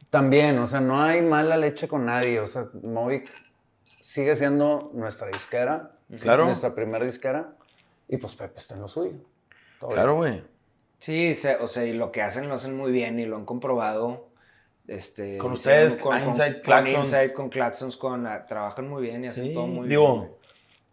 también, 0.10 0.58
o 0.60 0.68
sea, 0.68 0.82
no 0.82 1.02
hay 1.02 1.22
mala 1.22 1.58
leche 1.58 1.88
con 1.88 2.06
nadie. 2.06 2.40
O 2.40 2.48
sea, 2.48 2.68
Movic 2.84 3.30
sigue 4.02 4.36
siendo 4.36 4.92
nuestra 4.94 5.28
disquera, 5.30 5.92
Claro. 6.22 6.46
nuestra 6.46 6.76
primera 6.76 7.04
disquera, 7.06 7.54
y 8.08 8.18
pues 8.18 8.36
Pepe 8.36 8.60
está 8.60 8.76
en 8.76 8.82
lo 8.82 8.88
suyo. 8.88 9.14
Todo 9.80 9.90
bien. 9.90 9.96
Claro, 10.02 10.16
güey. 10.16 10.44
Sí, 11.00 11.34
se- 11.36 11.58
o 11.58 11.68
sea, 11.68 11.86
y 11.86 11.94
lo 11.94 12.12
que 12.12 12.22
hacen 12.22 12.48
lo 12.48 12.56
hacen 12.56 12.76
muy 12.78 12.92
bien 12.92 13.20
y 13.20 13.26
lo 13.26 13.36
han 13.38 13.46
comprobado. 13.46 14.28
Este, 14.88 15.38
Con 15.40 15.54
ustedes, 15.54 15.96
con, 15.96 16.18
con- 16.20 16.28
Insight, 16.30 16.54
con 16.56 16.62
Claxons. 16.64 16.96
Insight, 16.98 17.34
con 17.34 17.50
Claxons, 17.50 17.98
con, 17.98 18.28
ah, 18.28 18.46
trabajan 18.46 18.88
muy 18.88 19.02
bien 19.02 19.24
y 19.24 19.28
hacen 19.28 19.48
Sí, 19.48 19.54
todo 19.54 19.66
muy 19.68 19.88
digo, 19.88 20.08
bien. 20.14 20.20
güey. 20.28 20.32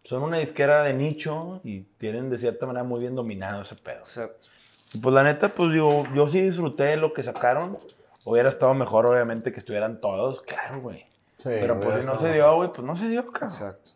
son 0.05 0.23
una 0.23 0.39
disquera 0.39 0.83
de 0.83 0.95
nicho 0.95 1.61
y 1.63 1.81
tienen 1.99 2.31
de 2.31 2.39
cierta 2.39 2.65
manera 2.67 2.85
muy 2.85 3.01
bien 3.01 3.15
dominado 3.15 3.63
ese 3.63 3.75
pedo. 3.77 3.99
Exacto. 3.99 4.49
Y 4.95 4.99
pues 4.99 5.15
la 5.15 5.23
neta, 5.23 5.49
pues 5.51 5.71
digo, 5.73 6.07
yo 6.15 6.27
sí 6.29 6.41
disfruté 6.41 6.97
lo 6.97 7.13
que 7.13 7.23
sacaron. 7.23 7.77
Hubiera 8.25 8.49
estado 8.49 8.73
mejor, 8.75 9.11
obviamente, 9.11 9.53
que 9.53 9.59
estuvieran 9.59 10.01
todos, 10.01 10.41
claro, 10.43 10.81
güey. 10.81 11.01
Sí, 11.39 11.49
Pero 11.49 11.79
pues 11.81 12.05
si 12.05 12.11
no 12.11 12.19
se 12.19 12.33
dio, 12.33 12.55
güey, 12.57 12.73
pues 12.73 12.87
no 12.87 12.95
se 12.97 13.09
dio, 13.09 13.27
cabrón. 13.27 13.49
Exacto. 13.51 13.91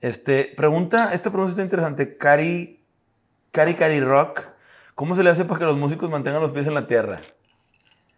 Este, 0.00 0.52
pregunta, 0.56 1.12
esta 1.12 1.30
pregunta 1.30 1.50
está 1.50 1.62
interesante. 1.62 2.16
Cari, 2.16 2.80
Cari 3.50 3.74
Cari 3.74 4.00
Rock, 4.00 4.42
¿cómo 4.94 5.14
se 5.16 5.22
le 5.22 5.30
hace 5.30 5.44
para 5.44 5.58
que 5.60 5.64
los 5.66 5.76
músicos 5.76 6.10
mantengan 6.10 6.40
los 6.40 6.52
pies 6.52 6.66
en 6.68 6.74
la 6.74 6.86
tierra? 6.86 7.20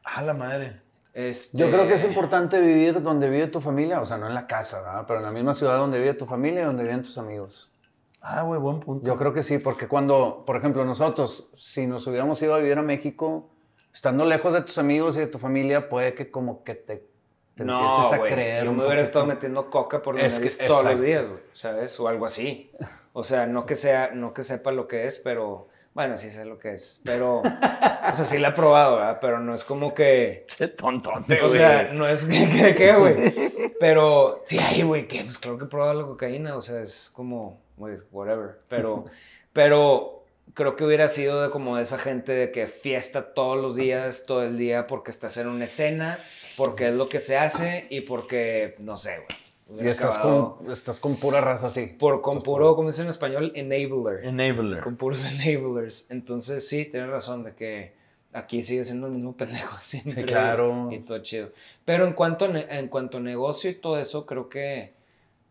Ah, 0.05 0.22
la 0.22 0.34
madre. 0.34 0.80
Este, 1.12 1.59
Yo 1.59 1.70
creo 1.70 1.88
que 1.88 1.94
es 1.94 2.05
importante 2.05 2.61
vivir 2.61 3.03
donde 3.03 3.28
vive 3.28 3.48
tu 3.48 3.61
familia, 3.61 4.01
o 4.01 4.05
sea, 4.05 4.16
no 4.16 4.26
en 4.28 4.34
la 4.34 4.46
casa, 4.46 4.80
¿verdad? 4.80 5.05
pero 5.07 5.18
en 5.18 5.24
la 5.26 5.32
misma 5.32 5.55
ciudad 5.55 5.76
donde 5.76 5.98
vive 5.98 6.14
tu 6.14 6.24
familia 6.26 6.62
y 6.62 6.64
donde 6.64 6.84
viven 6.84 7.03
tus 7.03 7.18
amigos. 7.18 7.72
Ah, 8.20 8.42
güey, 8.42 8.61
buen 8.61 8.80
punto. 8.80 9.05
Yo 9.07 9.16
creo 9.16 9.32
que 9.32 9.42
sí, 9.42 9.59
porque 9.59 9.88
cuando, 9.88 10.44
por 10.46 10.57
ejemplo, 10.57 10.84
nosotros, 10.84 11.51
si 11.57 11.86
nos 11.86 12.07
hubiéramos 12.07 12.40
ido 12.42 12.55
a 12.55 12.59
vivir 12.59 12.78
a 12.78 12.82
México, 12.82 13.51
estando 13.92 14.24
lejos 14.24 14.53
de 14.53 14.61
tus 14.61 14.78
amigos 14.78 15.16
y 15.16 15.20
de 15.20 15.26
tu 15.26 15.38
familia, 15.38 15.88
puede 15.88 16.14
que 16.14 16.30
como 16.30 16.62
que 16.62 16.74
te, 16.76 17.09
te 17.57 17.64
no, 17.64 17.80
empieces 17.80 18.12
a 18.12 18.18
güey, 18.18 18.32
creer. 18.32 18.64
Yo 18.66 18.72
me 18.72 18.84
hubiera 18.84 19.01
estado 19.01 19.26
metiendo 19.26 19.68
coca 19.70 20.03
por 20.03 20.18
Es 20.20 20.38
que- 20.38 20.66
todos 20.66 20.84
los 20.84 21.01
días, 21.01 21.26
güey, 21.26 21.40
¿sabes? 21.55 21.98
O 21.98 22.07
algo 22.09 22.26
así. 22.26 22.70
O 23.14 23.24
sea, 23.24 23.46
no 23.46 23.66
que 23.66 23.74
sea, 23.74 24.11
no 24.14 24.32
que 24.34 24.42
sepa 24.44 24.70
lo 24.70 24.86
que 24.86 25.07
es, 25.07 25.18
pero 25.18 25.68
bueno, 25.93 26.16
sí 26.16 26.30
sé 26.30 26.45
lo 26.45 26.59
que 26.59 26.72
es. 26.72 27.01
Pero, 27.05 27.41
o 27.41 28.14
sea, 28.14 28.24
sí 28.24 28.38
la 28.38 28.49
he 28.49 28.53
probado, 28.53 28.97
¿verdad? 28.97 29.18
Pero 29.20 29.41
no 29.41 29.55
es 29.55 29.64
como 29.64 29.93
que, 29.93 30.47
Qué 30.57 30.68
tontote, 30.68 31.41
o 31.43 31.47
güey. 31.49 31.59
sea, 31.59 31.93
no 31.93 32.07
es 32.07 32.26
que, 32.26 32.74
que, 32.74 32.95
güey. 32.95 33.32
Pero 33.80 34.43
sí, 34.45 34.59
ay, 34.59 34.82
güey, 34.82 35.09
que 35.09 35.24
pues 35.24 35.38
claro 35.38 35.59
que 35.59 35.64
he 35.64 35.68
probado 35.68 35.95
la 35.95 36.07
cocaína, 36.07 36.57
o 36.57 36.62
sea, 36.62 36.80
es 36.80 37.11
como, 37.14 37.61
güey, 37.76 37.99
whatever. 38.12 38.61
Pero, 38.68 39.07
pero 39.53 40.24
creo 40.55 40.76
que 40.76 40.84
hubiera 40.84 41.09
sido 41.09 41.43
de 41.43 41.51
como 41.51 41.76
de 41.76 41.82
esa 41.82 41.99
gente 41.99 42.32
de 42.32 42.53
que 42.53 42.66
fiesta 42.66 43.34
todos 43.34 43.61
los 43.61 43.76
días, 43.76 44.24
todo 44.26 44.45
el 44.45 44.57
día, 44.59 44.86
porque 44.86 45.11
estás 45.11 45.36
en 45.38 45.49
una 45.49 45.64
escena, 45.64 46.18
porque 46.57 46.88
es 46.88 46.95
lo 46.95 47.09
que 47.09 47.18
se 47.20 47.36
hace 47.36 47.86
y 47.91 48.03
porque, 48.03 48.76
no 48.78 48.97
sé, 48.97 49.16
güey. 49.16 49.49
Y 49.78 49.86
estás 49.86 50.18
con, 50.18 50.56
estás 50.70 50.98
con 51.00 51.16
pura 51.16 51.40
raza 51.40 51.66
así. 51.66 51.86
Por, 51.86 52.20
con 52.22 52.40
puro, 52.42 52.74
como 52.74 52.88
dice 52.88 53.02
en 53.02 53.08
español, 53.08 53.52
enabler 53.54 54.24
Enabler. 54.24 54.82
con 54.82 54.96
puros 54.96 55.24
enablers. 55.30 56.10
Entonces, 56.10 56.66
sí, 56.68 56.86
tienes 56.86 57.08
razón 57.10 57.44
de 57.44 57.54
que 57.54 57.92
aquí 58.32 58.62
sigue 58.62 58.84
siendo 58.84 59.06
el 59.06 59.12
mismo 59.12 59.32
pendejo 59.36 59.76
siempre. 59.80 60.22
Sí, 60.22 60.22
claro. 60.26 60.88
Y 60.90 60.98
todo 61.00 61.18
chido. 61.20 61.50
Pero 61.84 62.06
en 62.06 62.12
cuanto 62.14 62.46
en 62.54 62.88
cuanto 62.88 63.18
a 63.18 63.20
negocio 63.20 63.70
y 63.70 63.74
todo 63.74 63.98
eso, 63.98 64.26
creo 64.26 64.48
que, 64.48 64.92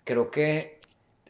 creo 0.04 0.32
que 0.32 0.80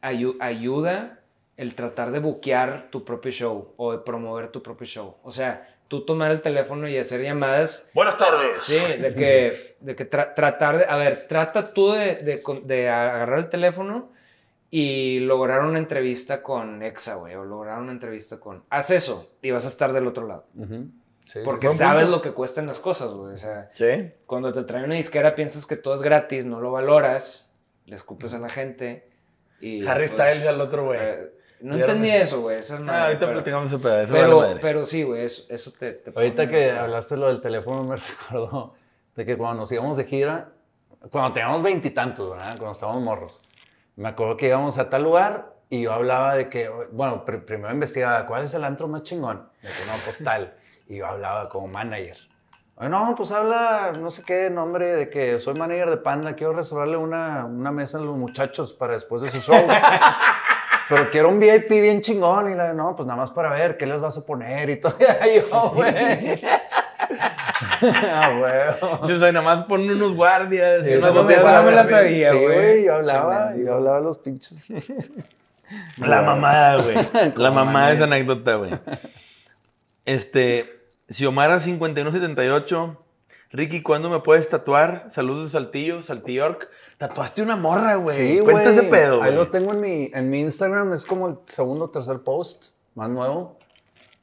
ayu- 0.01 0.37
ayuda 0.39 1.19
el 1.57 1.75
tratar 1.75 2.11
de 2.11 2.19
buquear 2.19 2.89
tu 2.89 3.03
propio 3.03 3.31
show 3.31 3.73
o 3.77 3.91
de 3.91 3.97
promover 3.99 4.47
tu 4.49 4.63
propio 4.63 4.87
show. 4.87 5.15
O 5.23 5.31
sea, 5.31 5.75
tú 5.89 6.05
tomar 6.05 6.31
el 6.31 6.39
teléfono 6.39 6.87
y 6.87 6.97
hacer 6.97 7.21
llamadas 7.21 7.89
Buenas 7.93 8.15
tardes. 8.15 8.57
Sí, 8.61 8.75
de 8.79 9.13
que, 9.13 9.75
de 9.81 9.95
que 9.97 10.09
tra- 10.09 10.33
tratar 10.33 10.77
de, 10.77 10.85
a 10.85 10.95
ver, 10.95 11.25
trata 11.27 11.73
tú 11.73 11.91
de, 11.91 12.41
de 12.63 12.89
agarrar 12.89 13.39
el 13.39 13.49
teléfono 13.49 14.13
y 14.71 15.19
lograr 15.21 15.61
una 15.65 15.79
entrevista 15.79 16.41
con 16.43 16.81
Exa, 16.83 17.15
güey, 17.15 17.35
o 17.35 17.43
lograr 17.43 17.79
una 17.81 17.91
entrevista 17.91 18.39
con... 18.39 18.63
Haz 18.69 18.91
eso 18.91 19.31
y 19.41 19.49
vas 19.51 19.65
a 19.65 19.69
estar 19.69 19.91
del 19.91 20.05
otro 20.07 20.27
lado. 20.27 20.45
Sí, 21.25 21.39
Porque 21.43 21.69
sabes 21.69 22.03
punto. 22.05 22.17
lo 22.17 22.21
que 22.21 22.31
cuestan 22.31 22.67
las 22.67 22.79
cosas, 22.79 23.11
güey. 23.11 23.33
O 23.33 23.37
sea, 23.37 23.69
Sí. 23.75 24.11
cuando 24.27 24.51
te 24.53 24.63
traen 24.63 24.85
una 24.85 24.95
disquera 24.95 25.33
piensas 25.35 25.65
que 25.65 25.75
todo 25.75 25.93
es 25.95 26.01
gratis, 26.03 26.45
no 26.45 26.59
lo 26.61 26.71
valoras, 26.71 27.51
le 27.85 27.95
escupes 27.95 28.33
a 28.35 28.39
la 28.39 28.49
gente 28.49 29.09
y... 29.59 29.85
Harry 29.87 30.07
pues, 30.07 30.19
Styles 30.21 30.47
al 30.47 30.61
otro, 30.61 30.85
güey. 30.85 30.99
eh, 31.01 31.31
no 31.62 31.76
entendí 31.76 32.10
eso, 32.10 32.41
güey. 32.41 32.60
Eso 32.60 32.80
no, 32.80 32.91
Ah, 32.91 33.05
ahorita 33.05 33.20
pero, 33.22 33.34
platicamos 33.34 33.82
pedazo. 33.82 34.12
pero, 34.14 34.57
pero 34.62 34.86
sí, 34.86 35.03
güey, 35.03 35.24
eso, 35.26 35.43
eso 35.53 35.72
te, 35.78 35.93
te 35.93 36.12
Ahorita 36.16 36.47
que 36.47 36.72
hablaste 36.72 37.18
lo 37.18 37.28
del 37.28 37.41
teléfono 37.41 37.84
me 37.84 37.95
recordó 38.30 38.74
de 39.16 39.26
que 39.26 39.38
cuando 39.38 39.62
nos 39.62 39.72
íbamos 39.72 39.97
de 39.97 40.05
gira, 40.05 40.49
cuando 41.12 41.34
teníamos 41.34 41.62
veintitantos, 41.62 42.32
¿verdad? 42.32 42.49
Cuando 42.57 42.72
estábamos 42.72 43.01
morros, 43.03 43.43
me 43.95 44.10
acuerdo 44.10 44.38
que 44.38 44.47
íbamos 44.47 44.78
a 44.78 44.89
tal 44.89 45.03
lugar 45.03 45.53
y 45.70 45.82
yo 45.84 45.93
hablaba 45.93 46.36
de 46.36 46.49
que, 46.49 46.70
bueno, 46.91 47.24
pr- 47.26 47.43
primero 47.45 47.74
investigaba 47.74 48.26
cuál 48.26 48.43
es 48.45 48.53
el 48.53 48.64
antro 48.64 48.88
más 48.88 49.03
chingón, 49.03 49.49
de 49.62 49.68
que 49.68 49.86
no, 49.86 49.93
pues 50.03 50.18
tal, 50.24 50.55
y 50.88 50.97
yo 50.97 51.05
hablaba 51.07 51.47
como 51.49 51.68
manager. 51.68 52.18
Oye, 52.76 52.89
No, 52.89 53.14
pues 53.16 53.32
habla, 53.32 53.91
no 53.99 54.10
sé 54.10 54.24
qué 54.24 54.49
nombre, 54.49 54.95
de 54.95 55.10
que 55.10 55.38
soy 55.39 55.53
manager 55.53 55.89
de 55.89 55.97
Panda, 55.97 56.34
quiero 56.36 56.53
reservarle 56.53 56.95
una, 56.97 57.43
una 57.45 57.72
mesa 57.72 57.97
a 57.97 58.01
los 58.01 58.16
muchachos 58.18 58.72
para 58.74 58.93
después 58.93 59.22
de 59.22 59.30
su 59.32 59.41
show. 59.41 59.55
Pero 60.89 61.09
quiero 61.11 61.29
un 61.29 61.39
VIP 61.39 61.69
bien 61.69 62.01
chingón. 62.01 62.51
Y 62.51 62.55
la, 62.55 62.73
no, 62.73 62.95
pues 62.95 63.05
nada 63.07 63.17
más 63.19 63.31
para 63.31 63.51
ver 63.51 63.77
qué 63.77 63.85
les 63.85 64.01
vas 64.01 64.17
a 64.17 64.25
poner 64.25 64.69
y 64.69 64.75
todo. 64.79 64.95
Y 65.25 65.49
yo, 65.49 65.71
güey. 65.75 65.95
ah, 67.81 68.31
güey. 68.37 69.09
Yo 69.11 69.19
soy 69.19 69.31
nada 69.31 69.41
más 69.41 69.63
ponen 69.65 69.91
unos 69.91 70.15
guardias. 70.15 70.79
Sí, 70.79 70.91
no 70.99 71.07
me- 71.07 71.13
no 71.13 71.23
me 71.23 71.35
de 71.35 71.71
la 71.75 71.85
sabía, 71.85 72.31
Sí, 72.31 72.37
güey. 72.37 72.53
güey. 72.55 72.83
Yo 72.85 72.95
hablaba, 72.95 73.53
Sí, 73.55 73.63
yo 73.65 73.73
hablaba 73.75 73.97
a 73.97 74.01
los 74.01 74.17
pinches. 74.17 74.65
La 75.97 76.23
mamada, 76.23 76.81
güey. 76.81 76.95
La 77.35 77.51
mamada 77.51 77.89
de 77.89 77.95
esa 77.95 78.07
manager. 78.07 78.13
anécdota, 78.33 78.55
güey. 78.55 78.71
Este, 80.05 80.81
Xiomara 81.09 81.59
5178 81.59 82.97
Ricky, 83.51 83.81
¿cuándo 83.81 84.09
me 84.09 84.19
puedes 84.19 84.47
tatuar? 84.47 85.09
Saludos 85.11 85.45
de 85.45 85.49
Saltillo, 85.59 86.01
Saltillork. 86.03 86.69
Tatuaste 86.99 87.41
una 87.41 87.55
morra, 87.55 87.95
güey. 87.95 88.15
Sí, 88.15 88.39
Cuenta 88.43 88.69
ese 88.69 88.83
pedo, 88.83 89.15
Ahí 89.23 89.31
güey. 89.31 89.35
lo 89.35 89.49
tengo 89.49 89.73
en 89.73 89.81
mi, 89.81 90.09
en 90.13 90.29
mi 90.29 90.41
Instagram, 90.41 90.93
es 90.93 91.05
como 91.05 91.27
el 91.29 91.35
segundo 91.45 91.85
o 91.85 91.89
tercer 91.89 92.19
post, 92.19 92.65
más 92.93 93.09
nuevo. 93.09 93.57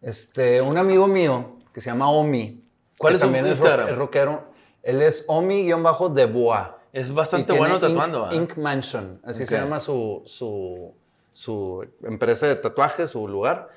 Este, 0.00 0.60
un 0.62 0.78
amigo 0.78 1.08
mío 1.08 1.56
que 1.74 1.80
se 1.80 1.90
llama 1.90 2.08
Omi. 2.08 2.62
¿Cuál 2.98 3.12
que 3.12 3.16
es 3.16 3.20
su 3.20 3.26
también 3.26 3.46
es, 3.46 3.52
Instagram? 3.52 3.80
rock- 3.80 3.90
es 3.92 3.98
rockero. 3.98 4.44
Él 4.84 5.02
es 5.02 5.24
Omi-Debois. 5.26 6.68
Es 6.92 7.08
Y 7.08 7.12
bastante 7.12 7.52
bueno 7.52 7.76
Ink- 7.76 7.80
tatuando, 7.80 8.20
¿va? 8.22 8.34
Ink 8.34 8.56
Mansion, 8.56 9.20
así 9.24 9.44
se 9.44 9.58
llama 9.58 9.80
su, 9.80 10.22
su, 10.24 10.94
su 11.32 11.84
empresa 12.04 12.46
de 12.46 12.54
tatuajes, 12.56 13.10
su 13.10 13.26
lugar. 13.28 13.68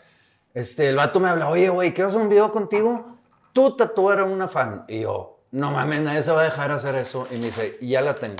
Este, 0.53 0.87
el 0.89 0.95
vato 0.95 1.19
me 1.19 1.27
habla, 1.27 1.49
oye, 1.49 1.67
güey, 1.69 1.93
quiero 1.93 2.07
hacer 2.09 2.21
un 2.21 2.29
video 2.29 2.51
contigo. 2.51 3.17
Tú 3.51 3.75
tatuar 3.75 4.19
a 4.19 4.23
una 4.25 4.47
fan. 4.47 4.85
Y 4.87 5.01
yo, 5.01 5.37
no 5.51 5.71
mames, 5.71 6.01
nadie 6.01 6.21
se 6.21 6.31
va 6.31 6.41
a 6.41 6.43
dejar 6.45 6.71
hacer 6.71 6.95
eso. 6.95 7.27
Y 7.31 7.35
me 7.37 7.45
dice, 7.45 7.77
"Y 7.81 7.89
ya 7.89 8.01
la 8.01 8.15
tengo. 8.15 8.37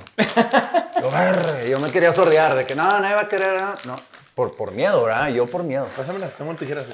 yo, 1.00 1.68
yo 1.68 1.80
me 1.80 1.90
quería 1.90 2.12
sordear 2.12 2.54
de 2.54 2.64
que 2.64 2.74
no, 2.74 2.84
nadie 3.00 3.14
va 3.14 3.22
a 3.22 3.28
querer. 3.28 3.58
ah". 3.60 3.74
No, 3.86 3.96
por, 4.34 4.54
por 4.56 4.72
miedo, 4.72 5.04
¿verdad? 5.04 5.28
Yo 5.28 5.46
por 5.46 5.62
miedo. 5.64 5.86
Pásamela, 5.96 6.28
tengo 6.28 6.54
tijeras. 6.54 6.86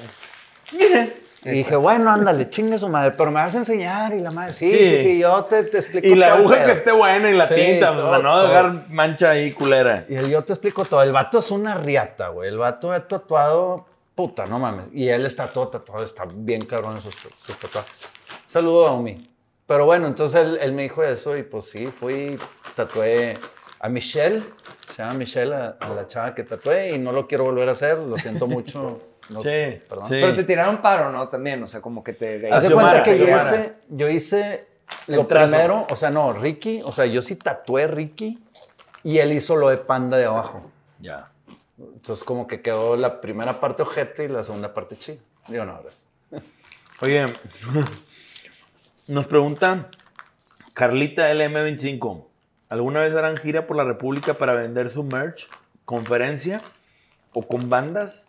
Y 1.45 1.49
dije, 1.51 1.75
bueno, 1.77 2.11
ándale, 2.11 2.49
chingue 2.49 2.77
su 2.77 2.89
madre, 2.89 3.11
pero 3.11 3.29
me 3.31 3.35
vas 3.39 3.53
a 3.55 3.59
enseñar. 3.59 4.13
Y 4.13 4.19
la 4.19 4.31
madre, 4.31 4.51
sí, 4.53 4.69
Sí. 4.69 4.77
sí, 4.83 4.97
sí, 4.97 5.19
yo 5.19 5.43
te, 5.43 5.63
te 5.63 5.77
explico 5.77 6.07
Y 6.07 6.15
la 6.15 6.29
todo 6.29 6.37
aguja 6.39 6.55
pedo". 6.55 6.65
que 6.65 6.71
esté 6.73 6.91
buena 6.91 7.29
y 7.29 7.37
la 7.37 7.45
Sí, 7.47 7.53
tinta, 7.55 7.93
todo, 7.93 8.09
para 8.09 8.23
no 8.23 8.39
todo. 8.39 8.47
dejar 8.47 8.89
mancha 8.89 9.29
ahí 9.29 9.53
culera. 9.53 10.05
Y 10.09 10.15
yo 10.29 10.43
te 10.43 10.53
explico 10.53 10.83
todo. 10.83 11.03
El 11.03 11.13
vato 11.13 11.37
es 11.39 11.51
una 11.51 11.75
riata, 11.75 12.29
güey. 12.29 12.49
El 12.49 12.57
vato 12.57 12.91
ha 12.91 13.07
tatuado, 13.07 13.85
puta, 14.15 14.45
no 14.45 14.59
mames. 14.59 14.87
Y 14.93 15.07
él 15.07 15.25
está 15.25 15.47
todo 15.47 15.69
tatuado, 15.69 16.03
está 16.03 16.23
bien 16.33 16.65
cabrón 16.65 16.95
en 16.95 17.01
sus, 17.01 17.15
sus 17.15 17.57
tatuajes. 17.57 18.01
Saludo 18.47 18.87
a 18.87 18.91
Omi. 18.93 19.29
Pero 19.67 19.85
bueno, 19.85 20.07
entonces 20.07 20.41
él, 20.41 20.57
él 20.61 20.71
me 20.71 20.83
dijo 20.83 21.03
eso 21.03 21.35
y 21.37 21.43
pues 21.43 21.65
sí, 21.69 21.87
fui, 21.87 22.39
tatué 22.75 23.37
a 23.79 23.89
Michelle. 23.89 24.41
Se 24.89 25.03
llama 25.03 25.13
Michelle, 25.15 25.53
a, 25.53 25.77
a 25.79 25.89
la 25.89 26.07
chava 26.07 26.33
que 26.33 26.43
tatué 26.43 26.91
y 26.95 26.99
no 26.99 27.11
lo 27.11 27.27
quiero 27.27 27.43
volver 27.43 27.67
a 27.69 27.73
hacer. 27.73 27.97
Lo 27.97 28.17
siento 28.17 28.47
mucho. 28.47 29.01
No 29.29 29.43
sé, 29.43 29.79
Sí, 29.81 29.85
perdón. 29.89 30.05
sí. 30.07 30.11
Pero 30.21 30.35
te 30.35 30.43
tiraron 30.45 30.81
paro, 30.81 31.11
¿no? 31.11 31.27
También, 31.27 31.61
o 31.61 31.67
sea, 31.67 31.81
como 31.81 32.01
que 32.01 32.13
te... 32.13 32.49
Haz 32.51 32.63
de 32.63 32.71
cuenta 32.73 33.03
que 33.03 33.17
yo 33.19 33.25
hice, 33.35 33.73
yo 33.89 34.07
hice 34.09 34.67
lo 35.07 35.27
primero, 35.27 35.85
o 35.89 35.95
sea, 35.97 36.09
no, 36.09 36.31
Ricky, 36.31 36.81
o 36.85 36.93
sea, 36.93 37.05
yo 37.05 37.21
sí 37.21 37.35
tatué 37.35 37.87
Ricky 37.87 38.39
y 39.03 39.17
él 39.17 39.33
hizo 39.33 39.57
lo 39.57 39.67
de 39.67 39.75
panda 39.77 40.17
de 40.17 40.25
abajo. 40.25 40.71
Ya. 41.01 41.29
Entonces 41.77 42.23
como 42.23 42.47
que 42.47 42.61
quedó 42.61 42.95
la 42.95 43.19
primera 43.19 43.59
parte 43.59 43.83
ojete 43.83 44.23
y 44.23 44.27
la 44.29 44.45
segunda 44.45 44.73
parte 44.73 44.97
chida. 44.97 45.17
Digo, 45.49 45.65
no, 45.65 45.73
gracias. 45.83 46.07
Oye, 47.01 47.25
nos 49.07 49.27
pregunta 49.27 49.87
Carlita 50.73 51.31
LM25. 51.31 52.25
¿Alguna 52.69 53.01
vez 53.01 53.13
harán 53.15 53.37
gira 53.37 53.65
por 53.65 53.77
la 53.77 53.83
República 53.83 54.33
para 54.33 54.53
vender 54.53 54.89
su 54.89 55.03
merch, 55.03 55.47
conferencia 55.85 56.61
o 57.33 57.47
con 57.47 57.69
bandas? 57.69 58.25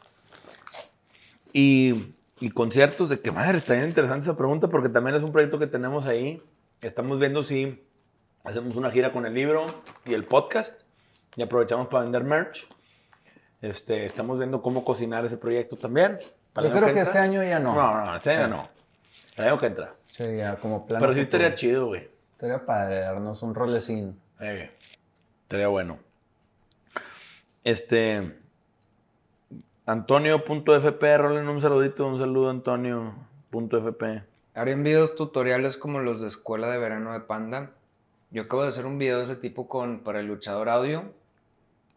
Y, 1.53 2.11
y 2.41 2.51
conciertos 2.51 3.09
de 3.09 3.21
que 3.21 3.33
madre, 3.33 3.59
está 3.59 3.75
bien 3.75 3.89
interesante 3.89 4.25
esa 4.25 4.37
pregunta 4.37 4.69
porque 4.69 4.89
también 4.89 5.17
es 5.17 5.23
un 5.23 5.33
proyecto 5.33 5.59
que 5.59 5.67
tenemos 5.67 6.07
ahí. 6.07 6.43
Estamos 6.81 7.19
viendo 7.19 7.43
si 7.43 7.85
hacemos 8.45 8.77
una 8.77 8.91
gira 8.91 9.13
con 9.13 9.27
el 9.27 9.35
libro 9.35 9.67
y 10.05 10.15
el 10.15 10.25
podcast 10.25 10.81
y 11.37 11.43
aprovechamos 11.43 11.89
para 11.89 12.05
vender 12.05 12.23
merch. 12.23 12.69
Este, 13.61 14.05
estamos 14.05 14.39
viendo 14.39 14.63
cómo 14.63 14.85
cocinar 14.85 15.25
ese 15.25 15.37
proyecto 15.37 15.77
también. 15.77 16.19
Yo 16.55 16.71
creo 16.71 16.95
que 16.95 17.01
este 17.01 17.19
año 17.19 17.43
ya 17.43 17.59
no. 17.59 17.75
No, 17.75 18.05
no, 18.05 18.17
este 18.17 18.31
año 18.33 18.49
no. 18.49 18.78
Año 19.37 19.59
que 19.59 19.67
entra. 19.67 19.95
Sí, 20.07 20.25
ya 20.37 20.57
como 20.57 20.87
plan. 20.87 21.01
Pero 21.01 21.15
sí 21.15 21.21
estaría 21.21 21.55
chido, 21.55 21.87
güey. 21.87 22.09
Estaría 22.33 22.65
padre 22.65 23.01
darnos 23.01 23.43
un 23.43 23.55
rolecín. 23.55 24.19
Eh, 24.41 24.71
estaría 25.43 25.69
bueno. 25.69 25.99
Este. 27.65 28.37
Antonio.fp, 29.87 31.17
rolen 31.17 31.49
un 31.49 31.63
saludito, 31.63 32.07
un 32.07 32.19
saludo, 32.19 32.51
Antonio.fp. 32.51 34.23
Harían 34.55 34.83
videos 34.83 35.17
tutoriales 35.17 35.79
como 35.79 36.01
los 36.01 36.21
de 36.21 36.29
Escuela 36.29 36.71
de 36.71 36.79
Verano 36.79 37.13
de 37.13 37.21
Panda. 37.21 37.71
Yo 38.31 38.43
acabo 38.43 38.63
de 38.63 38.69
hacer 38.69 38.85
un 38.85 38.99
video 38.99 39.19
de 39.19 39.25
ese 39.25 39.37
tipo 39.37 39.67
con, 39.69 40.01
para 40.01 40.21
el 40.21 40.27
luchador 40.27 40.69
audio, 40.69 41.05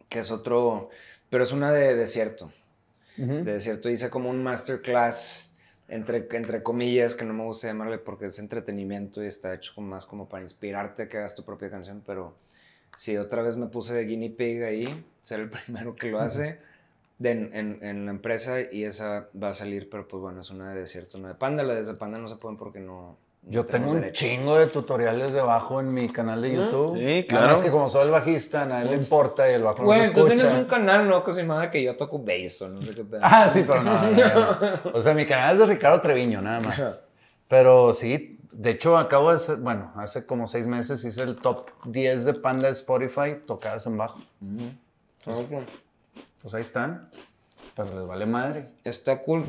que 0.07 0.19
es 0.19 0.31
otro, 0.31 0.89
pero 1.29 1.43
es 1.43 1.51
una 1.51 1.71
de 1.71 1.95
desierto. 1.95 2.49
De 3.17 3.43
desierto 3.43 3.89
hice 3.89 4.09
como 4.09 4.29
un 4.29 4.41
masterclass, 4.41 5.50
entre, 5.91 6.27
entre 6.31 6.63
comillas, 6.63 7.15
que 7.15 7.25
no 7.25 7.33
me 7.33 7.43
gusta 7.43 7.67
llamarle 7.67 7.99
porque 7.99 8.25
es 8.25 8.39
entretenimiento 8.39 9.23
y 9.23 9.27
está 9.27 9.53
hecho 9.53 9.73
como 9.75 9.87
más 9.87 10.05
como 10.07 10.27
para 10.27 10.41
inspirarte 10.41 11.03
a 11.03 11.07
que 11.09 11.17
hagas 11.19 11.35
tu 11.35 11.43
propia 11.43 11.69
canción, 11.69 12.01
pero 12.05 12.33
sí, 12.95 13.17
otra 13.17 13.41
vez 13.43 13.57
me 13.57 13.67
puse 13.67 13.93
de 13.93 14.05
guinea 14.05 14.31
pig 14.35 14.63
ahí, 14.63 15.05
ser 15.21 15.41
el 15.41 15.49
primero 15.49 15.95
que 15.95 16.09
lo 16.09 16.19
hace 16.19 16.59
de- 17.19 17.31
en, 17.31 17.77
en- 17.83 18.05
la 18.05 18.11
empresa 18.11 18.61
y 18.61 18.83
esa 18.85 19.27
va 19.41 19.49
a 19.49 19.53
salir, 19.53 19.89
pero 19.89 20.07
pues 20.07 20.21
bueno, 20.21 20.41
es 20.41 20.49
una 20.49 20.73
de 20.73 20.79
desierto, 20.81 21.19
no 21.19 21.27
de 21.27 21.35
panda, 21.35 21.61
las 21.63 21.85
de 21.85 21.93
panda 21.93 22.17
no 22.17 22.27
se 22.27 22.37
pueden 22.37 22.57
porque 22.57 22.79
no... 22.79 23.17
Yo 23.43 23.65
tengo 23.65 23.89
un 23.89 24.01
derechos. 24.01 24.19
chingo 24.19 24.57
de 24.57 24.67
tutoriales 24.67 25.33
debajo 25.33 25.79
en 25.79 25.91
mi 25.93 26.07
canal 26.09 26.41
de 26.43 26.53
YouTube. 26.53 26.95
sí, 26.97 27.25
claro. 27.27 27.47
más 27.47 27.61
que 27.61 27.71
como 27.71 27.89
soy 27.89 28.05
el 28.05 28.11
bajista, 28.11 28.61
a 28.61 28.65
nadie 28.67 28.91
le 28.91 28.97
importa 28.97 29.49
y 29.49 29.55
el 29.55 29.63
bajo 29.63 29.81
no 29.81 29.91
se 29.91 29.97
Güey, 29.97 30.13
tú 30.13 30.27
escucha. 30.27 30.35
tienes 30.35 30.53
un 30.53 30.65
canal, 30.65 31.09
¿no? 31.09 31.23
Que 31.23 31.33
se 31.33 31.41
llama 31.41 31.71
que 31.71 31.81
yo 31.81 31.97
toco 31.97 32.19
bass 32.19 32.61
o 32.61 32.69
no 32.69 32.81
sé 32.83 32.93
qué 32.93 33.03
pedo. 33.03 33.21
Ah, 33.23 33.49
sí, 33.49 33.63
pero 33.67 33.81
no, 33.81 33.99
no, 33.99 34.11
no. 34.11 34.91
O 34.93 35.01
sea, 35.01 35.13
mi 35.15 35.25
canal 35.25 35.53
es 35.53 35.59
de 35.59 35.65
Ricardo 35.65 35.99
Treviño, 36.01 36.39
nada 36.41 36.59
más. 36.59 37.03
Pero 37.47 37.93
sí, 37.95 38.37
de 38.51 38.69
hecho, 38.69 38.95
acabo 38.97 39.29
de 39.31 39.37
hacer, 39.37 39.57
bueno, 39.57 39.91
hace 39.95 40.25
como 40.25 40.47
seis 40.47 40.67
meses 40.67 41.03
hice 41.03 41.23
el 41.23 41.35
top 41.37 41.71
10 41.85 42.25
de 42.25 42.33
Panda 42.35 42.67
de 42.67 42.73
Spotify 42.73 43.37
tocadas 43.47 43.87
en 43.87 43.97
bajo. 43.97 44.19
Ok. 45.25 45.63
Pues 46.41 46.53
ahí 46.53 46.61
están. 46.61 47.09
Pero 47.75 47.89
les 47.99 48.07
vale 48.07 48.25
madre. 48.25 48.65
Está 48.83 49.21
cool. 49.21 49.43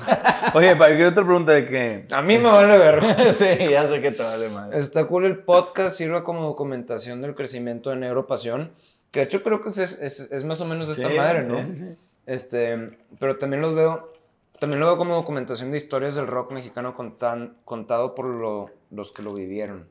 Oye, 0.54 0.76
para 0.76 0.96
que 0.96 1.06
otra 1.06 1.24
pregunta 1.24 1.52
de 1.52 1.66
que. 1.68 2.06
A 2.14 2.22
mí 2.22 2.38
me 2.38 2.48
vale 2.48 2.78
ver. 2.78 3.02
sí, 3.34 3.46
ya 3.70 3.86
sé 3.88 4.00
que 4.00 4.12
te 4.12 4.22
vale 4.22 4.48
madre. 4.48 4.78
Está 4.78 5.04
cool 5.06 5.26
el 5.26 5.38
podcast, 5.38 5.96
sirve 5.96 6.22
como 6.22 6.42
documentación 6.42 7.20
del 7.22 7.34
crecimiento 7.34 7.90
de 7.90 7.96
Neuropasión, 7.96 8.72
que 9.10 9.20
de 9.20 9.26
hecho 9.26 9.42
creo 9.42 9.62
que 9.62 9.68
es, 9.68 9.78
es, 9.78 10.20
es 10.32 10.44
más 10.44 10.60
o 10.60 10.64
menos 10.66 10.88
esta 10.88 11.08
Sí, 11.08 11.14
madre, 11.16 11.42
¿no? 11.44 11.96
Este, 12.26 12.98
pero 13.20 13.36
también 13.38 13.62
los 13.62 13.74
veo, 13.74 14.12
también 14.58 14.80
lo 14.80 14.86
veo 14.86 14.96
como 14.96 15.14
documentación 15.14 15.70
de 15.70 15.76
historias 15.76 16.14
del 16.14 16.26
rock 16.26 16.52
mexicano 16.52 16.96
contan- 16.96 17.54
contado 17.64 18.14
por 18.14 18.24
lo- 18.26 18.70
los 18.90 19.12
que 19.12 19.22
lo 19.22 19.32
vivieron. 19.34 19.86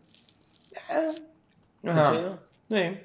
Ajá. 1.87 2.11
chido. 2.11 2.39
Sí. 2.69 2.99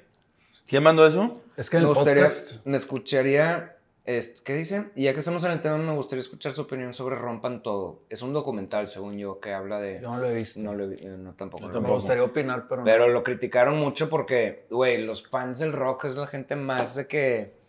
¿Quién 0.67 0.83
mandó 0.83 1.05
eso? 1.05 1.31
Es 1.57 1.69
que 1.69 1.77
el 1.77 1.85
gustaría, 1.87 2.23
podcast... 2.23 2.57
me 2.65 2.77
escucharía, 2.77 3.75
este, 4.05 4.41
¿qué 4.43 4.55
dice? 4.55 4.89
Y 4.95 5.03
ya 5.03 5.13
que 5.13 5.19
estamos 5.19 5.43
en 5.43 5.51
el 5.51 5.61
tema, 5.61 5.77
me 5.77 5.93
gustaría 5.93 6.21
escuchar 6.21 6.51
su 6.53 6.61
opinión 6.61 6.93
sobre 6.93 7.15
Rompan 7.15 7.61
Todo. 7.61 8.01
Es 8.09 8.21
un 8.21 8.33
documental, 8.33 8.87
según 8.87 9.17
yo, 9.17 9.39
que 9.39 9.53
habla 9.53 9.79
de... 9.79 9.99
Yo 10.01 10.09
no 10.11 10.17
lo 10.19 10.27
he 10.29 10.33
visto. 10.33 10.59
No, 10.59 10.73
lo 10.73 10.85
he 10.85 10.87
vi- 10.87 11.05
eh, 11.05 11.15
no, 11.19 11.33
tampoco. 11.33 11.63
Yo 11.65 11.69
lo 11.71 11.77
he 11.79 11.81
Me 11.81 11.89
gustaría 11.89 12.23
opinar, 12.23 12.67
pero 12.67 12.81
no. 12.81 12.85
Pero 12.85 13.07
lo 13.09 13.23
criticaron 13.23 13.77
mucho 13.77 14.09
porque, 14.09 14.65
güey, 14.71 15.03
los 15.03 15.27
fans 15.27 15.59
del 15.59 15.71
rock 15.73 16.05
es 16.05 16.15
la 16.15 16.27
gente 16.27 16.55
más 16.55 16.95
de 16.95 17.07
que. 17.07 17.61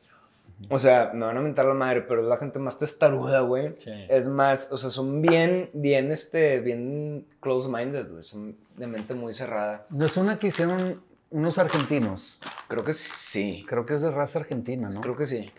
O 0.71 0.79
sea, 0.79 1.11
me 1.13 1.27
van 1.27 1.37
a 1.37 1.41
mentar 1.41 1.67
la 1.67 1.75
madre, 1.75 2.03
pero 2.03 2.23
es 2.23 2.29
la 2.29 2.37
gente 2.37 2.61
más 2.61 2.79
testaruda, 2.79 3.41
güey. 3.41 3.75
Sí. 3.79 3.91
Es 4.09 4.29
más, 4.29 4.71
o 4.71 4.79
sea, 4.79 4.91
son 4.91 5.21
bien, 5.21 5.69
bien, 5.73 6.13
este, 6.13 6.61
bien 6.61 7.27
close-minded, 7.41 8.09
güey. 8.11 8.23
Son 8.23 8.57
de 8.77 8.87
mente 8.87 9.15
muy 9.15 9.33
cerrada. 9.33 9.87
No 9.91 10.05
es 10.07 10.17
una 10.17 10.39
que 10.39 10.47
hicieron 10.47 11.03
unos 11.31 11.59
argentinos. 11.59 12.39
Creo 12.69 12.85
que 12.85 12.93
sí. 12.93 13.65
Creo 13.69 13.85
que 13.87 13.95
es 13.95 14.03
de 14.03 14.11
raza 14.13 14.39
argentina, 14.39 14.89
¿no? 14.89 15.01
Creo 15.01 15.17
que 15.17 15.27
sí. 15.27 15.51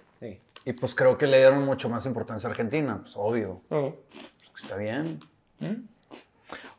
Y 0.66 0.74
pues 0.74 0.96
creo 0.96 1.18
que 1.18 1.28
le 1.28 1.38
dieron 1.38 1.66
mucho 1.66 1.90
más 1.90 2.06
importancia 2.06 2.48
a 2.48 2.52
Argentina. 2.52 3.00
Pues 3.02 3.16
obvio. 3.18 3.62
Está 4.56 4.78
bien. 4.78 5.20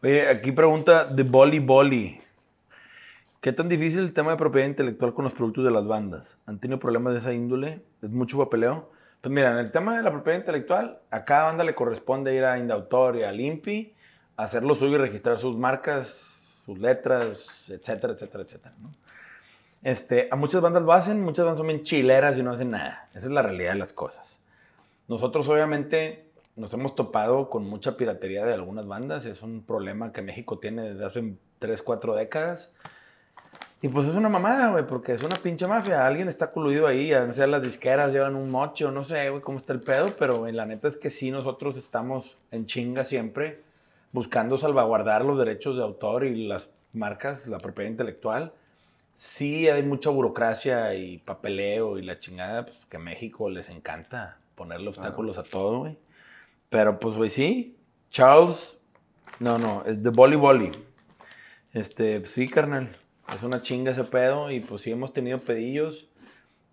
Oye, 0.03 0.29
aquí 0.29 0.53
pregunta 0.53 1.05
de 1.05 1.23
Bolly 1.23 1.59
Bolly. 1.59 2.21
¿Qué 3.41 3.53
tan 3.53 3.69
difícil 3.69 4.01
el 4.01 4.15
tema 4.15 4.31
de 4.31 4.39
propiedad 4.39 4.67
intelectual 4.67 5.13
con 5.13 5.25
los 5.25 5.35
productos 5.35 5.65
de 5.65 5.71
las 5.71 5.87
bandas? 5.87 6.25
¿Han 6.47 6.59
tenido 6.59 6.79
problemas 6.79 7.13
de 7.13 7.19
esa 7.19 7.33
índole? 7.35 7.83
¿Es 8.01 8.09
mucho 8.09 8.39
papeleo? 8.39 8.91
Pues 9.21 9.33
mira, 9.33 9.53
en 9.53 9.59
el 9.59 9.71
tema 9.71 9.97
de 9.97 10.03
la 10.03 10.11
propiedad 10.11 10.39
intelectual, 10.39 10.99
a 11.11 11.25
cada 11.25 11.45
banda 11.45 11.65
le 11.65 11.75
corresponde 11.75 12.35
ir 12.35 12.45
a 12.45 12.59
Indautor 12.59 13.17
y 13.17 13.23
al 13.23 13.39
INPI, 13.39 13.95
hacer 14.37 14.63
lo 14.63 14.75
suyo 14.75 14.95
y 14.95 14.99
registrar 14.99 15.39
sus 15.39 15.57
marcas, 15.57 16.17
sus 16.65 16.79
letras, 16.79 17.39
etcétera, 17.69 18.15
etcétera, 18.15 18.45
etcétera. 18.45 18.75
¿no? 18.81 18.91
Este, 19.85 20.29
a 20.31 20.37
muchas 20.37 20.63
bandas 20.63 20.83
lo 20.83 20.93
hacen, 20.93 21.23
muchas 21.23 21.45
bandas 21.45 21.59
son 21.59 21.69
bien 21.69 21.83
chileras 21.83 22.39
y 22.39 22.43
no 22.43 22.53
hacen 22.53 22.71
nada. 22.71 23.07
Esa 23.11 23.27
es 23.27 23.33
la 23.33 23.43
realidad 23.43 23.75
de 23.75 23.79
las 23.79 23.93
cosas. 23.93 24.39
Nosotros 25.09 25.47
obviamente 25.51 26.25
nos 26.57 26.73
hemos 26.73 26.95
topado 26.95 27.51
con 27.51 27.69
mucha 27.69 27.99
piratería 27.99 28.47
de 28.47 28.55
algunas 28.55 28.87
bandas. 28.87 29.27
Es 29.27 29.43
un 29.43 29.63
problema 29.63 30.11
que 30.11 30.23
México 30.23 30.59
tiene 30.59 30.95
desde 30.95 31.05
hace 31.05 31.35
3, 31.59 31.83
4 31.83 32.15
décadas. 32.15 32.73
Y 33.83 33.89
pues 33.89 34.09
es 34.09 34.15
una 34.15 34.31
mamada, 34.31 34.71
güey, 34.71 34.87
porque 34.87 35.13
es 35.13 35.23
una 35.23 35.37
pinche 35.37 35.67
mafia. 35.67 36.07
Alguien 36.07 36.31
está 36.31 36.51
coludido 36.51 36.87
ahí, 36.87 37.09
ya 37.09 37.31
sea 37.35 37.47
las 37.47 37.63
disqueras 37.63 38.11
llevan 38.11 38.37
un 38.37 38.51
mocho, 38.51 38.91
no 38.91 39.05
sé, 39.05 39.29
güey, 39.29 39.43
cómo 39.43 39.59
está 39.59 39.75
el 39.75 39.81
pedo, 39.81 40.07
pero 40.19 40.39
güey, 40.39 40.55
la 40.55 40.65
neta 40.65 40.89
es 40.89 40.97
que 40.97 41.11
sí, 41.11 41.31
nosotros 41.31 41.77
estamos 41.77 42.39
en 42.51 42.65
chinga 42.65 43.05
siempre 43.05 43.61
buscando 44.13 44.57
salvaguardar 44.57 45.27
los 45.27 45.39
derechos 45.39 45.77
de 45.77 45.83
autor 45.83 46.25
y 46.25 46.47
las 46.47 46.71
marcas, 46.95 47.47
la 47.47 47.59
propiedad 47.59 47.91
intelectual. 47.91 48.55
Sí 49.15 49.69
hay 49.69 49.83
mucha 49.83 50.11
burocracia 50.11 50.95
y 50.95 51.19
papeleo 51.19 51.99
y 51.99 52.03
la 52.03 52.19
chingada, 52.19 52.67
pues 52.67 52.77
que 52.89 52.97
a 52.97 53.01
México 53.01 53.49
les 53.49 53.69
encanta 53.69 54.39
ponerle 54.55 54.89
obstáculos 54.89 55.39
a 55.39 55.43
todo, 55.43 55.81
güey. 55.81 55.99
Pero 56.69 56.99
pues, 56.99 57.17
güey, 57.17 57.31
sí. 57.31 57.77
Charles, 58.11 58.77
no, 59.39 59.59
no, 59.59 59.85
es 59.85 60.03
de 60.03 60.11
Bolly 60.11 60.37
Bolly. 60.37 60.73
Este, 61.73 62.21
pues, 62.21 62.33
sí, 62.33 62.49
carnal. 62.49 62.97
Es 63.35 63.43
una 63.43 63.63
chinga 63.63 63.93
ese 63.93 64.05
pedo 64.05 64.51
y 64.51 64.61
pues 64.61 64.83
sí 64.83 64.91
hemos 64.91 65.13
tenido 65.13 65.41
pedillos 65.41 66.07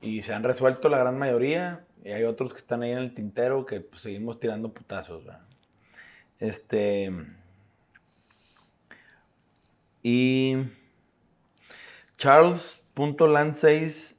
y 0.02 0.22
se 0.22 0.34
han 0.34 0.44
resuelto 0.44 0.90
la 0.90 0.98
gran 0.98 1.18
mayoría. 1.18 1.86
Y 2.04 2.10
hay 2.10 2.24
otros 2.24 2.54
que 2.54 2.60
están 2.60 2.82
ahí 2.84 2.92
en 2.92 2.98
el 2.98 3.14
tintero 3.14 3.66
que 3.66 3.82
pues, 3.82 4.02
seguimos 4.02 4.40
tirando 4.40 4.74
putazos, 4.74 5.24
¿verdad? 5.24 5.42
Este. 6.40 7.12
Y. 10.04 10.58
Charles.land6. 12.22 14.16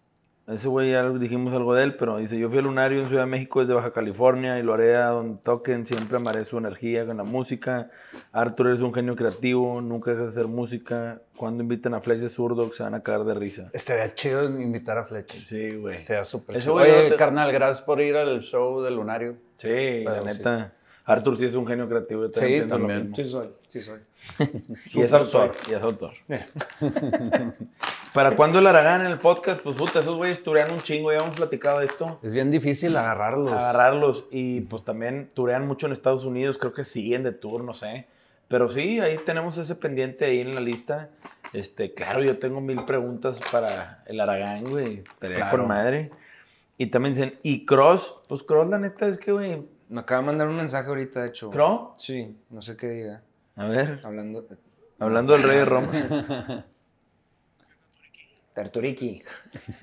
Ese 0.48 0.66
güey 0.66 0.90
ya 0.90 1.08
dijimos 1.08 1.54
algo 1.54 1.72
de 1.74 1.84
él, 1.84 1.94
pero 1.94 2.16
dice: 2.16 2.36
Yo 2.36 2.48
fui 2.48 2.58
al 2.58 2.64
Lunario 2.64 3.00
en 3.00 3.06
Ciudad 3.06 3.22
de 3.22 3.30
México 3.30 3.60
desde 3.60 3.74
Baja 3.74 3.92
California 3.92 4.58
y 4.58 4.64
lo 4.64 4.74
haré 4.74 4.96
a 4.96 5.06
donde 5.06 5.38
toquen. 5.40 5.86
Siempre 5.86 6.16
amaré 6.16 6.44
su 6.44 6.58
energía 6.58 7.06
con 7.06 7.16
la 7.16 7.22
música. 7.22 7.90
Arthur 8.32 8.70
es 8.72 8.80
un 8.80 8.92
genio 8.92 9.14
creativo, 9.14 9.80
nunca 9.80 10.10
deja 10.10 10.24
de 10.24 10.28
hacer 10.30 10.48
música. 10.48 11.22
Cuando 11.36 11.62
invitan 11.62 11.94
a 11.94 12.00
Fletcher 12.00 12.28
Zurdo, 12.28 12.72
se 12.72 12.82
van 12.82 12.94
a 12.94 13.02
caer 13.04 13.20
de 13.20 13.34
risa. 13.34 13.70
Estaría 13.72 14.12
chido 14.16 14.44
invitar 14.60 14.98
a 14.98 15.04
Fletcher. 15.04 15.40
Sí, 15.40 15.76
güey. 15.76 15.94
Estaría 15.94 16.24
súper 16.24 16.58
chido. 16.58 16.72
güey 16.72 16.90
Oye, 16.90 17.10
te- 17.10 17.16
carnal, 17.16 17.52
gracias 17.52 17.82
por 17.82 18.00
ir 18.00 18.16
al 18.16 18.40
show 18.40 18.82
del 18.82 18.96
Lunario. 18.96 19.36
Sí, 19.58 20.02
la 20.02 20.28
sí. 20.28 20.42
Arthur 21.04 21.36
sí 21.38 21.46
es 21.46 21.54
un 21.54 21.66
genio 21.66 21.88
creativo. 21.88 22.26
yo 22.26 22.30
Sí, 22.34 22.40
pienso 22.46 22.78
lo 22.78 22.86
también. 22.86 23.14
Sí 23.14 23.24
soy, 23.24 23.48
sí 23.68 23.80
soy. 23.82 24.00
Y 24.94 25.00
es 25.02 25.12
autor, 25.12 25.50
y 25.68 25.74
es 25.74 25.82
autor. 25.82 26.12
¿Para 28.14 28.36
cuándo 28.36 28.58
el 28.58 28.66
Aragán 28.66 29.00
en 29.00 29.10
el 29.12 29.18
podcast? 29.18 29.60
Pues 29.62 29.76
puta, 29.76 30.00
esos 30.00 30.16
güeyes 30.16 30.42
turean 30.42 30.70
un 30.72 30.80
chingo, 30.80 31.10
ya 31.12 31.18
hemos 31.18 31.34
platicado 31.34 31.80
de 31.80 31.86
esto. 31.86 32.18
Es 32.22 32.34
bien 32.34 32.50
difícil 32.50 32.96
agarrarlos. 32.96 33.52
Agarrarlos 33.52 34.26
y 34.30 34.60
pues 34.62 34.84
también 34.84 35.30
turean 35.34 35.66
mucho 35.66 35.86
en 35.86 35.92
Estados 35.92 36.24
Unidos, 36.24 36.58
creo 36.58 36.72
que 36.74 36.84
siguen 36.84 37.22
de 37.22 37.32
tour, 37.32 37.64
no 37.64 37.72
sé. 37.72 38.06
Pero 38.48 38.68
sí, 38.68 39.00
ahí 39.00 39.16
tenemos 39.24 39.56
ese 39.56 39.74
pendiente 39.74 40.26
ahí 40.26 40.40
en 40.40 40.54
la 40.54 40.60
lista. 40.60 41.08
Este, 41.54 41.94
claro, 41.94 42.22
yo 42.22 42.38
tengo 42.38 42.60
mil 42.60 42.84
preguntas 42.84 43.40
para 43.50 44.02
el 44.06 44.20
Aragán, 44.20 44.64
güey. 44.64 44.98
Estaría 44.98 45.36
Claro. 45.36 45.58
con 45.58 45.68
madre. 45.68 46.10
Y 46.76 46.86
también 46.86 47.14
dicen, 47.14 47.38
¿y 47.42 47.64
Cross? 47.64 48.14
Pues 48.28 48.42
Cross, 48.42 48.68
la 48.68 48.78
neta 48.78 49.06
es 49.06 49.18
que, 49.18 49.32
güey. 49.32 49.62
Me 49.92 50.00
acaba 50.00 50.22
de 50.22 50.26
mandar 50.26 50.48
un 50.48 50.56
mensaje 50.56 50.88
ahorita, 50.88 51.20
de 51.20 51.28
hecho. 51.28 51.50
¿Cross? 51.50 52.02
Sí, 52.02 52.34
no 52.48 52.62
sé 52.62 52.78
qué 52.78 52.88
diga. 52.88 53.22
A 53.56 53.66
ver, 53.66 54.00
Hablando. 54.02 54.48
hablando 54.98 55.34
del 55.34 55.42
rey 55.42 55.58
de 55.58 55.64
Roma. 55.66 55.92
Tarturiki. 58.54 59.22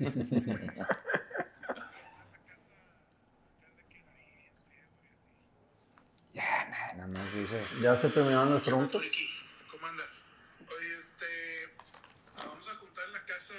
ya, 6.32 6.42
nada, 6.70 6.92
nada 6.94 7.06
más 7.08 7.32
dice. 7.34 7.62
¿Ya 7.80 7.96
se 7.96 8.08
terminaron 8.10 8.54
las 8.54 8.62
preguntas? 8.62 9.02
Ricky, 9.02 9.26
¿cómo 9.70 9.86
andas? 9.86 10.22
Oye, 10.60 10.98
este. 10.98 11.26
Vamos 12.36 12.68
a 12.68 12.74
juntar 12.76 13.06
en 13.06 13.12
la 13.12 13.24
casa. 13.26 13.54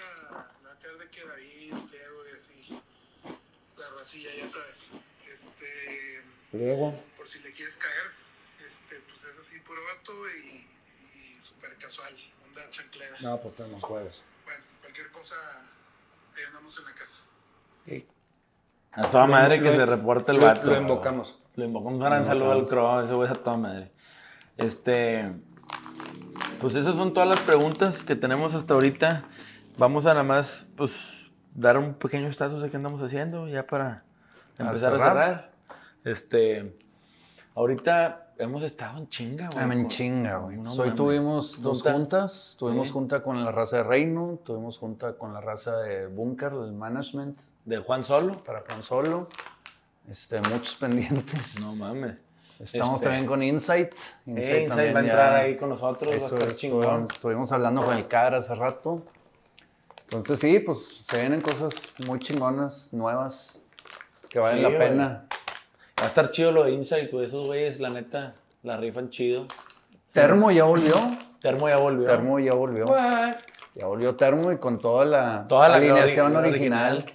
La 0.64 0.70
va 0.70 0.74
a 0.74 0.80
caer 0.80 0.98
de 0.98 1.10
que 1.10 1.26
David, 1.26 1.74
Leo 1.92 2.28
y 2.28 2.36
así. 2.38 2.82
La 3.78 3.90
racilla, 3.98 4.30
ya 4.38 4.50
sabes. 4.50 4.92
Este. 5.34 6.22
Luego. 6.54 6.94
Por 7.18 7.28
si 7.28 7.40
le 7.40 7.52
quieres 7.54 7.78
caer. 7.78 8.12
Este, 8.68 9.00
pues 9.08 9.24
es 9.34 9.40
así, 9.40 9.60
puro 9.62 9.80
vato 9.96 10.12
y, 10.44 10.58
y 11.18 11.42
súper 11.46 11.76
casual. 11.78 12.14
Onda 12.48 12.62
chanclera. 12.70 13.18
No, 13.22 13.40
pues 13.40 13.56
tenemos 13.56 13.84
jueves. 13.84 14.22
Bueno, 14.46 14.64
cualquier 14.82 15.10
cosa. 15.12 15.36
Ahí 16.36 16.44
andamos 16.48 16.78
en 16.80 16.86
la 16.86 16.92
casa. 16.94 17.16
A 18.94 19.02
toda 19.04 19.26
madre 19.26 19.60
que 19.60 19.66
Lo- 19.70 19.76
se 19.76 19.86
reporte 19.86 20.32
el 20.34 20.40
lo- 20.40 20.46
vato. 20.46 20.68
Lo 20.68 20.76
invocamos. 20.78 21.40
Le 21.56 21.66
invocamos 21.66 21.94
un 21.94 22.00
gran 22.06 22.20
Lo 22.22 22.26
saludo 22.28 22.52
al. 22.52 22.68
Crow, 22.68 23.06
ese 23.06 23.14
güey 23.14 23.32
es 23.32 23.38
a 23.38 23.42
toda 23.42 23.58
madre. 23.58 23.92
Este. 24.58 25.32
Pues 26.60 26.76
esas 26.76 26.96
son 26.96 27.14
todas 27.14 27.28
las 27.30 27.40
preguntas 27.40 28.04
que 28.04 28.16
tenemos 28.16 28.54
hasta 28.54 28.74
ahorita. 28.74 29.24
Vamos 29.78 30.06
a 30.06 30.10
nada 30.10 30.24
más, 30.24 30.68
pues, 30.76 30.92
dar 31.56 31.78
un 31.78 31.94
pequeño 31.96 32.28
estatus 32.28 32.62
de 32.62 32.70
qué 32.70 32.76
andamos 32.78 33.02
haciendo, 33.02 33.48
ya 33.48 33.66
para 33.66 34.04
empezar 34.60 34.94
a 34.94 34.98
cerrar. 34.98 35.10
cerrar. 35.18 35.51
Este. 36.04 36.78
Ahorita 37.54 38.34
hemos 38.38 38.64
estado 38.64 38.98
en 38.98 39.10
chinga, 39.10 39.50
güey. 39.54 39.64
En 39.80 39.88
chinga, 39.90 40.38
güey. 40.38 40.58
No 40.58 40.72
Hoy 40.74 40.96
tuvimos 40.96 41.62
dos 41.62 41.84
Junta. 41.84 41.94
juntas. 41.94 42.56
Tuvimos 42.58 42.88
Sí. 42.88 42.94
junta 42.94 43.22
con 43.24 43.44
la 43.44 43.52
raza 43.52 43.78
de 43.78 43.84
Reino, 43.84 44.40
tuvimos 44.44 44.78
junta 44.78 45.18
con 45.18 45.34
la 45.34 45.42
raza 45.42 45.78
de 45.78 46.08
Bunker, 46.08 46.54
el 46.54 46.72
management, 46.74 47.40
De 47.66 47.78
Juan 47.80 48.04
Solo. 48.04 48.38
para 48.44 48.62
Juan 48.68 48.82
Solo. 48.82 49.28
Este, 50.10 50.40
muchos 50.50 50.76
pendientes. 50.80 51.60
No 51.60 51.76
mames. 51.76 52.16
Estamos 52.60 52.96
Este, 52.96 53.08
también 53.10 53.28
con 53.28 53.42
Insight. 53.44 53.94
Eh, 54.28 54.32
Insight 54.66 54.70
va 54.70 54.76
a 54.76 54.84
ya- 54.84 55.00
entrar 55.00 55.36
ahí 55.36 55.58
con 55.58 55.70
nosotros, 55.70 56.10
va 56.10 56.14
a 56.14 56.18
Esto- 56.18 56.36
estar 56.36 56.52
estuvimos, 56.52 56.86
chingón. 56.86 57.08
estuvimos 57.12 57.52
hablando 57.52 57.84
con 57.84 57.98
el 57.98 58.08
CAR 58.08 58.36
hace 58.36 58.54
rato. 58.56 59.04
Entonces 60.04 60.40
sí, 60.40 60.60
pues 60.60 61.04
se 61.06 61.20
vienen 61.20 61.42
cosas 61.42 61.94
muy 62.06 62.20
chingonas, 62.20 62.94
nuevas, 62.94 63.64
que 64.30 64.40
valen 64.40 64.66
Sí, 64.66 64.72
la 64.72 64.78
pena. 64.80 65.26
Va 66.02 66.06
a 66.06 66.08
estar 66.08 66.32
chido 66.32 66.52
lo 66.52 66.64
de 66.64 66.72
Insight, 66.72 67.12
güey. 67.12 67.26
Esos 67.26 67.46
güeyes, 67.46 67.80
la 67.80 67.90
neta, 67.90 68.34
la 68.64 68.78
rifan 68.78 69.10
chido. 69.10 69.46
Termo 70.14 70.52
ya 70.52 70.64
volvió. 70.66 70.96
Termo 71.42 71.70
ya 71.70 71.78
volvió. 71.78 72.08
Termo 72.08 72.40
ya 72.40 72.54
volvió. 72.54 72.86
Ya 73.76 73.86
volvió 73.86 74.16
Termo 74.16 74.52
y 74.52 74.58
con 74.58 74.78
toda 74.80 75.06
la, 75.06 75.48
Toda 75.48 75.70
la 75.70 75.76
alineación 75.76 76.34
ori- 76.34 76.50
original. 76.50 77.06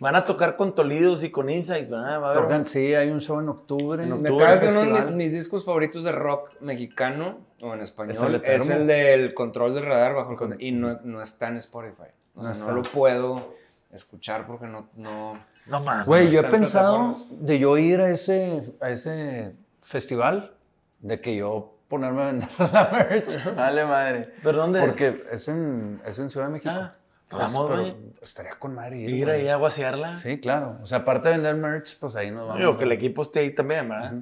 Van 0.00 0.16
a 0.16 0.24
tocar 0.24 0.56
con 0.56 0.74
Tolidos 0.74 1.22
y 1.24 1.30
con 1.30 1.50
Insight, 1.50 1.90
¿verdad? 1.90 2.22
Va 2.22 2.30
a 2.30 2.32
Tocan, 2.32 2.60
un- 2.60 2.64
sí, 2.64 2.94
hay 2.94 3.10
un 3.10 3.20
show 3.20 3.38
en 3.40 3.48
octubre. 3.50 4.02
En 4.02 4.08
Me 4.22 4.30
octubre, 4.30 4.46
acaba 4.46 4.60
que 4.60 4.78
uno 4.78 5.04
de 5.06 5.10
mis 5.12 5.32
discos 5.32 5.64
favoritos 5.64 6.04
de 6.04 6.12
rock 6.12 6.52
mexicano 6.60 7.38
o 7.60 7.74
en 7.74 7.80
español 7.80 8.12
Es 8.12 8.22
el 8.22 8.40
de 8.40 8.54
es 8.56 8.70
el 8.70 8.86
del 8.86 9.34
control 9.34 9.74
del 9.74 9.84
radar 9.84 10.14
bajo 10.14 10.30
el 10.32 10.36
control. 10.38 10.62
Y 10.62 10.72
no, 10.72 11.00
no 11.04 11.20
está 11.20 11.48
en 11.48 11.56
Spotify. 11.58 12.08
No 12.34 12.72
lo 12.72 12.82
puedo 12.82 13.54
escuchar 13.92 14.46
porque 14.46 14.66
no. 14.66 14.88
no 14.96 15.34
No 15.66 15.80
más. 15.80 16.06
Güey, 16.06 16.26
no 16.26 16.30
yo 16.30 16.40
he 16.40 16.44
pensado 16.44 17.12
de 17.30 17.58
yo 17.58 17.76
ir 17.78 18.00
a 18.00 18.10
ese, 18.10 18.74
a 18.80 18.90
ese 18.90 19.54
festival, 19.82 20.54
de 21.00 21.20
que 21.20 21.36
yo 21.36 21.76
ponerme 21.88 22.22
a 22.22 22.26
vender 22.26 22.48
la 22.72 22.90
merch. 22.92 23.54
Vale 23.54 23.84
madre. 23.84 24.34
¿Pero 24.42 24.58
dónde 24.58 24.80
Porque 24.80 25.24
es 25.30 25.48
en, 25.48 26.00
es 26.06 26.18
en 26.18 26.30
Ciudad 26.30 26.46
de 26.46 26.52
México. 26.52 26.70
Ah, 26.72 26.94
vamos, 27.38 27.70
pero 27.70 27.82
güey. 27.82 27.96
Estaría 28.22 28.52
con 28.58 28.74
madre 28.74 28.98
ir. 28.98 29.10
Ir 29.10 29.30
ahí 29.30 29.48
a 29.48 29.56
guasearla. 29.56 30.16
Sí, 30.16 30.38
claro. 30.40 30.74
O 30.82 30.86
sea, 30.86 30.98
aparte 30.98 31.28
de 31.28 31.34
vender 31.36 31.54
merch, 31.56 31.98
pues 31.98 32.16
ahí 32.16 32.30
nos 32.30 32.42
vamos. 32.46 32.58
Digo, 32.58 32.72
a- 32.72 32.78
que 32.78 32.84
el 32.84 32.92
equipo 32.92 33.22
esté 33.22 33.40
ahí 33.40 33.54
también, 33.54 33.88
¿verdad? 33.88 34.12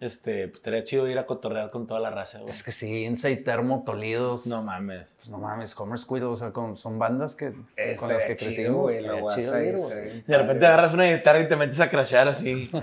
Este, 0.00 0.48
pues, 0.48 0.58
estaría 0.58 0.84
chido 0.84 1.08
ir 1.08 1.18
a 1.18 1.24
cotorrear 1.26 1.70
con 1.70 1.86
toda 1.86 2.00
la 2.00 2.10
raza, 2.10 2.38
güey. 2.40 2.50
Es 2.50 2.62
que 2.62 2.72
sí, 2.72 3.04
Insight 3.04 3.44
Termo, 3.44 3.82
Tolidos. 3.86 4.46
No 4.46 4.62
mames. 4.62 5.14
Pues 5.16 5.30
no 5.30 5.38
mames, 5.38 5.74
Commerce 5.74 6.04
Squid, 6.04 6.26
o 6.26 6.36
sea, 6.36 6.52
con- 6.52 6.76
son 6.76 6.98
bandas 6.98 7.34
que, 7.34 7.52
con 7.52 8.08
las 8.08 8.24
que 8.24 8.36
chido, 8.36 8.52
crecimos. 8.54 8.82
güey, 8.82 9.02
la 9.02 9.28
chido 9.34 9.62
ir, 9.62 9.76
güey. 9.76 10.04
bien 10.12 10.24
De 10.26 10.38
repente 10.38 10.66
agarras 10.66 10.94
una 10.94 11.04
guitarra 11.04 11.40
y 11.40 11.48
te 11.48 11.56
metes 11.56 11.80
a 11.80 11.88
crashear 11.90 12.28
así. 12.28 12.70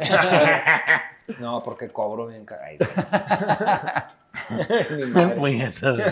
No, 1.39 1.63
porque 1.63 1.87
cobro 1.87 2.27
bien. 2.27 2.43
ca- 2.45 2.59
Ay, 2.65 2.77
sí. 2.77 2.85
Ni 4.97 5.05
madre. 5.05 5.35
Puñetas, 5.35 5.95
güey. 5.95 6.07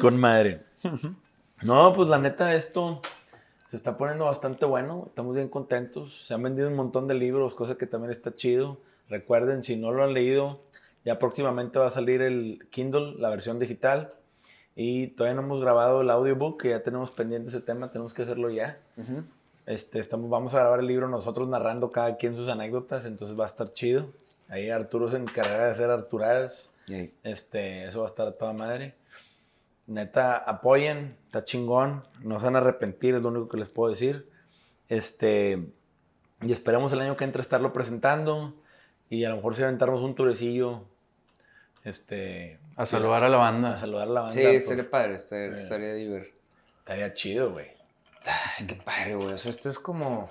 Con 0.00 0.18
madre. 0.20 0.60
No, 1.62 1.92
pues 1.92 2.08
la 2.08 2.18
neta, 2.18 2.54
esto 2.54 3.02
se 3.70 3.76
está 3.76 3.96
poniendo 3.96 4.24
bastante 4.24 4.64
bueno. 4.64 5.04
Estamos 5.08 5.34
bien 5.34 5.48
contentos. 5.48 6.24
Se 6.26 6.34
han 6.34 6.42
vendido 6.42 6.68
un 6.68 6.74
montón 6.74 7.06
de 7.06 7.14
libros, 7.14 7.54
cosa 7.54 7.76
que 7.76 7.86
también 7.86 8.10
está 8.10 8.34
chido. 8.34 8.78
Recuerden, 9.08 9.62
si 9.62 9.76
no 9.76 9.92
lo 9.92 10.04
han 10.04 10.14
leído, 10.14 10.60
ya 11.04 11.18
próximamente 11.18 11.78
va 11.78 11.88
a 11.88 11.90
salir 11.90 12.22
el 12.22 12.66
Kindle, 12.70 13.14
la 13.18 13.28
versión 13.28 13.58
digital. 13.58 14.14
Y 14.74 15.08
todavía 15.08 15.34
no 15.34 15.46
hemos 15.46 15.60
grabado 15.60 16.00
el 16.00 16.10
audiobook, 16.10 16.62
que 16.62 16.70
ya 16.70 16.82
tenemos 16.82 17.10
pendiente 17.10 17.50
ese 17.50 17.60
tema, 17.60 17.90
tenemos 17.90 18.14
que 18.14 18.22
hacerlo 18.22 18.48
ya. 18.50 18.78
Este, 19.66 19.98
estamos, 19.98 20.30
vamos 20.30 20.54
a 20.54 20.60
grabar 20.60 20.80
el 20.80 20.86
libro 20.86 21.08
nosotros 21.08 21.46
narrando 21.48 21.92
cada 21.92 22.16
quien 22.16 22.36
sus 22.36 22.48
anécdotas, 22.48 23.04
entonces 23.04 23.38
va 23.38 23.44
a 23.44 23.48
estar 23.48 23.72
chido. 23.74 24.06
Ahí 24.48 24.70
Arturo 24.70 25.08
se 25.08 25.16
encargará 25.16 25.66
de 25.66 25.70
hacer 25.72 25.90
Arturadas. 25.90 26.76
Este, 27.22 27.84
eso 27.84 28.00
va 28.00 28.06
a 28.06 28.08
estar 28.08 28.26
a 28.26 28.32
toda 28.32 28.52
madre. 28.52 28.94
Neta, 29.90 30.36
apoyen, 30.36 31.16
está 31.26 31.44
chingón, 31.44 32.04
no 32.20 32.38
se 32.38 32.44
van 32.46 32.54
a 32.54 32.60
arrepentir, 32.60 33.16
es 33.16 33.22
lo 33.22 33.28
único 33.28 33.48
que 33.48 33.56
les 33.56 33.68
puedo 33.68 33.90
decir. 33.90 34.28
Este, 34.88 35.66
y 36.42 36.52
esperemos 36.52 36.92
el 36.92 37.00
año 37.00 37.16
que 37.16 37.24
entra 37.24 37.42
estarlo 37.42 37.72
presentando 37.72 38.54
y 39.08 39.24
a 39.24 39.30
lo 39.30 39.36
mejor 39.36 39.56
si 39.56 39.64
aventarnos 39.64 40.00
un 40.00 40.14
turecillo, 40.14 40.84
este, 41.84 42.58
A 42.76 42.86
saludar 42.86 43.24
a 43.24 43.28
la 43.28 43.38
banda. 43.38 43.74
a 43.76 43.80
saludar 43.80 44.06
a 44.08 44.10
la 44.12 44.20
banda. 44.20 44.34
Sí, 44.34 44.42
pues, 44.42 44.62
estaría 44.62 44.88
padre, 44.88 45.14
estaría, 45.16 45.54
estaría 45.54 45.94
divertido. 45.94 46.36
estaría 46.78 47.12
chido, 47.14 47.50
güey. 47.52 47.66
Qué 48.68 48.74
padre, 48.76 49.16
güey. 49.16 49.32
O 49.32 49.38
sea, 49.38 49.50
este 49.50 49.68
es 49.70 49.78
como. 49.80 50.30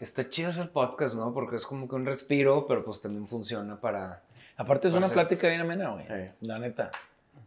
Está 0.00 0.26
chido 0.28 0.48
hacer 0.48 0.70
podcast, 0.70 1.14
¿no? 1.14 1.32
Porque 1.34 1.56
es 1.56 1.66
como 1.66 1.88
que 1.88 1.94
un 1.94 2.06
respiro, 2.06 2.66
pero 2.66 2.84
pues 2.84 3.00
también 3.00 3.26
funciona 3.26 3.80
para. 3.80 4.22
Aparte 4.56 4.88
es 4.88 4.92
Puede 4.92 4.98
una 4.98 5.08
ser. 5.08 5.14
plática 5.14 5.48
bien 5.48 5.60
amena, 5.60 5.90
güey. 5.90 6.06
Sí. 6.06 6.32
La 6.46 6.58
neta. 6.58 6.90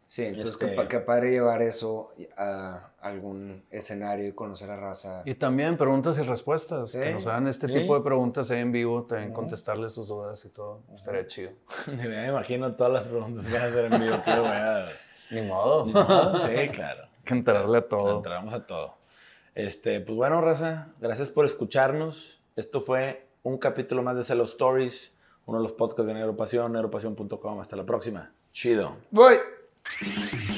Sí, 0.08 0.24
entonces 0.24 0.53
Este- 0.62 0.88
qué 0.88 0.99
padre 1.01 1.32
llevar 1.32 1.62
eso 1.62 2.14
a 2.38 2.91
algún 3.01 3.66
escenario 3.70 4.26
y 4.28 4.32
conocer 4.32 4.72
a 4.72 4.78
raza. 4.78 5.22
Y 5.26 5.34
también 5.36 5.76
preguntas 5.76 6.18
y 6.18 6.22
respuestas, 6.22 6.91
Sí, 6.91 6.99
que 7.01 7.12
nos 7.12 7.28
hagan 7.28 7.47
este 7.47 7.68
sí. 7.68 7.74
tipo 7.74 7.93
de 7.97 8.01
preguntas 8.05 8.49
ahí 8.49 8.62
en 8.62 8.72
vivo, 8.72 9.03
también 9.03 9.34
contestarles 9.34 9.91
sus 9.91 10.08
dudas 10.08 10.43
y 10.45 10.49
todo. 10.49 10.82
Estaría 10.95 11.28
chido. 11.28 11.51
Me 11.88 12.28
imagino 12.28 12.74
todas 12.76 12.93
las 12.93 13.03
preguntas 13.03 13.45
que 13.45 13.51
van 13.53 13.62
a 13.62 13.66
hacer 13.66 13.93
en 13.93 13.99
vivo. 14.01 14.16
Wea. 14.26 14.86
Ni 15.32 15.41
modo. 15.41 15.86
Sí, 15.88 16.70
claro. 16.74 17.03
Que 17.26 17.34
entrarle 17.34 17.80
a 17.80 17.88
todo. 17.89 18.18
Entramos 18.18 18.53
a 18.53 18.66
todo. 18.66 18.93
Este, 19.53 19.99
pues 19.99 20.16
bueno, 20.16 20.39
Raza, 20.39 20.93
gracias 21.01 21.28
por 21.28 21.43
escucharnos. 21.43 22.39
Esto 22.55 22.80
fue 22.80 23.28
un 23.43 23.58
capítulo 23.58 24.01
más 24.03 24.16
de 24.16 24.24
Celo 24.24 24.45
Stories, 24.45 25.12
uno 25.45 25.58
de 25.58 25.64
los 25.64 25.74
podcasts 25.74 26.08
de 26.08 26.14
Negro 26.14 26.38
Pasión, 26.38 26.72
negropasión.com. 26.72 27.60
Hasta 27.60 27.76
la 27.76 27.84
próxima. 27.86 28.32
Chido. 28.53 28.95
Voy. 29.12 29.36
Thank 29.90 30.52
you. 30.52 30.57